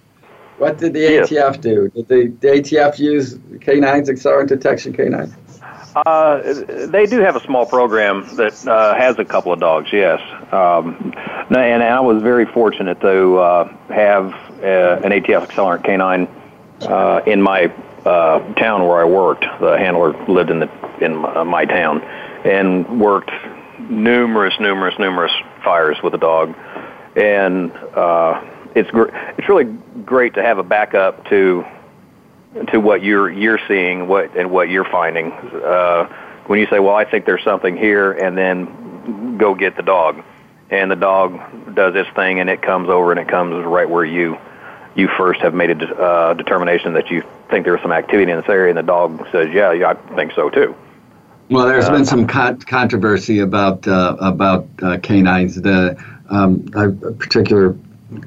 what 0.58 0.78
did 0.78 0.92
the 0.92 1.00
yes. 1.00 1.30
ATF 1.30 1.60
do? 1.60 1.88
Did 1.90 2.08
the, 2.08 2.26
the 2.40 2.48
ATF 2.48 2.98
use 2.98 3.38
canines, 3.60 4.08
accelerant 4.08 4.48
detection 4.48 4.92
canines? 4.92 5.34
Uh, 5.94 6.40
they 6.86 7.06
do 7.06 7.20
have 7.20 7.36
a 7.36 7.40
small 7.40 7.64
program 7.64 8.28
that 8.34 8.66
uh, 8.66 8.96
has 8.96 9.16
a 9.20 9.24
couple 9.24 9.52
of 9.52 9.60
dogs, 9.60 9.90
yes. 9.92 10.20
Um, 10.52 11.14
and 11.50 11.82
I 11.82 12.00
was 12.00 12.20
very 12.20 12.46
fortunate 12.46 13.00
to 13.00 13.38
uh, 13.38 13.76
have 13.88 14.34
uh, 14.60 15.00
an 15.04 15.12
ATF 15.12 15.46
accelerant 15.46 15.84
canine 15.84 16.26
uh, 16.84 17.22
in 17.26 17.40
my 17.42 17.72
uh, 18.04 18.40
town 18.54 18.86
where 18.86 19.00
I 19.00 19.04
worked. 19.04 19.44
The 19.60 19.78
handler 19.78 20.12
lived 20.26 20.50
in 20.50 20.60
the 20.60 20.70
in 21.00 21.16
my 21.16 21.64
town 21.64 22.02
and 22.02 23.00
worked 23.00 23.30
numerous, 23.78 24.54
numerous, 24.60 24.98
numerous 24.98 25.32
fires 25.64 25.96
with 26.02 26.14
a 26.14 26.18
dog, 26.18 26.54
and 27.16 27.72
uh, 27.72 28.42
it's 28.74 28.90
gr- 28.90 29.10
it's 29.38 29.48
really 29.48 29.64
great 30.04 30.34
to 30.34 30.42
have 30.42 30.58
a 30.58 30.62
backup 30.62 31.28
to 31.30 31.64
to 32.70 32.78
what 32.78 33.02
you're 33.02 33.30
you're 33.30 33.60
seeing, 33.66 34.06
what 34.06 34.36
and 34.36 34.50
what 34.50 34.68
you're 34.68 34.88
finding. 34.90 35.32
Uh, 35.32 36.06
when 36.46 36.58
you 36.60 36.66
say, 36.66 36.78
"Well, 36.78 36.94
I 36.94 37.04
think 37.04 37.24
there's 37.24 37.44
something 37.44 37.76
here," 37.76 38.12
and 38.12 38.36
then 38.36 39.38
go 39.38 39.54
get 39.54 39.76
the 39.76 39.82
dog, 39.82 40.22
and 40.70 40.90
the 40.90 40.96
dog 40.96 41.74
does 41.74 41.94
its 41.94 42.10
thing, 42.14 42.40
and 42.40 42.50
it 42.50 42.62
comes 42.62 42.88
over 42.88 43.10
and 43.10 43.20
it 43.20 43.28
comes 43.28 43.64
right 43.64 43.88
where 43.88 44.04
you 44.04 44.38
you 44.94 45.08
first 45.08 45.40
have 45.40 45.54
made 45.54 45.70
a 45.70 45.96
uh, 45.96 46.34
determination 46.34 46.92
that 46.94 47.10
you 47.10 47.22
think 47.50 47.66
there's 47.66 47.82
some 47.82 47.92
activity 47.92 48.30
in 48.30 48.38
this 48.38 48.48
area, 48.48 48.70
and 48.70 48.78
the 48.78 48.82
dog 48.82 49.26
says, 49.32 49.52
"Yeah, 49.52 49.72
yeah, 49.72 49.90
I 49.90 50.14
think 50.14 50.32
so 50.32 50.50
too." 50.50 50.74
Well, 51.50 51.66
there's 51.66 51.86
uh, 51.86 51.92
been 51.92 52.04
some 52.04 52.26
con- 52.26 52.60
controversy 52.60 53.40
about 53.40 53.86
uh, 53.86 54.16
about 54.20 54.66
uh, 54.82 54.98
canines. 54.98 55.60
The 55.60 56.02
um, 56.30 56.66
a 56.74 56.90
particular 57.12 57.76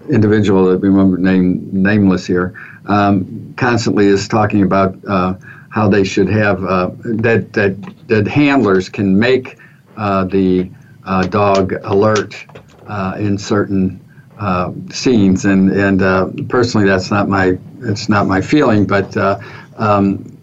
individual 0.09 0.65
that 0.65 0.79
we 0.79 0.89
remember 0.89 1.17
name 1.17 1.69
nameless 1.71 2.27
here 2.27 2.53
um, 2.87 3.53
constantly 3.57 4.07
is 4.07 4.27
talking 4.27 4.61
about 4.61 4.97
uh, 5.07 5.35
how 5.69 5.87
they 5.87 6.03
should 6.03 6.29
have 6.29 6.63
uh, 6.63 6.91
that 7.03 7.53
that 7.53 8.07
that 8.07 8.27
handlers 8.27 8.89
can 8.89 9.17
make 9.17 9.57
the 9.95 10.69
dog 11.29 11.73
alert 11.83 12.45
in 13.17 13.37
certain 13.37 14.01
uh, 14.39 14.71
scenes, 14.91 15.45
and 15.45 15.71
and 15.71 16.01
uh, 16.01 16.29
personally, 16.49 16.87
that's 16.87 17.11
not 17.11 17.27
my 17.27 17.57
it's 17.81 18.09
not 18.09 18.27
my 18.27 18.41
feeling. 18.41 18.85
But 18.85 19.15
uh, 19.17 19.39
um, 19.77 20.37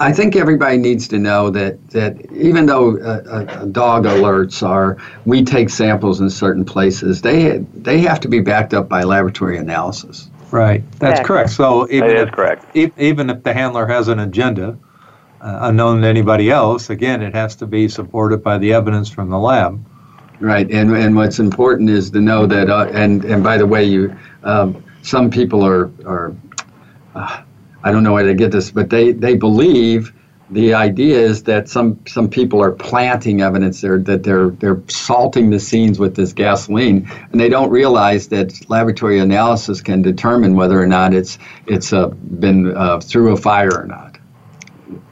I 0.00 0.12
think 0.12 0.36
everybody 0.36 0.76
needs 0.76 1.08
to 1.08 1.18
know 1.18 1.50
that 1.50 1.90
that 1.90 2.30
even 2.32 2.66
though 2.66 2.98
uh, 2.98 3.64
dog 3.66 4.04
alerts 4.04 4.66
are, 4.66 4.98
we 5.24 5.42
take 5.44 5.70
samples 5.70 6.20
in 6.20 6.30
certain 6.30 6.64
places. 6.64 7.22
They 7.22 7.58
they 7.74 8.00
have 8.00 8.20
to 8.20 8.28
be 8.28 8.40
backed 8.40 8.74
up 8.74 8.88
by 8.88 9.02
laboratory 9.04 9.58
analysis. 9.58 10.30
Right, 10.50 10.82
that's 10.98 11.24
correct. 11.26 11.50
So 11.50 11.88
even 11.90 12.08
that 12.08 12.16
is 12.16 12.22
if, 12.24 12.32
correct. 12.32 12.76
even 12.76 13.30
if 13.30 13.42
the 13.42 13.54
handler 13.54 13.86
has 13.86 14.08
an 14.08 14.20
agenda. 14.20 14.78
Uh, 15.42 15.60
unknown 15.62 16.02
to 16.02 16.06
anybody 16.06 16.50
else, 16.50 16.90
again, 16.90 17.22
it 17.22 17.34
has 17.34 17.56
to 17.56 17.66
be 17.66 17.88
supported 17.88 18.42
by 18.42 18.58
the 18.58 18.74
evidence 18.74 19.08
from 19.08 19.30
the 19.30 19.38
lab. 19.38 19.82
Right, 20.40 20.70
and 20.70 20.96
and 20.96 21.14
what's 21.14 21.38
important 21.38 21.90
is 21.90 22.10
to 22.12 22.20
know 22.20 22.46
that, 22.46 22.70
uh, 22.70 22.88
and 22.92 23.24
and 23.26 23.44
by 23.44 23.58
the 23.58 23.66
way, 23.66 23.84
you, 23.84 24.16
um, 24.42 24.82
some 25.02 25.30
people 25.30 25.62
are 25.62 25.90
are, 26.06 26.34
uh, 27.14 27.42
I 27.84 27.92
don't 27.92 28.02
know 28.02 28.14
where 28.14 28.24
they 28.24 28.34
get 28.34 28.50
this, 28.50 28.70
but 28.70 28.88
they 28.88 29.12
they 29.12 29.36
believe 29.36 30.14
the 30.50 30.74
idea 30.74 31.18
is 31.18 31.42
that 31.44 31.68
some 31.68 31.98
some 32.06 32.28
people 32.28 32.62
are 32.62 32.72
planting 32.72 33.42
evidence 33.42 33.82
there 33.82 33.98
that 33.98 34.22
they're 34.22 34.50
they're 34.50 34.82
salting 34.88 35.50
the 35.50 35.60
scenes 35.60 35.98
with 35.98 36.16
this 36.16 36.32
gasoline, 36.32 37.08
and 37.30 37.40
they 37.40 37.48
don't 37.48 37.70
realize 37.70 38.28
that 38.28 38.52
laboratory 38.70 39.20
analysis 39.20 39.80
can 39.80 40.02
determine 40.02 40.54
whether 40.54 40.80
or 40.80 40.86
not 40.86 41.14
it's 41.14 41.38
it's 41.66 41.92
uh, 41.92 42.08
been 42.08 42.76
uh, 42.76 42.98
through 43.00 43.32
a 43.32 43.36
fire 43.36 43.74
or 43.74 43.86
not. 43.86 44.16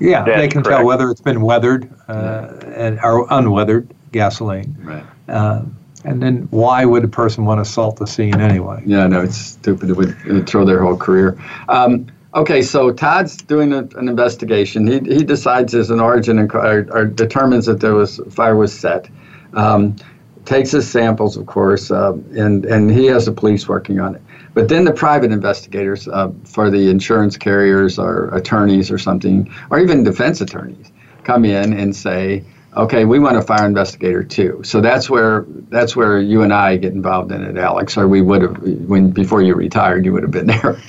Yeah, 0.01 0.24
That's 0.24 0.39
they 0.39 0.49
can 0.49 0.62
correct. 0.62 0.79
tell 0.79 0.87
whether 0.87 1.11
it's 1.11 1.20
been 1.20 1.41
weathered 1.41 1.93
uh, 2.09 2.49
and 2.74 2.99
or 3.03 3.26
unweathered 3.31 3.93
gasoline. 4.11 4.76
Right. 4.81 5.05
Uh, 5.29 5.62
and 6.05 6.22
then 6.22 6.49
why 6.51 6.85
would 6.85 7.05
a 7.05 7.09
person 7.09 7.45
want 7.45 7.64
to 7.64 7.70
salt 7.70 7.97
the 7.97 8.07
scene 8.07 8.41
anyway? 8.41 8.83
Yeah, 8.87 9.07
no, 9.07 9.20
it's 9.20 9.37
stupid. 9.37 9.91
It 9.91 9.97
would, 9.97 10.49
throw 10.49 10.64
their 10.64 10.83
whole 10.83 10.97
career. 10.97 11.39
Um, 11.68 12.07
Okay, 12.35 12.61
so 12.61 12.93
Todd's 12.93 13.39
doing 13.39 13.72
a, 13.72 13.79
an 13.97 14.07
investigation. 14.07 14.87
He, 14.87 14.99
he 15.16 15.24
decides 15.24 15.72
there's 15.72 15.91
an 15.91 15.99
origin 15.99 16.39
and 16.39 16.55
or, 16.55 16.87
or 16.91 17.07
determines 17.07 17.64
that 17.66 17.81
there 17.81 17.95
was 17.95 18.20
fire 18.31 18.55
was 18.55 18.79
set. 18.79 19.09
Um, 19.55 19.97
takes 20.45 20.70
his 20.70 20.89
samples, 20.89 21.37
of 21.37 21.47
course, 21.47 21.91
uh, 21.91 22.12
and 22.37 22.66
and 22.66 22.91
he 22.91 23.07
has 23.07 23.24
the 23.24 23.33
police 23.33 23.66
working 23.66 23.99
on 23.99 24.14
it. 24.14 24.22
But 24.53 24.68
then 24.68 24.85
the 24.85 24.93
private 24.93 25.33
investigators 25.33 26.07
uh, 26.07 26.31
for 26.45 26.70
the 26.70 26.91
insurance 26.91 27.37
carriers 27.37 27.99
or 27.99 28.29
attorneys 28.35 28.91
or 28.91 28.99
something, 28.99 29.53
or 29.70 29.79
even 29.79 30.05
defense 30.05 30.41
attorneys, 30.41 30.93
come 31.24 31.45
in 31.47 31.72
and 31.72 31.97
say, 31.97 32.45
okay, 32.79 33.05
we 33.05 33.18
want 33.18 33.37
a 33.37 33.43
fire 33.43 33.66
investigator 33.66 34.22
too. 34.22 34.62
So 34.64 34.81
that's 34.81 35.11
where 35.11 35.45
that's 35.68 35.97
where 35.97 36.20
you 36.20 36.43
and 36.43 36.53
I 36.53 36.76
get 36.76 36.93
involved 36.93 37.33
in 37.33 37.43
it, 37.43 37.59
Alex. 37.59 37.99
Or 37.99 38.09
we 38.09 38.22
would 38.22 38.43
have 38.43 38.57
when 38.62 39.11
before 39.11 39.43
you 39.43 39.55
retired, 39.55 40.05
you 40.05 40.12
would 40.12 40.22
have 40.22 40.31
been 40.33 40.47
there. 40.47 40.81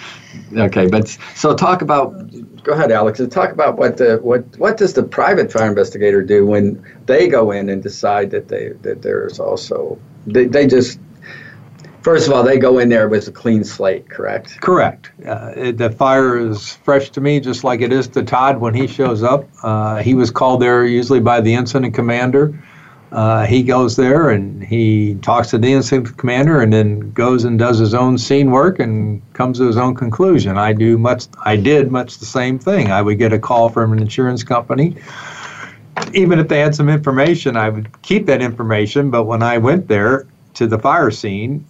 Okay, 0.56 0.88
but 0.88 1.08
so 1.36 1.56
talk 1.56 1.82
about. 1.82 2.14
Go 2.64 2.74
ahead, 2.74 2.92
Alex. 2.92 3.20
and 3.20 3.32
Talk 3.32 3.52
about 3.52 3.78
what 3.78 3.98
the 3.98 4.20
what 4.22 4.46
what 4.58 4.78
does 4.78 4.94
the 4.94 5.04
private 5.04 5.52
fire 5.52 5.68
investigator 5.68 6.22
do 6.22 6.46
when 6.46 6.84
they 7.08 7.28
go 7.28 7.52
in 7.52 7.70
and 7.70 7.82
decide 7.82 8.32
that 8.32 8.48
they 8.48 8.70
that 8.84 9.02
there's 9.02 9.40
also 9.40 9.98
they, 10.28 10.46
they 10.46 10.68
just 10.68 11.00
First 12.02 12.28
of 12.28 12.34
all, 12.34 12.44
they 12.44 12.58
go 12.58 12.80
in 12.80 12.88
there 12.88 13.10
with 13.10 13.28
a 13.28 13.32
clean 13.32 13.64
slate, 13.64 14.10
correct? 14.10 14.62
Correct. 14.62 15.12
Uh, 15.26 15.52
it, 15.56 15.78
the 15.78 15.90
fire 15.90 16.38
is 16.38 16.74
fresh 16.76 17.10
to 17.12 17.22
me, 17.22 17.40
just 17.42 17.64
like 17.64 17.82
it 17.82 17.92
is 17.92 18.08
to 18.10 18.24
Todd 18.24 18.58
when 18.60 18.74
he 18.74 18.88
shows 18.88 19.22
up. 19.22 19.48
Uh, 19.64 19.98
he 19.98 20.14
was 20.14 20.32
called 20.32 20.62
there 20.62 20.86
usually 20.86 21.20
by 21.20 21.42
the 21.42 21.54
incident 21.54 21.94
commander. 21.94 22.58
Uh, 23.12 23.46
he 23.46 23.64
goes 23.64 23.96
there 23.96 24.30
and 24.30 24.64
he 24.64 25.16
talks 25.16 25.50
to 25.50 25.58
the 25.58 25.74
incident 25.74 26.16
commander 26.18 26.62
and 26.62 26.72
then 26.72 27.12
goes 27.12 27.44
and 27.44 27.58
does 27.58 27.80
his 27.80 27.94
own 27.94 28.18
scene 28.18 28.52
work 28.52 28.80
and 28.80 29.22
comes 29.34 29.58
to 29.58 29.66
his 29.66 29.78
own 29.78 29.96
conclusion. 29.96 30.58
I 30.58 30.74
do 30.74 30.98
much. 30.98 31.26
I 31.44 31.56
did 31.56 31.92
much 31.92 32.20
the 32.20 32.26
same 32.26 32.60
thing. 32.60 32.92
I 32.92 33.02
would 33.02 33.18
get 33.18 33.34
a 33.34 33.40
call 33.40 33.68
from 33.68 33.94
an 33.94 34.00
insurance 34.00 34.44
company. 34.44 34.96
Even 36.14 36.40
if 36.40 36.48
they 36.48 36.60
had 36.60 36.76
some 36.76 36.88
information, 36.88 37.58
I 37.58 37.70
would 37.70 38.02
keep 38.04 38.28
that 38.28 38.42
information. 38.42 39.10
But 39.10 39.24
when 39.24 39.42
I 39.42 39.58
went 39.58 39.88
there 39.88 40.28
to 40.54 40.68
the 40.68 40.78
fire 40.78 41.10
scene, 41.12 41.66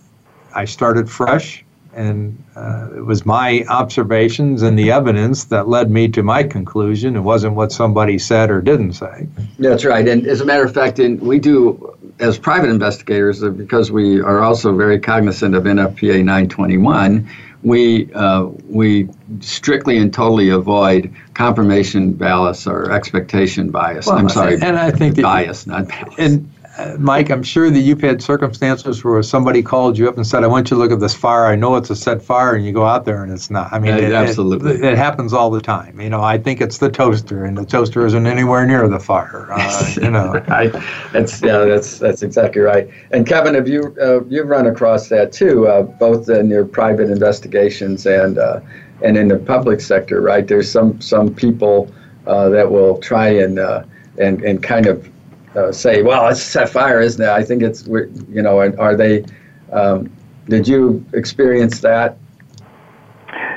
I 0.53 0.65
started 0.65 1.09
fresh 1.09 1.63
and 1.93 2.41
uh, 2.55 2.87
it 2.95 3.05
was 3.05 3.25
my 3.25 3.65
observations 3.67 4.61
and 4.61 4.77
the 4.77 4.91
evidence 4.91 5.45
that 5.45 5.67
led 5.67 5.89
me 5.89 6.07
to 6.09 6.23
my 6.23 6.43
conclusion. 6.43 7.15
It 7.15 7.21
wasn't 7.21 7.55
what 7.55 7.71
somebody 7.71 8.19
said 8.19 8.51
or 8.51 8.61
didn't 8.61 8.93
say. 8.93 9.27
That's 9.57 9.85
right. 9.85 10.07
And 10.07 10.25
as 10.27 10.41
a 10.41 10.45
matter 10.45 10.63
of 10.63 10.73
fact, 10.73 10.99
in, 10.99 11.19
we 11.19 11.39
do, 11.39 11.97
as 12.19 12.37
private 12.37 12.69
investigators, 12.69 13.43
uh, 13.43 13.49
because 13.49 13.91
we 13.91 14.21
are 14.21 14.41
also 14.43 14.75
very 14.75 14.99
cognizant 14.99 15.55
of 15.55 15.63
NFPA 15.63 16.23
921, 16.23 17.27
we, 17.63 18.13
uh, 18.13 18.45
we 18.69 19.09
strictly 19.41 19.97
and 19.97 20.13
totally 20.13 20.49
avoid 20.49 21.13
confirmation 21.33 22.13
bias 22.13 22.67
or 22.67 22.91
expectation 22.91 23.71
bias. 23.71 24.05
Well, 24.05 24.17
I'm 24.17 24.29
sorry, 24.29 24.53
and 24.61 24.77
I 24.77 24.91
think 24.91 25.21
bias, 25.21 25.67
not 25.67 25.89
bias. 25.89 26.15
And 26.17 26.49
Mike, 26.97 27.29
I'm 27.29 27.43
sure 27.43 27.69
that 27.69 27.79
you've 27.79 28.01
had 28.01 28.21
circumstances 28.21 29.03
where 29.03 29.21
somebody 29.23 29.61
called 29.61 29.97
you 29.97 30.07
up 30.07 30.15
and 30.15 30.25
said, 30.25 30.43
"I 30.43 30.47
want 30.47 30.69
you 30.69 30.77
to 30.77 30.81
look 30.81 30.91
at 30.91 30.99
this 30.99 31.15
fire. 31.15 31.45
I 31.45 31.55
know 31.55 31.75
it's 31.75 31.89
a 31.89 31.95
set 31.95 32.21
fire," 32.21 32.55
and 32.55 32.65
you 32.65 32.71
go 32.71 32.85
out 32.85 33.05
there 33.05 33.23
and 33.23 33.31
it's 33.31 33.49
not. 33.49 33.71
I 33.71 33.79
mean, 33.79 33.93
it, 33.93 34.11
absolutely, 34.11 34.75
it, 34.75 34.83
it, 34.83 34.97
happens 34.97 35.33
all 35.33 35.49
the 35.49 35.61
time. 35.61 35.99
You 35.99 36.09
know, 36.09 36.21
I 36.21 36.37
think 36.37 36.61
it's 36.61 36.77
the 36.77 36.89
toaster, 36.89 37.43
and 37.43 37.57
the 37.57 37.65
toaster 37.65 38.05
isn't 38.05 38.25
anywhere 38.25 38.65
near 38.65 38.87
the 38.87 38.99
fire. 38.99 39.47
Uh, 39.51 39.93
you 40.01 40.11
know, 40.11 40.33
right? 40.47 40.71
That's 41.11 41.41
yeah, 41.41 41.65
that's 41.65 41.99
that's 41.99 42.23
exactly 42.23 42.61
right. 42.61 42.89
And 43.11 43.25
Kevin, 43.25 43.53
have 43.55 43.67
you 43.67 43.95
uh, 44.01 44.23
you've 44.25 44.47
run 44.47 44.67
across 44.67 45.09
that 45.09 45.31
too, 45.31 45.67
uh, 45.67 45.83
both 45.83 46.29
in 46.29 46.49
your 46.49 46.65
private 46.65 47.09
investigations 47.09 48.05
and 48.05 48.37
uh, 48.37 48.61
and 49.01 49.17
in 49.17 49.27
the 49.27 49.37
public 49.37 49.81
sector, 49.81 50.21
right? 50.21 50.47
There's 50.47 50.71
some 50.71 50.99
some 51.01 51.33
people 51.33 51.91
uh, 52.27 52.49
that 52.49 52.71
will 52.71 52.97
try 52.99 53.29
and 53.29 53.59
uh, 53.59 53.83
and 54.17 54.41
and 54.43 54.61
kind 54.61 54.85
of 54.85 55.09
uh, 55.55 55.71
say, 55.71 56.01
well, 56.01 56.27
it's 56.27 56.41
set 56.41 56.69
fire, 56.69 56.99
isn't 56.99 57.23
it? 57.23 57.29
I 57.29 57.43
think 57.43 57.63
it's, 57.63 57.85
you 57.87 58.41
know, 58.41 58.59
are, 58.59 58.95
they, 58.95 59.25
um, 59.71 60.09
did 60.47 60.67
you 60.67 61.03
experience 61.13 61.81
that? 61.81 62.17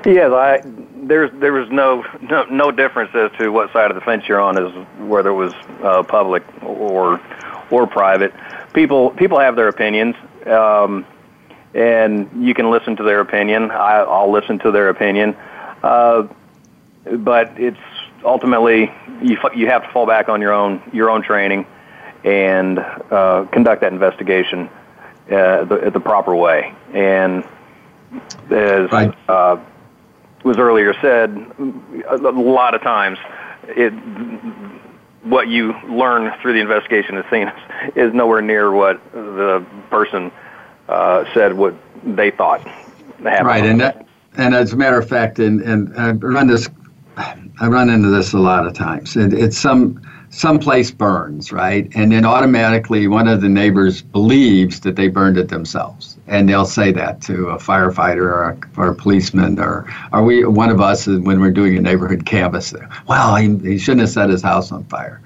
Yes, 0.05 0.33
I, 0.33 0.63
there's, 1.03 1.31
there 1.41 1.53
was 1.53 1.71
no, 1.71 2.05
no, 2.23 2.45
no 2.45 2.71
difference 2.71 3.15
as 3.15 3.31
to 3.39 3.51
what 3.51 3.73
side 3.73 3.91
of 3.91 3.95
the 3.95 4.01
fence 4.01 4.25
you're 4.27 4.41
on, 4.41 4.59
as 4.59 4.73
whether 4.99 5.31
it 5.31 5.35
was 5.35 5.53
uh, 5.83 6.03
public 6.03 6.43
or, 6.63 7.21
or 7.71 7.87
private. 7.87 8.33
People, 8.73 9.11
people 9.11 9.39
have 9.39 9.57
their 9.57 9.69
opinions. 9.69 10.17
Um, 10.47 11.07
and 11.75 12.29
you 12.45 12.55
can 12.55 12.71
listen 12.71 12.97
to 12.97 13.03
their 13.03 13.21
opinion. 13.21 13.71
I, 13.71 13.99
I'll 14.01 14.31
listen 14.31 14.59
to 14.61 14.71
their 14.71 14.89
opinion. 14.89 15.37
Uh, 15.83 16.27
but 17.05 17.59
it's 17.59 17.79
ultimately 18.25 18.93
you 19.23 19.37
you 19.55 19.67
have 19.67 19.83
to 19.83 19.91
fall 19.91 20.07
back 20.07 20.29
on 20.29 20.41
your 20.41 20.53
own 20.53 20.83
your 20.93 21.11
own 21.11 21.23
training 21.23 21.67
and 22.25 22.79
uh, 22.79 23.47
conduct 23.53 23.83
that 23.83 23.93
investigation 23.93 24.69
uh, 25.31 25.65
the, 25.65 25.91
the 25.93 26.01
proper 26.01 26.35
way. 26.35 26.75
And 26.93 27.45
as 28.51 28.91
right. 28.91 29.15
uh, 29.29 29.59
was 30.45 30.59
earlier 30.59 30.95
said, 31.01 31.31
a, 32.09 32.17
lot 32.17 32.75
of 32.75 32.83
times 32.83 33.19
it, 33.69 33.93
what 35.23 35.49
you 35.49 35.73
learn 35.89 36.33
through 36.41 36.55
the 36.55 36.61
investigation 36.61 37.17
of 37.17 37.25
scene 37.31 37.49
is, 37.49 37.93
is 37.97 38.15
nowhere 38.15 38.43
near 38.43 38.73
what 38.73 39.01
the 39.13 39.65
person 39.91 40.31
uh, 40.89 41.25
said 41.33 41.55
what 41.55 41.75
they 42.05 42.31
thought 42.31 42.61
happened. 42.61 43.47
Right, 43.47 43.65
and 43.65 43.81
that, 43.81 44.07
and 44.37 44.55
as 44.55 44.73
a 44.73 44.77
matter 44.77 44.99
of 44.99 45.09
fact, 45.09 45.39
and, 45.39 45.61
and 45.61 45.97
I 45.97 46.11
run 46.13 46.47
this, 46.49 46.69
I 47.17 47.67
run 47.69 47.89
into 47.89 48.09
this 48.09 48.33
a 48.33 48.39
lot 48.39 48.67
of 48.67 48.75
times. 48.75 49.17
It, 49.17 49.33
it's 49.33 49.57
some 49.57 50.03
someplace 50.33 50.91
burns, 50.91 51.53
right? 51.53 51.89
And 51.95 52.11
then 52.11 52.25
automatically 52.25 53.07
one 53.07 53.29
of 53.29 53.43
the 53.43 53.51
neighbors 53.51 54.01
believes 54.01 54.81
that 54.81 54.97
they 54.97 55.09
burned 55.09 55.37
it 55.37 55.49
themselves. 55.49 56.17
And 56.27 56.49
they'll 56.49 56.65
say 56.65 56.91
that 56.93 57.21
to 57.23 57.51
a 57.51 57.59
firefighter 57.59 58.23
or 58.23 58.43
a, 58.51 58.81
or 58.81 58.89
a 58.89 58.95
policeman 58.95 59.61
or, 59.61 59.87
or 60.13 60.25
we, 60.25 60.45
one 60.45 60.71
of 60.71 60.81
us 60.81 61.07
when 61.07 61.39
we're 61.41 61.51
doing 61.51 61.77
a 61.77 61.81
neighborhood 61.81 62.25
canvass. 62.25 62.75
Well, 63.07 63.37
he, 63.37 63.57
he 63.59 63.79
shouldn't 63.79 64.01
have 64.01 64.11
set 64.11 64.31
his 64.31 64.43
house 64.43 64.73
on 64.73 64.85
fire. 64.85 65.21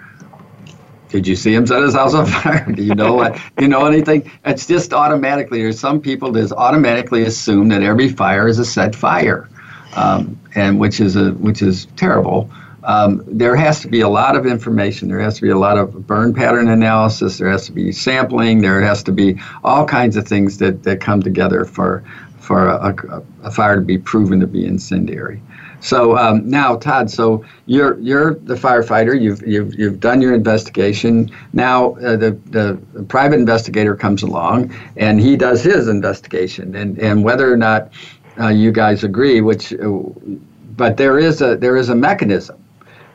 Did 1.09 1.25
you 1.25 1.37
see 1.37 1.55
him 1.55 1.69
set 1.69 1.85
his 1.85 1.95
house 1.95 2.13
on 2.13 2.27
fire? 2.43 2.67
Do 2.73 2.83
you 2.83 2.97
know 2.97 3.15
what? 3.15 3.41
You 3.61 3.69
know 3.69 3.87
anything? 3.87 4.31
It's 4.45 4.67
just 4.67 4.93
automatically. 4.93 5.63
There's 5.63 5.79
some 5.79 6.01
people 6.01 6.33
that 6.33 6.51
automatically 6.51 7.23
assume 7.23 7.69
that 7.69 7.83
every 7.83 8.09
fire 8.09 8.49
is 8.49 8.59
a 8.59 8.65
set 8.65 8.97
fire, 8.97 9.49
um, 9.95 10.39
and 10.57 10.81
which 10.81 10.99
is 10.99 11.15
a 11.15 11.31
which 11.35 11.63
is 11.63 11.87
terrible 11.97 12.51
um, 12.87 13.25
there 13.27 13.57
has 13.57 13.81
to 13.81 13.89
be 13.89 14.01
a 14.01 14.09
lot 14.09 14.37
of 14.37 14.47
information. 14.47 15.09
There 15.09 15.19
has 15.19 15.35
to 15.35 15.43
be 15.43 15.51
a 15.51 15.59
lot 15.59 15.77
of 15.77 16.07
burn 16.07 16.33
pattern 16.33 16.69
analysis. 16.69 17.37
There 17.37 17.51
has 17.51 17.67
to 17.67 17.73
be 17.73 17.91
sampling. 17.91 18.61
There 18.61 18.81
has 18.81 19.03
to 19.05 19.13
be 19.13 19.41
all 19.65 19.85
kinds 19.85 20.17
of 20.17 20.27
things 20.27 20.59
that, 20.59 20.85
that 20.85 21.01
come 21.01 21.21
together 21.21 21.65
for 21.65 22.05
for 22.39 22.69
a, 22.69 22.95
a, 23.11 23.23
a 23.43 23.51
fire 23.51 23.75
to 23.75 23.81
be 23.81 23.99
proven 23.99 24.39
to 24.39 24.47
be 24.47 24.65
incendiary. 24.65 25.43
So 25.81 26.17
um, 26.17 26.49
now, 26.49 26.77
Todd, 26.77 27.11
so 27.11 27.45
you're 27.67 27.99
you're 27.99 28.35
the 28.35 28.55
firefighter. 28.55 29.21
You've 29.21 29.45
you've 29.45 29.75
you've 29.75 29.99
done 29.99 30.21
your 30.21 30.33
investigation. 30.33 31.29
Now 31.53 31.97
uh, 31.97 32.17
the 32.17 32.39
the 32.47 33.05
private 33.09 33.41
investigator 33.41 33.97
comes 33.97 34.23
along 34.23 34.73
and 34.97 35.21
he 35.21 35.37
does 35.37 35.65
his 35.65 35.89
investigation, 35.89 36.77
and 36.77 36.99
and 36.99 37.25
whether 37.25 37.53
or 37.53 37.57
not 37.57 37.93
uh, 38.39 38.49
you 38.49 38.71
guys 38.71 39.03
agree, 39.03 39.41
which, 39.41 39.73
uh, 39.73 39.89
but 40.77 40.97
there 40.97 41.19
is 41.19 41.43
a 41.43 41.57
there 41.57 41.77
is 41.77 41.89
a 41.89 41.97
mechanism 41.97 42.57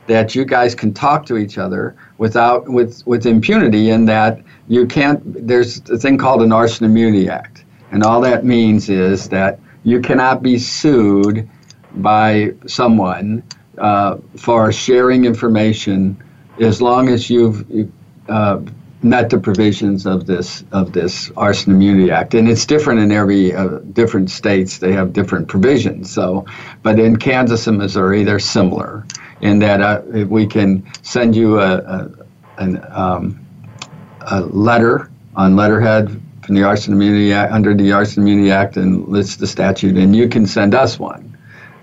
that 0.06 0.34
you 0.34 0.44
guys 0.44 0.74
can 0.74 0.92
talk 0.92 1.26
to 1.26 1.36
each 1.36 1.58
other 1.58 1.96
without 2.18 2.68
with 2.68 3.06
with 3.06 3.26
impunity 3.26 3.90
in 3.90 4.04
that 4.06 4.40
you 4.68 4.86
can't 4.86 5.20
there's 5.46 5.78
a 5.90 5.98
thing 5.98 6.18
called 6.18 6.42
an 6.42 6.52
arson 6.52 6.86
immunity 6.86 7.28
act. 7.28 7.64
And 7.90 8.02
all 8.02 8.20
that 8.22 8.44
means 8.44 8.88
is 8.88 9.28
that 9.28 9.60
you 9.84 10.00
cannot 10.00 10.42
be 10.42 10.58
sued 10.58 11.48
by 11.96 12.54
someone 12.66 13.42
uh, 13.78 14.18
for 14.36 14.72
sharing 14.72 15.24
information 15.24 16.16
as 16.60 16.80
long 16.80 17.08
as 17.08 17.28
you've 17.28 17.90
uh, 18.28 18.60
met 19.02 19.30
the 19.30 19.38
provisions 19.38 20.06
of 20.06 20.26
this 20.26 20.64
of 20.72 20.92
this 20.92 21.30
arson 21.36 21.72
immunity 21.72 22.10
act. 22.10 22.34
And 22.34 22.48
it's 22.48 22.64
different 22.64 23.00
in 23.00 23.12
every 23.12 23.54
uh, 23.54 23.78
different 23.92 24.30
states. 24.30 24.78
They 24.78 24.92
have 24.92 25.12
different 25.12 25.48
provisions. 25.48 26.10
So 26.12 26.46
but 26.82 26.98
in 26.98 27.16
kansas 27.16 27.66
and 27.66 27.78
missouri 27.78 28.24
they're 28.24 28.38
similar 28.38 29.04
in 29.42 29.58
that 29.58 29.80
uh, 29.80 30.02
we 30.26 30.46
can 30.46 30.88
send 31.02 31.36
you 31.36 31.60
a, 31.60 31.78
a, 31.78 32.10
an, 32.58 32.84
um, 32.90 33.46
a 34.22 34.40
letter 34.40 35.10
on 35.34 35.56
letterhead 35.56 36.20
from 36.44 36.54
the 36.54 36.62
Arson 36.62 36.94
Immunity 36.94 37.32
Act, 37.32 37.52
under 37.52 37.74
the 37.74 37.92
Arson 37.92 38.22
Immunity 38.22 38.50
Act 38.50 38.76
and 38.76 39.06
lists 39.08 39.36
the 39.36 39.46
statute, 39.46 39.96
and 39.96 40.14
you 40.14 40.28
can 40.28 40.46
send 40.46 40.74
us 40.74 40.98
one 40.98 41.36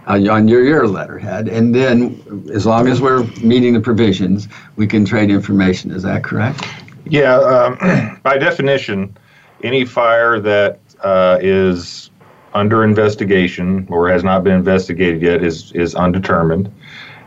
uh, 0.08 0.14
on 0.32 0.48
your, 0.48 0.64
your 0.64 0.88
letterhead. 0.88 1.48
And 1.48 1.74
then, 1.74 2.50
as 2.54 2.66
long 2.66 2.88
as 2.88 3.02
we're 3.02 3.24
meeting 3.42 3.74
the 3.74 3.80
provisions, 3.80 4.48
we 4.76 4.88
can 4.88 5.06
trade 5.06 5.30
information. 5.30 5.92
Is 5.92 6.04
that 6.04 6.24
correct? 6.24 6.66
Yeah, 7.06 7.36
um, 7.38 8.20
by 8.24 8.38
definition, 8.38 9.18
any 9.64 9.86
fire 9.86 10.40
that 10.40 10.80
uh, 11.04 11.40
is 11.42 12.10
under 12.54 12.84
investigation 12.84 13.88
or 13.90 14.10
has 14.10 14.24
not 14.24 14.44
been 14.44 14.54
investigated 14.54 15.22
yet 15.22 15.44
is 15.44 15.72
is 15.74 15.96
undetermined. 15.96 16.72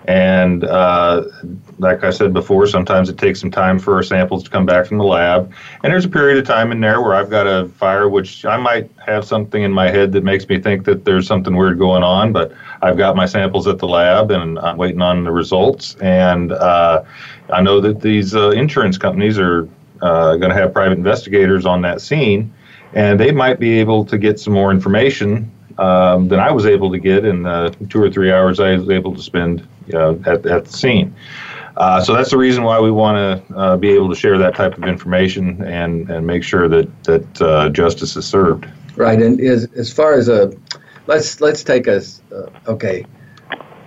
And 0.07 0.65
uh, 0.65 1.25
like 1.79 2.03
I 2.03 2.11
said 2.11 2.33
before, 2.33 2.67
sometimes 2.67 3.09
it 3.09 3.19
takes 3.19 3.41
some 3.41 3.51
time 3.51 3.79
for 3.79 3.95
our 3.95 4.03
samples 4.03 4.43
to 4.45 4.51
come 4.51 4.67
back 4.67 4.87
from 4.87 4.99
the 4.99 5.05
lab. 5.05 5.53
And 5.83 5.93
there's 5.93 6.05
a 6.05 6.09
period 6.09 6.39
of 6.39 6.47
time 6.47 6.73
in 6.73 6.81
there 6.81 7.01
where 7.01 7.15
I've 7.15 7.31
got 7.31 7.47
a 7.47 7.69
fire 7.69 8.09
which 8.09 8.45
I 8.45 8.57
might 8.57 8.91
have 9.07 9.25
something 9.25 9.63
in 9.63 9.73
my 9.73 9.91
head 9.91 10.13
that 10.13 10.25
makes 10.25 10.49
me 10.49 10.61
think 10.61 10.85
that 10.87 11.05
there's 11.05 11.27
something 11.27 11.55
weird 11.55 11.79
going 11.79 12.03
on, 12.03 12.33
but 12.33 12.53
I've 12.83 12.97
got 12.97 13.15
my 13.15 13.27
samples 13.27 13.69
at 13.69 13.79
the 13.79 13.87
lab 13.87 14.31
and 14.31 14.59
I'm 14.59 14.77
waiting 14.77 15.03
on 15.03 15.25
the 15.25 15.33
results. 15.33 15.95
And 15.97 16.53
uh, 16.53 17.05
I 17.53 17.63
know 17.63 17.81
that 17.81 18.01
these 18.01 18.35
uh, 18.35 18.51
insurance 18.51 18.99
companies 18.99 19.39
are 19.39 19.69
uh, 20.01 20.37
going 20.37 20.51
to 20.51 20.57
have 20.57 20.73
private 20.73 20.99
investigators 20.99 21.65
on 21.65 21.83
that 21.83 22.01
scene, 22.01 22.53
and 22.93 23.21
they 23.21 23.31
might 23.31 23.61
be 23.61 23.79
able 23.79 24.05
to 24.07 24.19
get 24.19 24.41
some 24.41 24.53
more 24.53 24.73
information 24.73 25.51
um, 25.79 26.29
than 26.29 26.41
I 26.41 26.51
was 26.51 26.67
able 26.67 26.91
to 26.93 26.99
get 26.99 27.25
in 27.25 27.43
the 27.43 27.75
two 27.89 28.03
or 28.03 28.11
three 28.11 28.33
hours 28.33 28.61
I 28.61 28.77
was 28.77 28.89
able 28.91 29.15
to 29.15 29.23
spend 29.23 29.67
you 29.87 29.95
know, 29.95 30.21
at, 30.27 30.45
at 30.47 30.67
the 30.67 30.73
scene. 30.73 31.15
Uh, 31.77 32.01
so 32.03 32.15
that's 32.15 32.31
the 32.31 32.37
reason 32.37 32.65
why 32.65 32.79
we 32.79 32.91
want 32.91 33.17
to 33.49 33.57
uh, 33.57 33.77
be 33.77 33.91
able 33.91 34.09
to 34.09 34.15
share 34.15 34.39
that 34.39 34.55
type 34.55 34.77
of 34.77 34.85
information 34.85 35.63
and, 35.65 36.11
and 36.11 36.27
make 36.27 36.45
sure 36.45 36.69
that 36.69 37.05
that 37.05 37.43
uh, 37.43 37.69
justice 37.71 38.17
is 38.17 38.27
served. 38.27 38.69
Right, 38.97 39.21
and 39.21 39.41
as 39.41 39.65
as 39.73 39.91
far 39.93 40.13
as 40.15 40.29
a, 40.29 40.53
let's 41.07 41.41
let's 41.41 41.65
take 41.65 41.89
us 41.89 42.21
uh, 42.31 42.51
okay. 42.67 43.07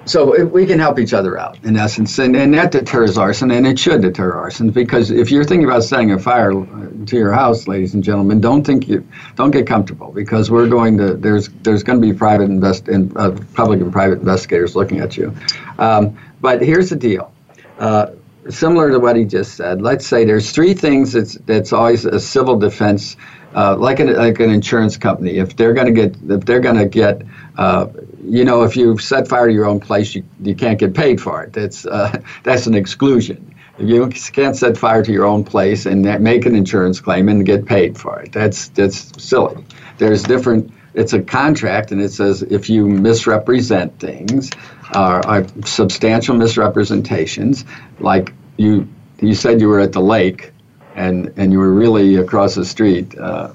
So 0.06 0.46
we 0.46 0.68
can 0.68 0.78
help 0.78 1.00
each 1.00 1.14
other 1.14 1.38
out 1.38 1.58
in 1.64 1.76
essence, 1.76 2.20
and, 2.20 2.36
and 2.36 2.54
that 2.54 2.72
deters 2.72 3.18
arson, 3.18 3.50
and 3.50 3.66
it 3.66 3.80
should 3.80 4.04
deter 4.04 4.34
arson 4.34 4.70
because 4.70 5.10
if 5.10 5.32
you're 5.32 5.44
thinking 5.44 5.66
about 5.66 5.84
setting 5.84 6.12
a 6.12 6.20
fire 6.20 6.52
to 6.52 7.18
your 7.18 7.32
house, 7.32 7.68
ladies 7.68 7.96
and 7.96 8.04
gentlemen, 8.04 8.40
don't 8.40 8.64
think 8.64 8.88
you 8.88 9.08
don't 9.36 9.50
get 9.50 9.66
comfortable 9.66 10.12
because 10.12 10.52
we're 10.52 10.68
going 10.68 10.98
to 10.98 11.16
there's 11.16 11.50
there's 11.64 11.82
going 11.82 12.00
to 12.00 12.08
be 12.08 12.14
private 12.14 12.44
invest 12.44 12.88
in 12.88 13.12
uh, 13.18 13.36
public 13.56 13.82
and 13.82 13.92
private 13.92 14.20
investigators 14.20 14.76
looking 14.76 15.00
at 15.00 15.18
you. 15.18 15.36
Um, 15.80 16.18
but 16.40 16.62
here's 16.62 16.92
the 16.92 16.96
deal. 16.96 17.34
Uh, 17.80 18.12
similar 18.50 18.92
to 18.92 19.00
what 19.00 19.16
he 19.16 19.26
just 19.26 19.56
said, 19.56 19.82
let's 19.82 20.06
say 20.06 20.24
there's 20.24 20.52
three 20.52 20.76
things 20.76 21.14
that's 21.14 21.34
that's 21.46 21.74
always 21.74 22.06
a 22.06 22.20
civil 22.20 22.58
defense, 22.58 23.18
uh, 23.56 23.76
like 23.76 24.00
an 24.00 24.14
like 24.14 24.40
an 24.40 24.52
insurance 24.52 24.98
company. 24.98 25.38
If 25.38 25.56
they're 25.56 25.74
going 25.74 25.88
to 25.88 25.94
get 25.94 26.16
if 26.30 26.46
they're 26.46 26.60
going 26.60 26.78
to 26.78 26.86
get 26.86 27.24
uh, 27.58 27.88
you 28.28 28.44
know, 28.44 28.64
if 28.64 28.76
you 28.76 28.98
set 28.98 29.28
fire 29.28 29.48
to 29.48 29.54
your 29.54 29.66
own 29.66 29.80
place, 29.80 30.16
you, 30.16 30.24
you 30.42 30.56
can't 30.56 30.80
get 30.80 30.94
paid 30.94 31.22
for 31.22 31.44
it. 31.44 31.54
That's, 31.54 31.86
uh, 31.86 32.22
that's 32.44 32.68
an 32.68 32.76
exclusion. 32.76 33.54
You 33.78 34.08
can't 34.08 34.56
set 34.56 34.78
fire 34.78 35.04
to 35.04 35.12
your 35.12 35.26
own 35.26 35.44
place 35.44 35.86
and 35.86 36.04
make 36.22 36.46
an 36.46 36.56
insurance 36.56 37.02
claim 37.02 37.28
and 37.28 37.46
get 37.46 37.66
paid 37.66 37.98
for 37.98 38.22
it. 38.22 38.32
That's, 38.32 38.70
that's 38.70 39.12
silly. 39.22 39.66
There's 39.98 40.24
different, 40.24 40.72
it's 40.94 41.12
a 41.12 41.22
contract 41.22 41.92
and 41.92 42.02
it 42.02 42.14
says 42.14 42.42
if 42.44 42.70
you 42.70 42.88
misrepresent 42.88 44.00
things, 44.00 44.50
uh, 44.94 45.44
substantial 45.66 46.36
misrepresentations, 46.36 47.66
like 48.00 48.32
you, 48.56 48.88
you 49.20 49.36
said 49.36 49.60
you 49.60 49.68
were 49.68 49.82
at 49.82 49.92
the 49.92 50.02
lake 50.02 50.54
and, 50.96 51.34
and 51.36 51.52
you 51.52 51.60
were 51.60 51.74
really 51.74 52.16
across 52.16 52.56
the 52.56 52.64
street, 52.64 53.18
uh, 53.20 53.52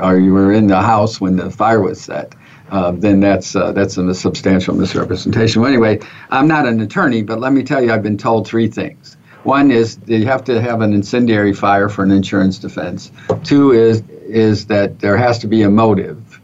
or 0.00 0.18
you 0.18 0.32
were 0.32 0.50
in 0.50 0.66
the 0.66 0.80
house 0.80 1.20
when 1.20 1.36
the 1.36 1.50
fire 1.50 1.82
was 1.82 2.00
set 2.00 2.34
uh, 2.70 2.92
then 2.92 3.20
that's 3.20 3.56
uh, 3.56 3.72
that's 3.72 3.96
a 3.96 4.14
substantial 4.14 4.74
misrepresentation. 4.74 5.62
Well, 5.62 5.70
anyway, 5.70 6.00
I'm 6.30 6.48
not 6.48 6.66
an 6.66 6.80
attorney, 6.80 7.22
but 7.22 7.40
let 7.40 7.52
me 7.52 7.62
tell 7.62 7.82
you, 7.82 7.92
I've 7.92 8.02
been 8.02 8.18
told 8.18 8.46
three 8.46 8.68
things. 8.68 9.16
One 9.44 9.70
is 9.70 9.98
you 10.06 10.26
have 10.26 10.44
to 10.44 10.60
have 10.60 10.80
an 10.80 10.92
incendiary 10.92 11.52
fire 11.52 11.88
for 11.88 12.02
an 12.02 12.10
insurance 12.10 12.58
defense. 12.58 13.10
Two 13.44 13.72
is 13.72 14.02
is 14.26 14.66
that 14.66 14.98
there 14.98 15.16
has 15.16 15.38
to 15.38 15.46
be 15.46 15.62
a 15.62 15.70
motive 15.70 16.40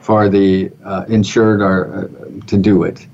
for 0.00 0.28
the 0.28 0.70
uh, 0.84 1.04
insured 1.08 1.62
or 1.62 2.10
uh, 2.10 2.46
to 2.46 2.56
do 2.58 2.82
it, 2.82 3.06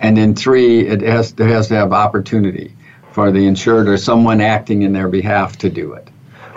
and 0.00 0.16
then 0.16 0.34
three, 0.34 0.86
it 0.86 1.02
has 1.02 1.32
there 1.32 1.48
has 1.48 1.68
to 1.68 1.74
have 1.74 1.92
opportunity 1.92 2.74
for 3.12 3.32
the 3.32 3.46
insured 3.46 3.88
or 3.88 3.96
someone 3.96 4.40
acting 4.40 4.82
in 4.82 4.92
their 4.92 5.08
behalf 5.08 5.58
to 5.58 5.70
do 5.70 5.92
it. 5.94 6.08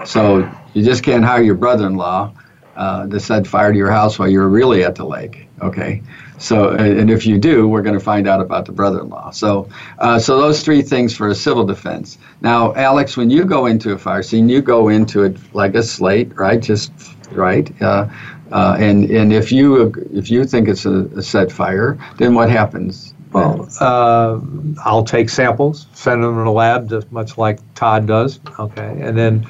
So 0.05 0.49
you 0.73 0.83
just 0.83 1.03
can't 1.03 1.23
hire 1.23 1.41
your 1.41 1.55
brother-in-law 1.55 2.33
uh, 2.79 3.05
to 3.07 3.19
set 3.19 3.45
fire 3.45 3.73
to 3.73 3.77
your 3.77 3.91
house 3.91 4.17
while 4.17 4.29
you're 4.29 4.47
really 4.47 4.85
at 4.85 4.95
the 4.95 5.03
lake. 5.03 5.47
Okay, 5.61 6.01
so 6.37 6.69
and 6.69 7.11
if 7.11 7.25
you 7.25 7.37
do, 7.37 7.67
we're 7.67 7.81
going 7.81 7.99
to 7.99 8.05
find 8.13 8.25
out 8.25 8.39
about 8.39 8.65
the 8.65 8.71
brother-in-law. 8.71 9.31
So, 9.31 9.67
uh, 9.97 10.17
so 10.17 10.39
those 10.39 10.63
three 10.63 10.81
things 10.81 11.13
for 11.13 11.27
a 11.27 11.35
civil 11.35 11.65
defense. 11.65 12.17
Now, 12.39 12.73
Alex, 12.75 13.17
when 13.17 13.29
you 13.29 13.43
go 13.43 13.65
into 13.65 13.91
a 13.91 13.97
fire 13.97 14.23
scene, 14.23 14.47
you 14.47 14.61
go 14.61 14.87
into 14.87 15.23
it 15.23 15.35
like 15.53 15.75
a 15.75 15.83
slate, 15.83 16.33
right? 16.37 16.61
Just 16.61 16.93
right. 17.31 17.69
Uh, 17.81 18.07
uh, 18.53 18.77
and 18.79 19.11
and 19.11 19.33
if 19.33 19.51
you 19.51 19.93
if 20.13 20.31
you 20.31 20.45
think 20.45 20.69
it's 20.69 20.85
a, 20.85 20.99
a 21.17 21.21
set 21.21 21.51
fire, 21.51 21.97
then 22.17 22.33
what 22.33 22.49
happens? 22.49 23.13
Well, 23.33 23.67
uh, 23.81 24.39
I'll 24.85 25.03
take 25.03 25.29
samples, 25.29 25.87
send 25.91 26.23
them 26.23 26.37
to 26.37 26.43
the 26.45 26.51
lab, 26.51 26.89
just 26.89 27.11
much 27.11 27.37
like 27.37 27.59
Todd 27.75 28.07
does. 28.07 28.39
Okay, 28.57 29.01
and 29.01 29.17
then 29.17 29.45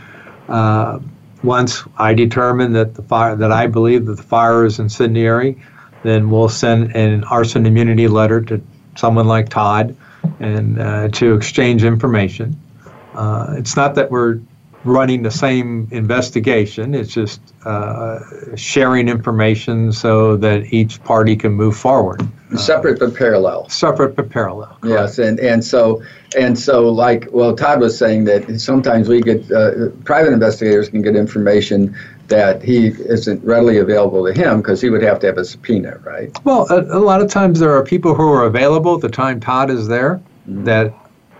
uh, 0.48 1.00
once 1.44 1.84
I 1.98 2.14
determine 2.14 2.74
that 2.74 2.96
the 2.96 3.02
fire 3.02 3.36
that 3.36 3.52
I 3.52 3.68
believe 3.68 4.06
that 4.06 4.16
the 4.16 4.24
fire 4.24 4.66
is 4.66 4.80
incendiary, 4.80 5.62
then 6.04 6.30
we'll 6.30 6.50
send 6.50 6.96
an 6.96 7.24
arson 7.26 7.66
immunity 7.66 8.08
letter 8.08 8.42
to 8.42 8.62
someone 8.96 9.28
like 9.28 9.50
Todd 9.50 9.96
and 10.40 10.80
uh, 10.80 11.08
to 11.10 11.34
exchange 11.34 11.84
information. 11.84 12.60
Uh, 13.14 13.56
it's 13.58 13.76
not 13.76 13.96
that 13.96 14.12
we're 14.12 14.40
running 14.90 15.24
the 15.24 15.32
same 15.32 15.88
investigation. 15.92 16.94
It's 16.96 17.14
just 17.14 17.40
uh, 17.66 18.20
sharing 18.56 19.08
information 19.08 19.94
so 19.94 20.36
that 20.38 20.74
each 20.74 21.02
party 21.04 21.36
can 21.36 21.54
move 21.54 21.78
forward. 21.78 22.28
Separate 22.56 23.00
but 23.00 23.16
parallel. 23.16 23.70
Separate 23.70 24.16
but 24.16 24.30
parallel. 24.30 24.78
Correct. 24.82 25.02
Yes, 25.02 25.20
and 25.20 25.40
and 25.40 25.64
so 25.64 26.02
and 26.36 26.58
so 26.58 26.90
like 26.90 27.28
well, 27.32 27.56
Todd 27.56 27.80
was 27.80 27.98
saying 27.98 28.24
that 28.26 28.60
sometimes 28.60 29.08
we 29.08 29.22
get 29.22 29.52
uh, 29.52 29.90
private 30.04 30.34
investigators 30.34 30.90
can 30.90 31.04
get 31.04 31.16
information 31.16 31.96
that 32.30 32.62
he 32.64 32.88
isn't 32.88 33.44
readily 33.44 33.78
available 33.78 34.26
to 34.26 34.34
him 34.34 34.58
because 34.58 34.82
he 34.82 34.90
would 34.90 35.02
have 35.02 35.20
to 35.20 35.28
have 35.28 35.38
a 35.38 35.46
subpoena, 35.46 36.00
right? 36.04 36.32
Well, 36.44 36.68
a, 36.70 36.82
a, 36.98 37.02
lot 37.02 37.22
of 37.22 37.30
times 37.30 37.60
there 37.60 37.72
are 37.72 37.84
people 37.84 38.14
who 38.14 38.32
are 38.32 38.46
available 38.46 38.96
at 38.96 39.02
the 39.02 39.10
time 39.10 39.40
Todd 39.40 39.72
is 39.72 39.88
there 39.88 40.22
mm-hmm. 40.48 40.64
that 40.66 40.94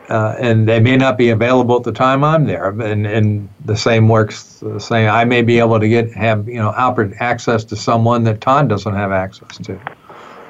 uh, 0.10 0.36
and 0.40 0.68
they 0.68 0.80
may 0.80 0.98
not 0.98 1.18
be 1.18 1.30
available 1.30 1.78
at 1.78 1.84
the 1.84 1.92
time 1.92 2.24
I'm 2.24 2.46
there. 2.46 2.70
And, 2.70 3.06
and 3.06 3.50
the 3.66 3.78
same 3.78 4.10
works 4.10 4.60
the 4.60 4.80
same. 4.80 5.10
I 5.10 5.24
may 5.24 5.42
be 5.42 5.60
able 5.60 5.80
to 5.80 5.88
get 5.88 6.12
have 6.14 6.48
you 6.48 6.56
know 6.56 6.74
access 7.20 7.64
to 7.66 7.76
someone 7.76 8.24
that 8.24 8.42
Todd 8.42 8.70
doesn't 8.70 8.94
have 8.94 9.12
access 9.12 9.58
to. 9.60 9.80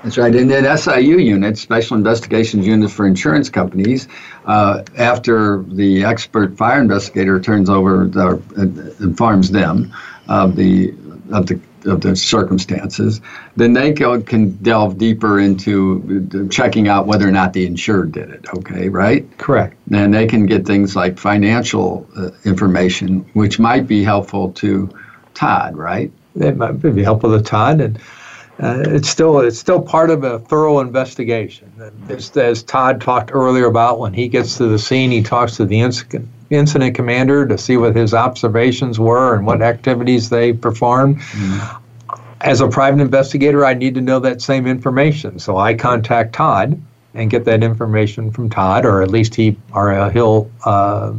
That's 0.04 0.18
right. 0.18 0.34
And 0.34 0.50
then 0.50 0.78
SIU 0.78 1.18
unit, 1.18 1.58
Special 1.58 1.98
Investigations 1.98 2.66
Unit 2.66 2.90
for 2.90 3.06
Insurance 3.06 3.50
Companies, 3.50 4.08
uh, 4.46 4.84
after 4.98 5.64
the 5.64 6.06
expert 6.06 6.58
fire 6.58 6.80
investigator 6.80 7.38
turns 7.38 7.70
over, 7.70 8.08
the, 8.08 8.42
uh, 8.58 9.04
informs 9.04 9.52
them 9.52 9.94
of 10.30 10.56
the 10.56 10.94
of 11.34 11.48
the 11.48 11.60
of 11.86 12.02
the 12.02 12.16
circumstances, 12.16 13.22
then 13.56 13.74
they 13.74 13.92
go, 13.92 14.22
can 14.22 14.52
delve 14.58 14.98
deeper 14.98 15.40
into 15.40 16.48
checking 16.50 16.88
out 16.88 17.08
whether 17.08 17.28
or 17.28 17.32
not 17.32 17.54
the 17.54 17.66
insured 17.66 18.12
did 18.12 18.30
it. 18.30 18.46
Okay, 18.58 18.90
right? 18.90 19.26
Correct. 19.38 19.76
And 19.92 20.14
they 20.14 20.28
can 20.28 20.46
get 20.46 20.66
things 20.66 20.96
like 20.96 21.18
financial 21.18 22.08
uh, 22.18 22.32
information, 22.46 23.20
which 23.34 23.60
might 23.60 23.88
be 23.88 24.04
helpful 24.04 24.52
to 24.54 24.90
Todd, 25.34 25.76
right? 25.76 26.12
It 26.36 26.58
might 26.58 26.82
be 26.82 27.04
helpful 27.04 27.38
to 27.38 27.44
Todd, 27.44 27.82
and 27.82 27.98
uh, 28.62 28.84
it's 28.88 29.10
still 29.10 29.40
it's 29.40 29.58
still 29.58 29.82
part 29.82 30.10
of 30.10 30.24
a 30.24 30.40
thorough 30.40 30.80
investigation. 30.80 31.72
As, 32.10 32.36
as 32.38 32.64
Todd 32.64 33.02
talked 33.02 33.32
earlier 33.34 33.66
about, 33.66 34.00
when 34.00 34.14
he 34.14 34.28
gets 34.28 34.58
to 34.58 34.68
the 34.68 34.78
scene, 34.78 35.12
he 35.12 35.24
talks 35.24 35.56
to 35.58 35.66
the 35.66 35.80
incident 35.80 36.30
incident 36.50 36.96
commander 36.96 37.48
to 37.48 37.58
see 37.58 37.78
what 37.78 37.96
his 37.96 38.14
observations 38.14 39.00
were 39.00 39.36
and 39.36 39.46
what 39.46 39.62
activities 39.62 40.30
they 40.30 40.54
performed. 40.54 41.18
Mm-hmm. 41.18 42.16
As 42.42 42.62
a 42.62 42.68
private 42.68 43.02
investigator, 43.02 43.66
I 43.66 43.74
need 43.74 43.96
to 43.96 44.02
know 44.02 44.20
that 44.20 44.42
same 44.42 44.66
information. 44.66 45.40
So 45.40 45.58
I 45.58 45.74
contact 45.74 46.34
Todd 46.34 46.82
and 47.14 47.30
get 47.30 47.46
that 47.46 47.64
information 47.64 48.32
from 48.32 48.50
Todd, 48.50 48.86
or 48.86 49.02
at 49.02 49.10
least 49.10 49.36
he 49.36 49.58
or 49.74 49.92
uh, 49.92 50.10
he'll 50.10 50.50
uh, 50.64 51.14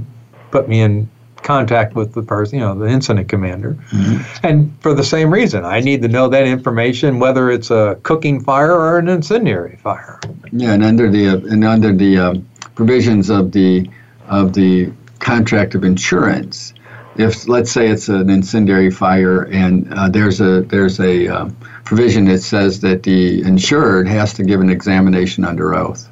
put 0.50 0.68
me 0.68 0.80
in 0.80 1.08
contact 1.42 1.94
with 1.94 2.12
the 2.14 2.22
person, 2.22 2.58
you 2.58 2.64
know, 2.64 2.74
the 2.74 2.86
incident 2.86 3.28
commander. 3.28 3.74
Mm-hmm. 3.90 4.46
And 4.46 4.82
for 4.82 4.94
the 4.94 5.04
same 5.04 5.32
reason, 5.32 5.64
I 5.64 5.80
need 5.80 6.02
to 6.02 6.08
know 6.08 6.28
that 6.28 6.46
information, 6.46 7.18
whether 7.18 7.50
it's 7.50 7.70
a 7.70 7.98
cooking 8.02 8.40
fire 8.40 8.72
or 8.72 8.98
an 8.98 9.08
incendiary 9.08 9.76
fire. 9.82 10.20
Yeah, 10.52 10.72
and 10.72 10.84
under 10.84 11.10
the 11.10 11.28
uh, 11.28 11.36
and 11.52 11.64
under 11.64 11.92
the 11.92 12.18
um, 12.18 12.48
provisions 12.74 13.30
of 13.30 13.52
the 13.52 13.88
of 14.28 14.52
the 14.52 14.92
contract 15.20 15.74
of 15.74 15.84
insurance. 15.84 16.74
If 17.16 17.48
let's 17.48 17.70
say 17.70 17.88
it's 17.88 18.08
an 18.08 18.30
incendiary 18.30 18.90
fire 18.90 19.42
and 19.42 19.92
uh, 19.92 20.08
there's 20.08 20.40
a 20.40 20.62
there's 20.62 20.98
a 21.00 21.28
um, 21.28 21.56
provision 21.84 22.24
that 22.26 22.40
says 22.40 22.80
that 22.80 23.02
the 23.02 23.42
insured 23.42 24.08
has 24.08 24.32
to 24.34 24.42
give 24.42 24.60
an 24.60 24.70
examination 24.70 25.44
under 25.44 25.74
oath. 25.74 26.08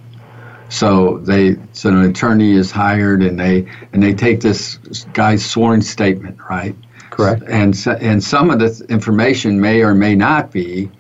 So 0.69 1.19
they 1.19 1.57
so 1.73 1.91
an 1.91 2.05
attorney 2.05 2.53
is 2.53 2.71
hired 2.71 3.23
and 3.23 3.39
they 3.39 3.67
and 3.93 4.03
they 4.03 4.13
take 4.13 4.41
this 4.41 4.77
guy's 5.13 5.45
sworn 5.45 5.83
statement, 5.83 6.39
right? 6.51 6.75
Correct. 7.11 7.43
And 7.49 7.77
so, 7.77 7.93
and 7.93 8.23
some 8.23 8.51
of 8.51 8.59
the 8.59 8.87
information 8.89 9.61
may 9.61 9.83
or 9.83 9.95
may 9.95 10.15
not 10.15 10.53
be 10.53 10.91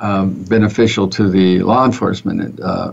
um, 0.00 0.44
beneficial 0.44 1.08
to 1.08 1.28
the 1.28 1.60
law 1.60 1.84
enforcement 1.86 2.60
uh, 2.60 2.92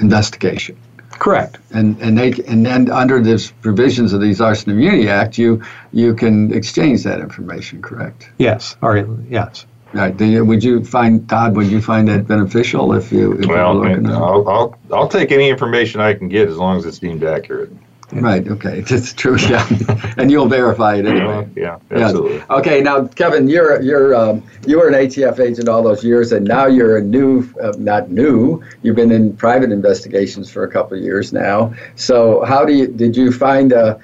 investigation. 0.00 0.76
Correct. 1.24 1.56
And 1.70 1.98
and 2.02 2.18
they 2.18 2.32
and 2.46 2.66
then 2.66 2.90
under 2.90 3.18
the 3.18 3.50
provisions 3.62 4.12
of 4.12 4.20
these 4.20 4.42
Arson 4.42 4.72
Immunity 4.72 5.08
Act, 5.08 5.38
you 5.38 5.62
you 5.90 6.14
can 6.14 6.52
exchange 6.52 7.02
that 7.04 7.20
information. 7.20 7.80
Correct. 7.80 8.28
Yes. 8.36 8.76
Or 8.82 8.98
yes. 9.30 9.64
Right. 9.94 10.20
You, 10.20 10.44
would 10.44 10.62
you 10.62 10.84
find 10.84 11.26
Todd? 11.26 11.56
Would 11.56 11.68
you 11.68 11.80
find 11.80 12.08
that 12.08 12.26
beneficial 12.26 12.92
if 12.92 13.10
you? 13.10 13.32
If 13.38 13.46
well, 13.46 13.88
you 13.88 14.06
I'll, 14.12 14.46
I'll 14.46 14.78
I'll 14.92 15.08
take 15.08 15.32
any 15.32 15.48
information 15.48 15.98
I 16.02 16.12
can 16.12 16.28
get 16.28 16.46
as 16.46 16.58
long 16.58 16.76
as 16.76 16.84
it's 16.84 16.98
deemed 16.98 17.24
accurate. 17.24 17.72
Right. 18.14 18.46
Okay. 18.46 18.80
That's 18.88 19.12
true. 19.12 19.36
Yeah. 19.38 19.66
and 20.16 20.30
you'll 20.30 20.48
verify 20.48 20.96
it 20.96 21.06
anyway. 21.06 21.48
Yeah. 21.56 21.78
Absolutely. 21.90 22.36
Yeah. 22.36 22.46
Okay. 22.50 22.80
Now, 22.80 23.06
Kevin, 23.06 23.48
you're 23.48 23.80
you're 23.82 24.14
um, 24.14 24.42
you 24.66 24.78
were 24.78 24.88
an 24.88 24.94
ATF 24.94 25.40
agent 25.40 25.68
all 25.68 25.82
those 25.82 26.04
years, 26.04 26.32
and 26.32 26.46
now 26.46 26.66
you're 26.66 26.96
a 26.96 27.02
new, 27.02 27.48
uh, 27.62 27.72
not 27.78 28.10
new. 28.10 28.62
You've 28.82 28.96
been 28.96 29.12
in 29.12 29.36
private 29.36 29.72
investigations 29.72 30.50
for 30.50 30.64
a 30.64 30.70
couple 30.70 30.96
of 30.96 31.02
years 31.02 31.32
now. 31.32 31.74
So, 31.96 32.44
how 32.44 32.64
do 32.64 32.72
you 32.72 32.86
did 32.86 33.16
you 33.16 33.32
find 33.32 33.72
a 33.72 34.00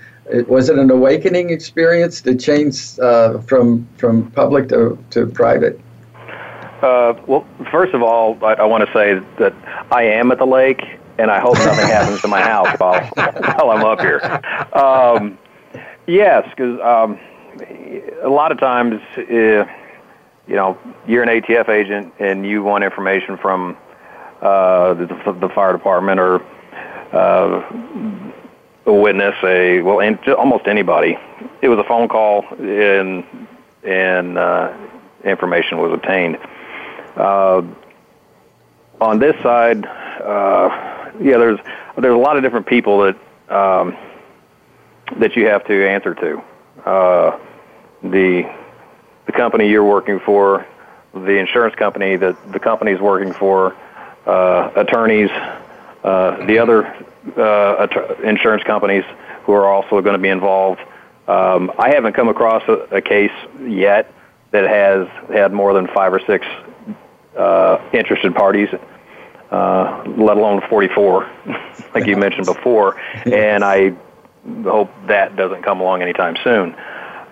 was 0.47 0.69
it 0.69 0.79
an 0.79 0.91
awakening 0.91 1.51
experience 1.51 2.21
to 2.23 2.35
change 2.35 2.99
uh, 2.99 3.39
from 3.41 3.87
from 3.97 4.31
public 4.33 4.69
to, 4.69 4.99
to 5.11 5.27
private? 5.27 5.81
Uh, 6.83 7.15
well, 7.27 7.47
first 7.71 7.93
of 7.95 8.03
all, 8.03 8.43
I, 8.43 8.55
I 8.55 8.65
want 8.65 8.87
to 8.87 8.93
say 8.93 9.21
that 9.39 9.55
I 9.93 10.05
am 10.05 10.33
at 10.33 10.39
the 10.39 10.47
lake, 10.47 10.83
and 11.21 11.31
I 11.31 11.39
hope 11.39 11.55
nothing 11.55 11.87
happens 11.87 12.21
to 12.23 12.29
my 12.29 12.41
house 12.41 12.79
while 12.79 13.05
while 13.15 13.71
I'm 13.71 13.85
up 13.85 14.01
here. 14.01 14.21
Um, 14.73 15.39
yes, 16.07 16.49
because 16.49 16.81
um, 16.81 17.19
a 18.23 18.29
lot 18.29 18.53
of 18.53 18.59
times, 18.59 19.01
uh, 19.17 19.23
you 19.23 19.67
know, 20.57 20.79
you're 21.07 21.23
an 21.23 21.29
ATF 21.29 21.69
agent 21.69 22.15
and 22.19 22.47
you 22.47 22.63
want 22.63 22.85
information 22.85 23.37
from 23.37 23.77
uh, 24.41 24.95
the, 24.95 25.37
the 25.41 25.49
fire 25.51 25.73
department 25.73 26.19
or 26.19 26.43
uh, 27.13 27.63
a 28.87 28.93
witness, 28.93 29.35
a 29.45 29.83
well, 29.83 30.01
and 30.01 30.19
almost 30.29 30.67
anybody. 30.67 31.19
It 31.61 31.69
was 31.69 31.79
a 31.79 31.85
phone 31.85 32.09
call, 32.09 32.47
and 32.59 33.25
and 33.85 34.39
uh, 34.39 34.75
information 35.25 35.79
was 35.79 35.93
obtained. 35.93 36.39
Uh, 37.15 37.63
on 39.01 39.19
this 39.19 39.35
side, 39.43 39.85
uh, 39.87 40.90
yeah, 41.21 41.37
there's 41.37 41.61
there's 41.97 42.15
a 42.15 42.19
lot 42.19 42.37
of 42.37 42.43
different 42.43 42.67
people 42.67 43.01
that 43.01 43.17
um, 43.55 43.97
that 45.19 45.37
you 45.37 45.47
have 45.47 45.65
to 45.67 45.89
answer 45.89 46.15
to. 46.15 46.43
Uh, 46.85 47.39
the 48.03 48.51
the 49.27 49.33
company 49.33 49.69
you're 49.69 49.85
working 49.85 50.19
for, 50.21 50.67
the 51.13 51.37
insurance 51.39 51.75
company 51.75 52.17
that 52.17 52.53
the 52.53 52.59
company's 52.59 53.01
working 53.01 53.33
for, 53.33 53.77
uh, 54.27 54.71
attorneys, 54.77 55.31
uh, 56.03 56.47
the 56.47 56.59
other 56.59 56.87
uh, 57.37 57.87
insurance 58.25 58.63
companies 58.65 59.05
who 59.45 59.53
are 59.53 59.67
also 59.67 60.01
going 60.01 60.15
to 60.15 60.23
be 60.23 60.29
involved. 60.29 60.81
Um, 61.29 61.71
I 61.79 61.91
haven't 61.91 62.15
come 62.15 62.29
across 62.29 62.63
a, 62.67 62.97
a 62.97 63.01
case 63.01 63.33
yet 63.63 64.13
that 64.51 64.69
has 64.69 65.07
had 65.33 65.53
more 65.53 65.75
than 65.75 65.87
five 65.89 66.13
or 66.13 66.21
six 66.21 66.47
uh, 67.37 67.79
interested 67.93 68.35
parties, 68.35 68.69
uh, 69.51 70.03
let 70.17 70.37
alone 70.37 70.63
44, 70.69 71.31
like 71.95 72.07
you 72.07 72.17
mentioned 72.17 72.47
before. 72.47 72.99
And 73.25 73.65
I 73.65 73.95
hope 74.63 74.91
that 75.07 75.37
doesn't 75.37 75.63
come 75.63 75.81
along 75.81 76.03
anytime 76.03 76.37
soon. 76.43 76.75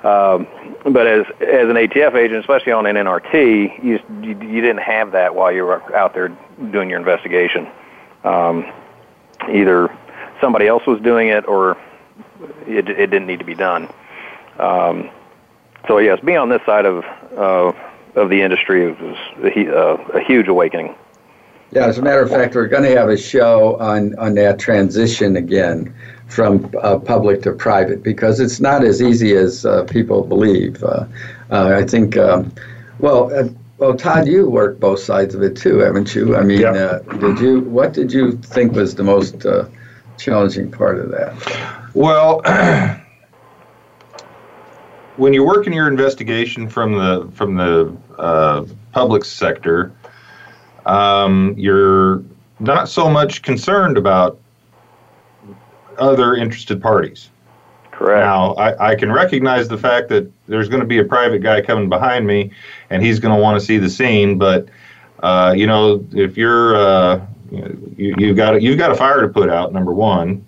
Um, 0.05 0.47
but 0.85 1.09
as 1.09 1.27
as 1.41 1.69
an 1.69 1.75
ATF 1.75 2.15
agent, 2.15 2.41
especially 2.41 2.73
on 2.73 2.87
an 2.87 2.95
NRT, 2.95 3.83
you, 3.83 3.99
you 4.23 4.29
you 4.49 4.61
didn't 4.61 4.83
have 4.83 5.13
that 5.13 5.35
while 5.35 5.51
you 5.51 5.65
were 5.65 5.95
out 5.95 6.15
there 6.15 6.29
doing 6.71 6.89
your 6.89 7.01
investigation. 7.01 7.67
Um, 8.23 8.65
either 9.49 9.93
somebody 10.41 10.69
else 10.69 10.87
was 10.87 11.01
doing 11.01 11.29
it 11.29 11.49
or 11.49 11.77
it, 12.67 12.89
it 12.89 13.11
didn't 13.11 13.27
need 13.27 13.41
to 13.41 13.45
be 13.45 13.57
done. 13.57 13.89
Um, 14.59 15.11
so 15.89 15.99
yes, 15.99 16.21
being 16.25 16.39
on 16.39 16.49
this 16.49 16.63
side 16.65 16.87
of 16.87 17.05
uh, 17.37 17.73
of 18.15 18.31
the 18.31 18.43
industry 18.43 18.93
was 18.93 19.17
a, 19.43 19.77
uh, 19.77 20.19
a 20.19 20.21
huge 20.21 20.49
awakening. 20.49 20.95
Yeah, 21.73 21.87
as 21.87 21.99
a 21.99 22.03
matter 22.03 22.23
of 22.23 22.31
fact, 22.31 22.55
we're 22.55 22.67
going 22.67 22.85
to 22.85 22.97
have 22.97 23.11
a 23.11 23.17
show 23.17 23.77
on, 23.77 24.19
on 24.19 24.35
that 24.35 24.59
transition 24.59 25.37
again 25.37 25.95
from 26.29 26.71
uh, 26.83 26.99
public 26.99 27.43
to 27.43 27.53
private 27.53 28.03
because 28.03 28.41
it's 28.41 28.61
not 28.61 28.85
as 28.85 29.03
easy 29.03 29.37
as 29.37 29.67
uh, 29.67 29.85
people 29.85 30.25
believe. 30.25 30.83
Uh, 30.83 31.05
uh 31.51 31.75
I 31.77 31.85
think, 31.85 32.17
um, 32.17 32.53
well, 32.99 33.31
well, 33.79 33.95
Todd, 33.97 34.27
you 34.27 34.51
worked 34.51 34.81
both 34.81 34.99
sides 34.99 35.35
of 35.35 35.43
it 35.43 35.57
too, 35.57 35.79
haven't 35.79 36.15
you? 36.15 36.37
I 36.37 36.43
mean, 36.43 36.61
yeah. 36.61 36.71
uh, 36.71 36.99
did 36.99 37.39
you? 37.39 37.61
What 37.61 37.93
did 37.93 38.13
you 38.13 38.33
think 38.33 38.73
was 38.73 38.97
the 38.97 39.05
most 39.05 39.47
uh, 39.47 39.67
challenging 40.19 40.71
part 40.71 40.99
of 40.99 41.11
that? 41.11 41.91
Well, 41.95 42.43
when 45.17 45.33
you 45.33 45.45
work 45.45 45.69
in 45.69 45.73
your 45.73 45.87
investigation 45.87 46.69
from 46.69 46.95
the 46.95 47.31
from 47.35 47.55
the 47.55 47.97
uh, 48.19 48.65
public 48.91 49.25
sector, 49.25 49.93
um, 50.89 51.55
you're 51.57 52.23
not 52.61 52.89
so 52.89 53.09
much 53.09 53.43
concerned 53.43 53.97
about 53.97 54.41
other 55.99 56.35
interested 56.35 56.83
parties. 56.83 57.31
Correct. 57.91 58.25
Now, 58.25 58.55
I, 58.55 58.93
I 58.93 58.95
can 58.95 59.11
recognize 59.11 59.69
the 59.69 59.79
fact 59.79 60.09
that 60.11 60.31
there's 60.47 60.69
going 60.69 60.81
to 60.81 60.87
be 60.87 60.99
a 60.99 61.05
private 61.05 61.43
guy 61.43 61.61
coming 61.61 61.89
behind 61.89 62.27
me, 62.27 62.53
and 62.91 63.03
he's 63.03 63.19
going 63.19 63.35
to 63.35 63.41
want 63.41 63.59
to 63.59 63.65
see 63.65 63.77
the 63.77 63.91
scene. 63.91 64.39
But 64.39 64.69
uh, 65.23 65.53
you 65.57 65.67
know, 65.67 66.07
if 66.13 66.37
you're 66.37 66.77
uh, 66.77 67.27
you, 67.51 68.15
you've 68.19 68.37
got 68.37 68.63
you've 68.63 68.79
got 68.79 68.91
a 68.93 68.95
fire 68.95 69.21
to 69.21 69.29
put 69.29 69.51
out. 69.51 69.73
Number 69.73 69.93
one, 69.93 70.45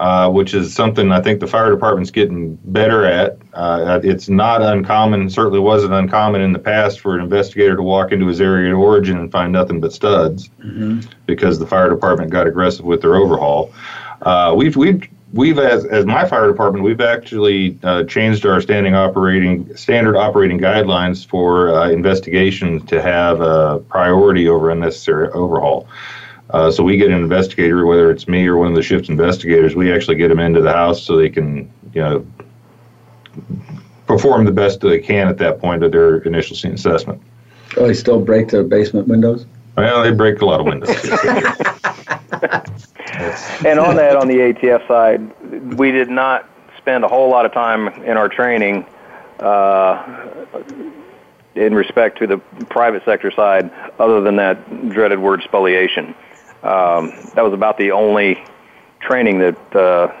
uh, 0.00 0.28
which 0.30 0.54
is 0.54 0.74
something 0.74 1.12
I 1.12 1.20
think 1.20 1.40
the 1.40 1.46
fire 1.46 1.70
department's 1.70 2.10
getting 2.10 2.56
better 2.64 3.04
at. 3.06 3.38
Uh, 3.52 4.00
it's 4.02 4.28
not 4.28 4.60
uncommon, 4.60 5.30
certainly 5.30 5.60
wasn't 5.60 5.92
uncommon 5.92 6.40
in 6.40 6.52
the 6.52 6.58
past 6.58 7.00
for 7.00 7.14
an 7.14 7.20
investigator 7.20 7.76
to 7.76 7.82
walk 7.82 8.12
into 8.12 8.26
his 8.26 8.40
area 8.40 8.74
of 8.74 8.80
origin 8.80 9.18
and 9.18 9.30
find 9.30 9.52
nothing 9.52 9.80
but 9.80 9.92
studs 9.92 10.48
mm-hmm. 10.60 11.00
because 11.26 11.58
the 11.58 11.66
fire 11.66 11.88
department 11.88 12.30
got 12.30 12.46
aggressive 12.46 12.84
with 12.84 13.02
their 13.02 13.14
overhaul. 13.14 13.72
Uh, 14.22 14.52
we've 14.56 14.76
we've 14.76 15.08
we've 15.32 15.58
as, 15.58 15.84
as 15.86 16.06
my 16.06 16.24
fire 16.24 16.48
department 16.48 16.84
we've 16.84 17.00
actually 17.00 17.78
uh, 17.82 18.04
changed 18.04 18.46
our 18.46 18.60
standing 18.60 18.94
operating 18.94 19.76
standard 19.76 20.16
operating 20.16 20.58
guidelines 20.58 21.26
for 21.26 21.74
uh, 21.74 21.90
investigations 21.90 22.84
to 22.84 23.02
have 23.02 23.40
a 23.40 23.80
priority 23.88 24.48
over 24.48 24.70
unnecessary 24.70 25.28
overhaul 25.30 25.88
uh, 26.50 26.70
so 26.70 26.82
we 26.82 26.96
get 26.96 27.10
an 27.10 27.22
investigator 27.22 27.86
whether 27.86 28.10
it's 28.10 28.28
me 28.28 28.46
or 28.46 28.56
one 28.56 28.68
of 28.68 28.74
the 28.74 28.82
shift 28.82 29.08
investigators 29.08 29.74
we 29.74 29.92
actually 29.92 30.16
get 30.16 30.28
them 30.28 30.40
into 30.40 30.60
the 30.60 30.72
house 30.72 31.02
so 31.02 31.16
they 31.16 31.30
can 31.30 31.70
you 31.92 32.00
know 32.00 32.26
perform 34.06 34.44
the 34.44 34.52
best 34.52 34.80
they 34.80 35.00
can 35.00 35.28
at 35.28 35.38
that 35.38 35.58
point 35.58 35.82
of 35.82 35.90
their 35.92 36.18
initial 36.18 36.54
scene 36.54 36.72
assessment. 36.72 37.20
Oh 37.76 37.86
they 37.86 37.94
still 37.94 38.20
break 38.20 38.48
the 38.48 38.62
basement 38.62 39.08
windows? 39.08 39.46
Well 39.76 40.02
they 40.02 40.12
break 40.12 40.40
a 40.40 40.44
lot 40.44 40.60
of 40.60 40.66
windows. 40.66 40.90
And 43.64 43.78
on 43.78 43.96
that, 43.96 44.16
on 44.16 44.28
the 44.28 44.34
ATF 44.34 44.86
side, 44.86 45.76
we 45.78 45.90
did 45.90 46.08
not 46.08 46.48
spend 46.78 47.04
a 47.04 47.08
whole 47.08 47.30
lot 47.30 47.46
of 47.46 47.52
time 47.52 47.88
in 48.04 48.16
our 48.16 48.28
training 48.28 48.84
uh, 49.38 50.46
in 51.54 51.74
respect 51.74 52.18
to 52.18 52.26
the 52.26 52.38
private 52.68 53.04
sector 53.04 53.30
side, 53.30 53.70
other 53.98 54.20
than 54.20 54.36
that 54.36 54.90
dreaded 54.90 55.18
word 55.18 55.42
spoliation. 55.44 56.14
Um, 56.64 57.12
that 57.34 57.44
was 57.44 57.52
about 57.52 57.76
the 57.76 57.92
only 57.92 58.42
training 59.00 59.38
that, 59.38 59.76
uh, 59.76 60.12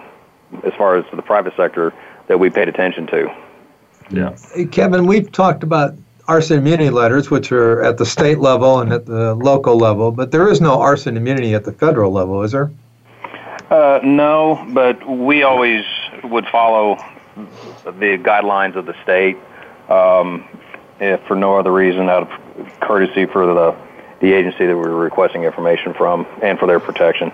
as 0.62 0.74
far 0.74 0.96
as 0.96 1.04
the 1.10 1.22
private 1.22 1.56
sector, 1.56 1.94
that 2.26 2.38
we 2.38 2.50
paid 2.50 2.68
attention 2.68 3.06
to. 3.06 3.34
Yeah. 4.10 4.36
Hey, 4.54 4.66
Kevin, 4.66 5.06
we've 5.06 5.32
talked 5.32 5.62
about 5.62 5.94
arson 6.28 6.58
immunity 6.58 6.90
letters, 6.90 7.30
which 7.30 7.50
are 7.50 7.82
at 7.82 7.96
the 7.96 8.04
state 8.04 8.38
level 8.38 8.80
and 8.80 8.92
at 8.92 9.06
the 9.06 9.34
local 9.34 9.76
level, 9.76 10.10
but 10.10 10.32
there 10.32 10.48
is 10.48 10.60
no 10.60 10.80
arson 10.80 11.16
immunity 11.16 11.54
at 11.54 11.64
the 11.64 11.72
federal 11.72 12.12
level, 12.12 12.42
is 12.42 12.52
there? 12.52 12.70
Uh, 13.70 14.00
no, 14.04 14.62
but 14.74 15.06
we 15.08 15.42
always 15.42 15.84
would 16.24 16.46
follow 16.48 16.96
the 17.84 18.18
guidelines 18.18 18.76
of 18.76 18.84
the 18.84 18.94
state, 19.02 19.36
um, 19.88 20.46
if 21.00 21.20
for 21.26 21.36
no 21.36 21.58
other 21.58 21.72
reason, 21.72 22.08
out 22.10 22.30
of 22.30 22.80
courtesy 22.80 23.24
for 23.24 23.46
the 23.46 23.76
the 24.24 24.32
agency 24.32 24.64
that 24.64 24.74
we're 24.74 24.94
requesting 24.94 25.44
information 25.44 25.92
from, 25.92 26.26
and 26.40 26.58
for 26.58 26.66
their 26.66 26.80
protection. 26.80 27.30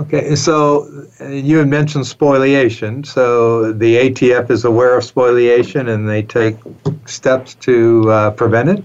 Okay, 0.00 0.34
so 0.34 1.06
uh, 1.20 1.26
you 1.26 1.58
had 1.58 1.68
mentioned 1.68 2.06
spoliation. 2.08 3.04
So 3.04 3.72
the 3.72 3.96
ATF 3.96 4.50
is 4.50 4.64
aware 4.64 4.96
of 4.96 5.04
spoliation 5.04 5.88
and 5.88 6.08
they 6.08 6.22
take 6.22 6.56
steps 7.04 7.54
to 7.66 8.10
uh, 8.10 8.30
prevent 8.32 8.68
it? 8.68 8.84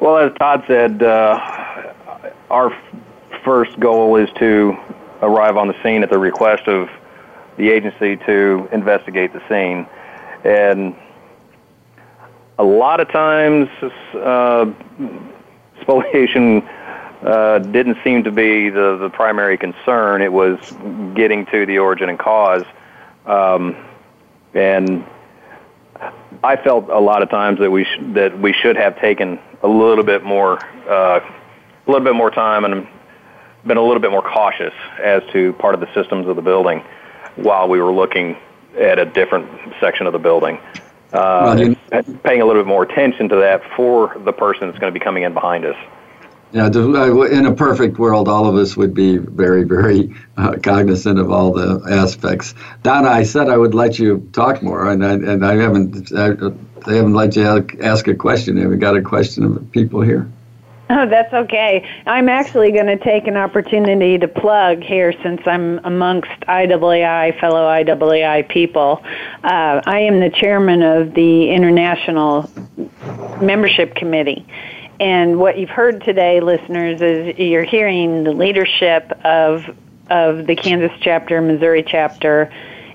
Well, 0.00 0.18
as 0.18 0.32
Todd 0.38 0.64
said, 0.66 1.02
uh, 1.02 1.92
our 2.50 2.76
first 3.42 3.80
goal 3.80 4.16
is 4.16 4.28
to 4.38 4.76
arrive 5.22 5.56
on 5.56 5.68
the 5.68 5.82
scene 5.82 6.02
at 6.02 6.10
the 6.10 6.18
request 6.18 6.68
of 6.68 6.90
the 7.56 7.70
agency 7.70 8.16
to 8.26 8.68
investigate 8.70 9.32
the 9.32 9.42
scene. 9.48 9.86
And 10.44 10.94
a 12.58 12.64
lot 12.64 13.00
of 13.00 13.08
times, 13.08 13.68
uh, 14.14 14.70
spoliation 15.80 16.62
uh, 17.22 17.58
didn't 17.58 17.98
seem 18.02 18.24
to 18.24 18.32
be 18.32 18.70
the, 18.70 18.96
the 18.96 19.10
primary 19.10 19.58
concern. 19.58 20.22
It 20.22 20.32
was 20.32 20.58
getting 21.14 21.46
to 21.46 21.66
the 21.66 21.78
origin 21.78 22.08
and 22.08 22.18
cause. 22.18 22.64
Um, 23.26 23.76
and 24.54 25.04
I 26.42 26.56
felt 26.56 26.88
a 26.88 26.98
lot 26.98 27.22
of 27.22 27.28
times 27.28 27.58
that 27.60 27.70
we 27.70 27.84
sh- 27.84 28.00
that 28.14 28.38
we 28.38 28.52
should 28.52 28.76
have 28.76 28.98
taken 29.00 29.38
a 29.62 29.68
little 29.68 30.04
bit 30.04 30.24
more 30.24 30.64
uh, 30.88 31.20
a 31.20 31.90
little 31.90 32.04
bit 32.04 32.14
more 32.14 32.30
time 32.30 32.64
and 32.64 32.88
been 33.66 33.76
a 33.76 33.82
little 33.82 34.00
bit 34.00 34.10
more 34.10 34.22
cautious 34.22 34.72
as 35.02 35.22
to 35.32 35.52
part 35.54 35.74
of 35.74 35.80
the 35.80 35.92
systems 35.92 36.26
of 36.26 36.36
the 36.36 36.42
building 36.42 36.82
while 37.36 37.68
we 37.68 37.80
were 37.80 37.92
looking 37.92 38.36
at 38.78 38.98
a 38.98 39.04
different 39.04 39.46
section 39.80 40.06
of 40.06 40.12
the 40.12 40.18
building. 40.18 40.58
Uh, 41.12 41.74
well, 41.90 42.02
paying 42.22 42.40
a 42.40 42.46
little 42.46 42.62
bit 42.62 42.68
more 42.68 42.84
attention 42.84 43.28
to 43.28 43.36
that 43.36 43.62
for 43.76 44.16
the 44.24 44.32
person 44.32 44.68
that's 44.68 44.78
going 44.78 44.92
to 44.92 44.98
be 44.98 45.02
coming 45.02 45.24
in 45.24 45.34
behind 45.34 45.64
us. 45.64 45.76
Yeah, 46.52 46.66
uh, 46.66 47.22
in 47.22 47.46
a 47.46 47.54
perfect 47.54 47.98
world, 47.98 48.28
all 48.28 48.48
of 48.48 48.56
us 48.56 48.76
would 48.76 48.92
be 48.92 49.18
very, 49.18 49.62
very 49.62 50.14
uh, 50.36 50.56
cognizant 50.60 51.20
of 51.20 51.30
all 51.30 51.52
the 51.52 51.80
aspects. 51.88 52.54
Donna, 52.82 53.08
I 53.08 53.22
said 53.22 53.48
I 53.48 53.56
would 53.56 53.74
let 53.74 54.00
you 54.00 54.28
talk 54.32 54.60
more, 54.60 54.90
and 54.90 55.04
I, 55.04 55.12
and 55.12 55.46
I 55.46 55.54
haven't. 55.56 56.12
I, 56.12 56.30
I 56.86 56.94
haven't 56.94 57.12
let 57.12 57.36
you 57.36 57.68
ask 57.80 58.08
a 58.08 58.14
question. 58.14 58.56
Have 58.56 58.70
we 58.70 58.78
got 58.78 58.96
a 58.96 59.02
question 59.02 59.44
of 59.44 59.70
people 59.70 60.00
here? 60.00 60.30
Oh, 61.00 61.06
that's 61.08 61.32
okay. 61.32 61.88
I'm 62.04 62.28
actually 62.28 62.72
going 62.72 62.86
to 62.86 62.96
take 62.96 63.28
an 63.28 63.36
opportunity 63.36 64.18
to 64.18 64.26
plug 64.26 64.82
here 64.82 65.12
since 65.22 65.40
I'm 65.46 65.78
amongst 65.84 66.32
IAAI, 66.48 67.38
fellow 67.38 67.68
IAAI 67.68 68.48
people. 68.48 69.00
Uh, 69.44 69.80
I 69.86 70.00
am 70.00 70.18
the 70.18 70.30
chairman 70.30 70.82
of 70.82 71.14
the 71.14 71.50
International 71.50 72.50
Membership 73.40 73.94
Committee. 73.94 74.44
And 74.98 75.38
what 75.38 75.58
you've 75.58 75.70
heard 75.70 76.02
today, 76.02 76.40
listeners, 76.40 77.00
is 77.00 77.38
you're 77.38 77.62
hearing 77.62 78.24
the 78.24 78.32
leadership 78.32 79.12
of 79.24 79.64
of 80.10 80.48
the 80.48 80.56
Kansas 80.56 80.90
chapter, 81.00 81.40
Missouri 81.40 81.84
chapter, 81.86 82.52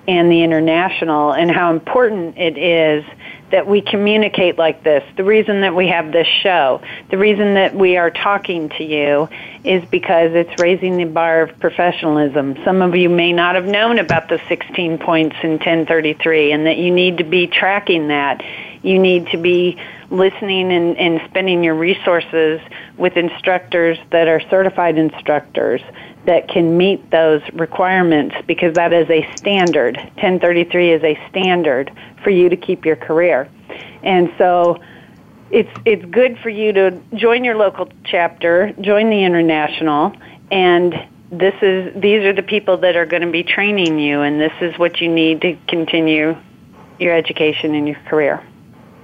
and 0.07 0.31
the 0.31 0.43
international, 0.43 1.33
and 1.33 1.49
how 1.49 1.71
important 1.71 2.37
it 2.37 2.57
is 2.57 3.03
that 3.51 3.67
we 3.67 3.81
communicate 3.81 4.57
like 4.57 4.83
this. 4.83 5.03
The 5.17 5.23
reason 5.23 5.61
that 5.61 5.75
we 5.75 5.87
have 5.87 6.11
this 6.11 6.27
show, 6.27 6.81
the 7.09 7.17
reason 7.17 7.53
that 7.53 7.75
we 7.75 7.95
are 7.97 8.09
talking 8.09 8.69
to 8.69 8.83
you 8.83 9.29
is 9.63 9.83
because 9.89 10.31
it's 10.33 10.59
raising 10.59 10.97
the 10.97 11.05
bar 11.05 11.41
of 11.41 11.59
professionalism. 11.59 12.57
Some 12.65 12.81
of 12.81 12.95
you 12.95 13.09
may 13.09 13.33
not 13.33 13.55
have 13.55 13.65
known 13.65 13.99
about 13.99 14.29
the 14.29 14.41
16 14.47 14.97
points 14.97 15.35
in 15.43 15.51
1033 15.51 16.51
and 16.51 16.65
that 16.65 16.77
you 16.77 16.91
need 16.91 17.19
to 17.19 17.23
be 17.23 17.47
tracking 17.47 18.09
that. 18.09 18.43
You 18.81 18.99
need 18.99 19.27
to 19.27 19.37
be 19.37 19.79
listening 20.09 20.71
and, 20.71 20.97
and 20.97 21.21
spending 21.29 21.63
your 21.63 21.75
resources 21.75 22.61
with 22.97 23.15
instructors 23.17 23.97
that 24.11 24.27
are 24.27 24.41
certified 24.49 24.97
instructors 24.97 25.81
that 26.25 26.47
can 26.47 26.77
meet 26.77 27.11
those 27.11 27.41
requirements 27.53 28.35
because 28.47 28.73
that 28.75 28.93
is 28.93 29.09
a 29.09 29.27
standard. 29.37 29.97
1033 29.97 30.91
is 30.91 31.03
a 31.03 31.19
standard 31.29 31.91
for 32.23 32.29
you 32.29 32.49
to 32.49 32.57
keep 32.57 32.85
your 32.85 32.95
career. 32.95 33.49
And 34.03 34.31
so 34.37 34.79
it's 35.51 35.69
it's 35.85 36.05
good 36.05 36.37
for 36.39 36.49
you 36.49 36.73
to 36.73 36.99
join 37.13 37.43
your 37.43 37.55
local 37.55 37.89
chapter, 38.03 38.73
join 38.81 39.09
the 39.09 39.23
international 39.23 40.13
and 40.51 40.93
this 41.31 41.55
is 41.61 41.93
these 41.99 42.23
are 42.23 42.33
the 42.33 42.43
people 42.43 42.77
that 42.77 42.95
are 42.95 43.05
going 43.05 43.21
to 43.21 43.31
be 43.31 43.43
training 43.43 43.99
you 43.99 44.21
and 44.21 44.39
this 44.39 44.53
is 44.61 44.77
what 44.77 45.01
you 45.01 45.11
need 45.11 45.41
to 45.41 45.57
continue 45.67 46.35
your 46.99 47.13
education 47.13 47.75
and 47.75 47.87
your 47.87 47.97
career. 48.07 48.45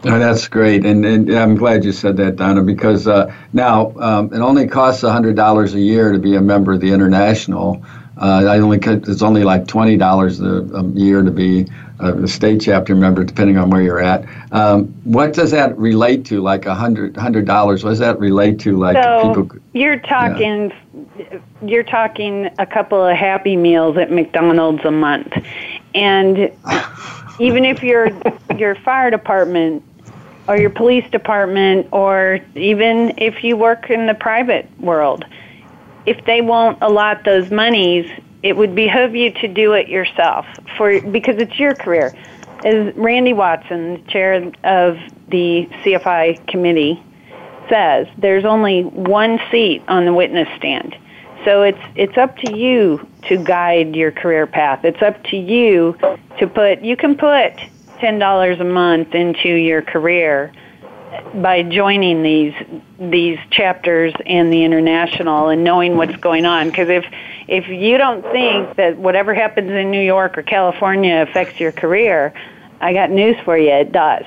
Oh, 0.04 0.18
that's 0.18 0.48
great, 0.48 0.84
and, 0.84 1.06
and 1.06 1.32
I'm 1.32 1.56
glad 1.56 1.86
you 1.86 1.92
said 1.92 2.18
that, 2.18 2.36
Donna, 2.36 2.64
because 2.64 3.08
uh, 3.08 3.34
now 3.54 3.94
um, 4.00 4.34
it 4.34 4.40
only 4.40 4.68
costs 4.68 5.04
hundred 5.04 5.36
dollars 5.36 5.76
a 5.76 5.80
year 5.80 6.12
to 6.12 6.18
be 6.18 6.36
a 6.36 6.42
member 6.42 6.74
of 6.74 6.82
the 6.82 6.92
international. 6.92 7.86
Uh, 8.20 8.46
I 8.48 8.60
only 8.60 8.80
it's 8.82 9.22
only 9.22 9.44
like 9.44 9.68
twenty 9.68 9.98
dollars 9.98 10.42
a 10.42 10.92
year 10.96 11.22
to 11.22 11.32
be 11.32 11.68
a 12.02 12.28
state 12.28 12.62
chapter 12.62 12.96
member, 12.96 13.24
depending 13.24 13.58
on 13.58 13.70
where 13.70 13.82
you're 13.82 14.02
at. 14.02 14.26
Um, 14.52 14.88
what 15.04 15.34
does 15.34 15.52
that 15.52 15.78
relate 15.78 16.26
to? 16.26 16.42
Like 16.42 16.66
a 16.66 16.74
hundred 16.74 17.16
hundred 17.16 17.46
dollars? 17.46 17.84
What 17.84 17.92
does 17.92 18.00
that 18.00 18.20
relate 18.20 18.60
to? 18.62 18.78
Like 18.78 19.02
so 19.02 19.28
people? 19.28 19.60
You're 19.74 20.00
talking, 20.00 20.74
yeah. 21.18 21.40
you're 21.64 21.84
talking 21.84 22.50
a 22.58 22.66
couple 22.66 23.04
of 23.04 23.16
Happy 23.16 23.56
Meals 23.56 23.98
at 23.98 24.12
McDonald's 24.12 24.84
a 24.84 24.92
month, 24.92 25.32
and 25.94 26.52
even 27.40 27.66
if 27.66 27.84
your 27.84 28.10
your 28.58 28.76
fire 28.76 29.12
department 29.12 29.84
or 30.52 30.58
your 30.58 30.70
police 30.70 31.10
department 31.12 31.88
or 31.94 32.40
even 32.56 33.14
if 33.18 33.42
you 33.42 33.56
work 33.56 33.90
in 33.90 34.06
the 34.06 34.14
private 34.14 34.70
world. 34.82 35.24
If 36.06 36.26
they 36.26 36.42
won't 36.42 36.78
allot 36.82 37.24
those 37.24 37.50
monies, 37.50 38.06
it 38.44 38.58
would 38.58 38.76
behoove 38.76 39.16
you 39.16 39.32
to 39.32 39.48
do 39.48 39.72
it 39.72 39.88
yourself 39.88 40.46
for 40.76 41.00
because 41.00 41.38
it's 41.38 41.58
your 41.58 41.74
career. 41.74 42.14
As 42.66 42.94
Randy 42.98 43.32
Watson, 43.32 44.06
chair 44.08 44.52
of 44.66 44.98
the 45.30 45.70
CFI 45.84 46.46
committee, 46.48 47.02
says, 47.70 48.08
there's 48.18 48.44
only 48.44 48.84
one 48.84 49.40
seat 49.52 49.82
on 49.88 50.04
the 50.04 50.14
witness 50.14 50.50
stand. 50.58 50.98
So 51.46 51.64
it's 51.64 51.80
it's 51.96 52.18
up 52.18 52.36
to 52.40 52.52
you 52.52 53.08
to 53.30 53.38
guide 53.38 53.96
your 53.96 54.12
career 54.12 54.48
path. 54.48 54.84
It's 54.84 55.02
up 55.02 55.24
to 55.26 55.38
you 55.38 55.98
to 56.40 56.48
put 56.48 56.82
you 56.82 56.98
can 56.98 57.16
put 57.16 57.54
$10 58.02 58.60
a 58.60 58.64
month 58.64 59.14
into 59.14 59.50
your 59.50 59.82
career 59.82 60.52
by 61.36 61.62
joining 61.62 62.24
these 62.24 62.54
these 62.98 63.38
chapters 63.50 64.14
and 64.26 64.52
the 64.52 64.64
international 64.64 65.50
and 65.50 65.64
knowing 65.64 65.98
what's 65.98 66.16
going 66.18 66.46
on 66.46 66.70
because 66.70 66.88
if 66.88 67.06
if 67.48 67.68
you 67.68 67.98
don't 67.98 68.22
think 68.32 68.76
that 68.78 68.98
whatever 68.98 69.34
happens 69.34 69.70
in 69.72 69.92
New 69.92 70.02
York 70.02 70.38
or 70.38 70.44
California 70.44 71.22
affects 71.22 71.60
your 71.60 71.72
career, 71.72 72.34
I 72.80 72.94
got 72.94 73.12
news 73.12 73.36
for 73.44 73.58
you, 73.58 73.72
it 73.72 73.92
does. 73.92 74.24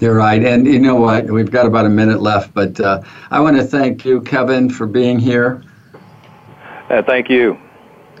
You're 0.00 0.14
right. 0.14 0.44
And 0.44 0.66
you 0.66 0.78
know 0.78 0.96
what? 0.96 1.30
We've 1.30 1.50
got 1.50 1.66
about 1.66 1.86
a 1.86 1.90
minute 1.90 2.20
left, 2.20 2.54
but 2.54 2.78
uh, 2.80 3.02
I 3.30 3.40
want 3.40 3.56
to 3.56 3.64
thank 3.64 4.04
you, 4.04 4.20
Kevin, 4.20 4.68
for 4.70 4.86
being 4.86 5.18
here. 5.18 5.62
Uh, 6.90 7.02
thank 7.02 7.30
you. 7.30 7.58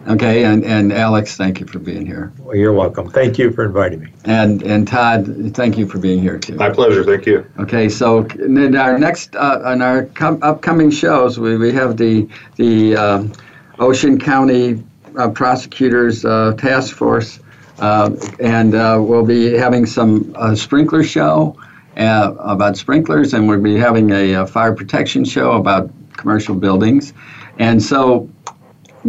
Okay, 0.06 0.44
and, 0.44 0.64
and 0.64 0.92
Alex, 0.92 1.36
thank 1.36 1.60
you 1.60 1.66
for 1.66 1.78
being 1.78 2.04
here. 2.04 2.30
Well, 2.38 2.56
you're 2.56 2.74
welcome. 2.74 3.10
Thank 3.10 3.38
you 3.38 3.50
for 3.52 3.64
inviting 3.64 4.00
me. 4.00 4.12
And 4.24 4.62
and 4.62 4.86
Todd, 4.86 5.54
thank 5.54 5.78
you 5.78 5.86
for 5.86 5.98
being 5.98 6.20
here 6.20 6.38
too. 6.38 6.56
My 6.56 6.70
pleasure. 6.70 7.02
Thank 7.04 7.24
you. 7.24 7.46
Okay, 7.58 7.88
so 7.88 8.24
in 8.24 8.76
our 8.76 8.98
next 8.98 9.34
uh, 9.34 9.62
on 9.64 9.80
our 9.80 10.04
com- 10.06 10.42
upcoming 10.42 10.90
shows, 10.90 11.38
we, 11.38 11.56
we 11.56 11.72
have 11.72 11.96
the 11.96 12.28
the 12.56 12.96
um, 12.96 13.32
Ocean 13.78 14.20
County 14.20 14.82
uh, 15.16 15.30
Prosecutors 15.30 16.24
uh, 16.24 16.54
Task 16.58 16.94
Force, 16.94 17.40
uh, 17.78 18.14
and 18.40 18.74
uh, 18.74 18.98
we'll 19.00 19.24
be 19.24 19.54
having 19.54 19.86
some 19.86 20.34
uh, 20.36 20.54
sprinkler 20.54 21.02
show 21.02 21.58
about 21.96 22.76
sprinklers, 22.76 23.32
and 23.32 23.48
we'll 23.48 23.62
be 23.62 23.76
having 23.76 24.10
a, 24.10 24.32
a 24.32 24.46
fire 24.46 24.74
protection 24.74 25.24
show 25.24 25.52
about 25.52 25.90
commercial 26.12 26.54
buildings, 26.54 27.14
and 27.58 27.82
so 27.82 28.28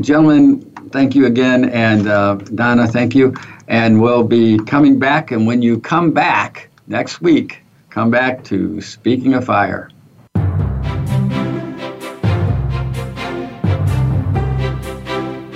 gentlemen, 0.02 0.65
thank 0.92 1.16
you 1.16 1.26
again. 1.26 1.70
And 1.70 2.08
uh, 2.08 2.36
Donna, 2.36 2.88
thank 2.88 3.16
you. 3.16 3.34
And 3.68 4.02
we'll 4.02 4.24
be 4.24 4.58
coming 4.60 5.00
back. 5.00 5.32
And 5.32 5.48
when 5.48 5.62
you 5.62 5.80
come 5.80 6.12
back 6.12 6.70
next 6.88 7.22
week, 7.22 7.64
come 7.90 8.12
back 8.12 8.44
to 8.46 8.82
Speaking 8.82 9.34
of 9.34 9.46
Fire. 9.46 9.90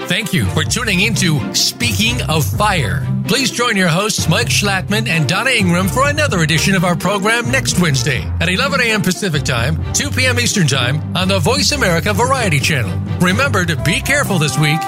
Thank 0.09 0.34
you 0.34 0.45
for 0.45 0.63
tuning 0.63 1.01
into 1.01 1.53
Speaking 1.53 2.21
of 2.23 2.43
Fire. 2.43 3.05
Please 3.27 3.51
join 3.51 3.77
your 3.77 3.88
hosts, 3.88 4.27
Mike 4.27 4.47
Schlattman 4.47 5.07
and 5.07 5.30
Donna 5.30 5.51
Ingram, 5.51 5.88
for 5.88 6.09
another 6.09 6.39
edition 6.39 6.73
of 6.73 6.84
our 6.84 6.95
program 6.95 7.49
next 7.51 7.80
Wednesday 7.80 8.21
at 8.41 8.49
11 8.49 8.82
a.m. 8.82 9.03
Pacific 9.03 9.43
Time, 9.43 9.82
2 9.93 10.09
p.m. 10.09 10.39
Eastern 10.39 10.65
Time 10.65 11.15
on 11.15 11.27
the 11.27 11.38
Voice 11.39 11.71
America 11.73 12.11
Variety 12.11 12.59
Channel. 12.59 12.99
Remember 13.19 13.65
to 13.65 13.75
be 13.84 14.01
careful 14.01 14.39
this 14.39 14.57
week 14.57 14.80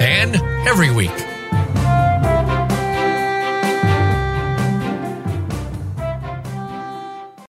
and 0.00 0.36
every 0.66 0.90
week. 0.90 1.37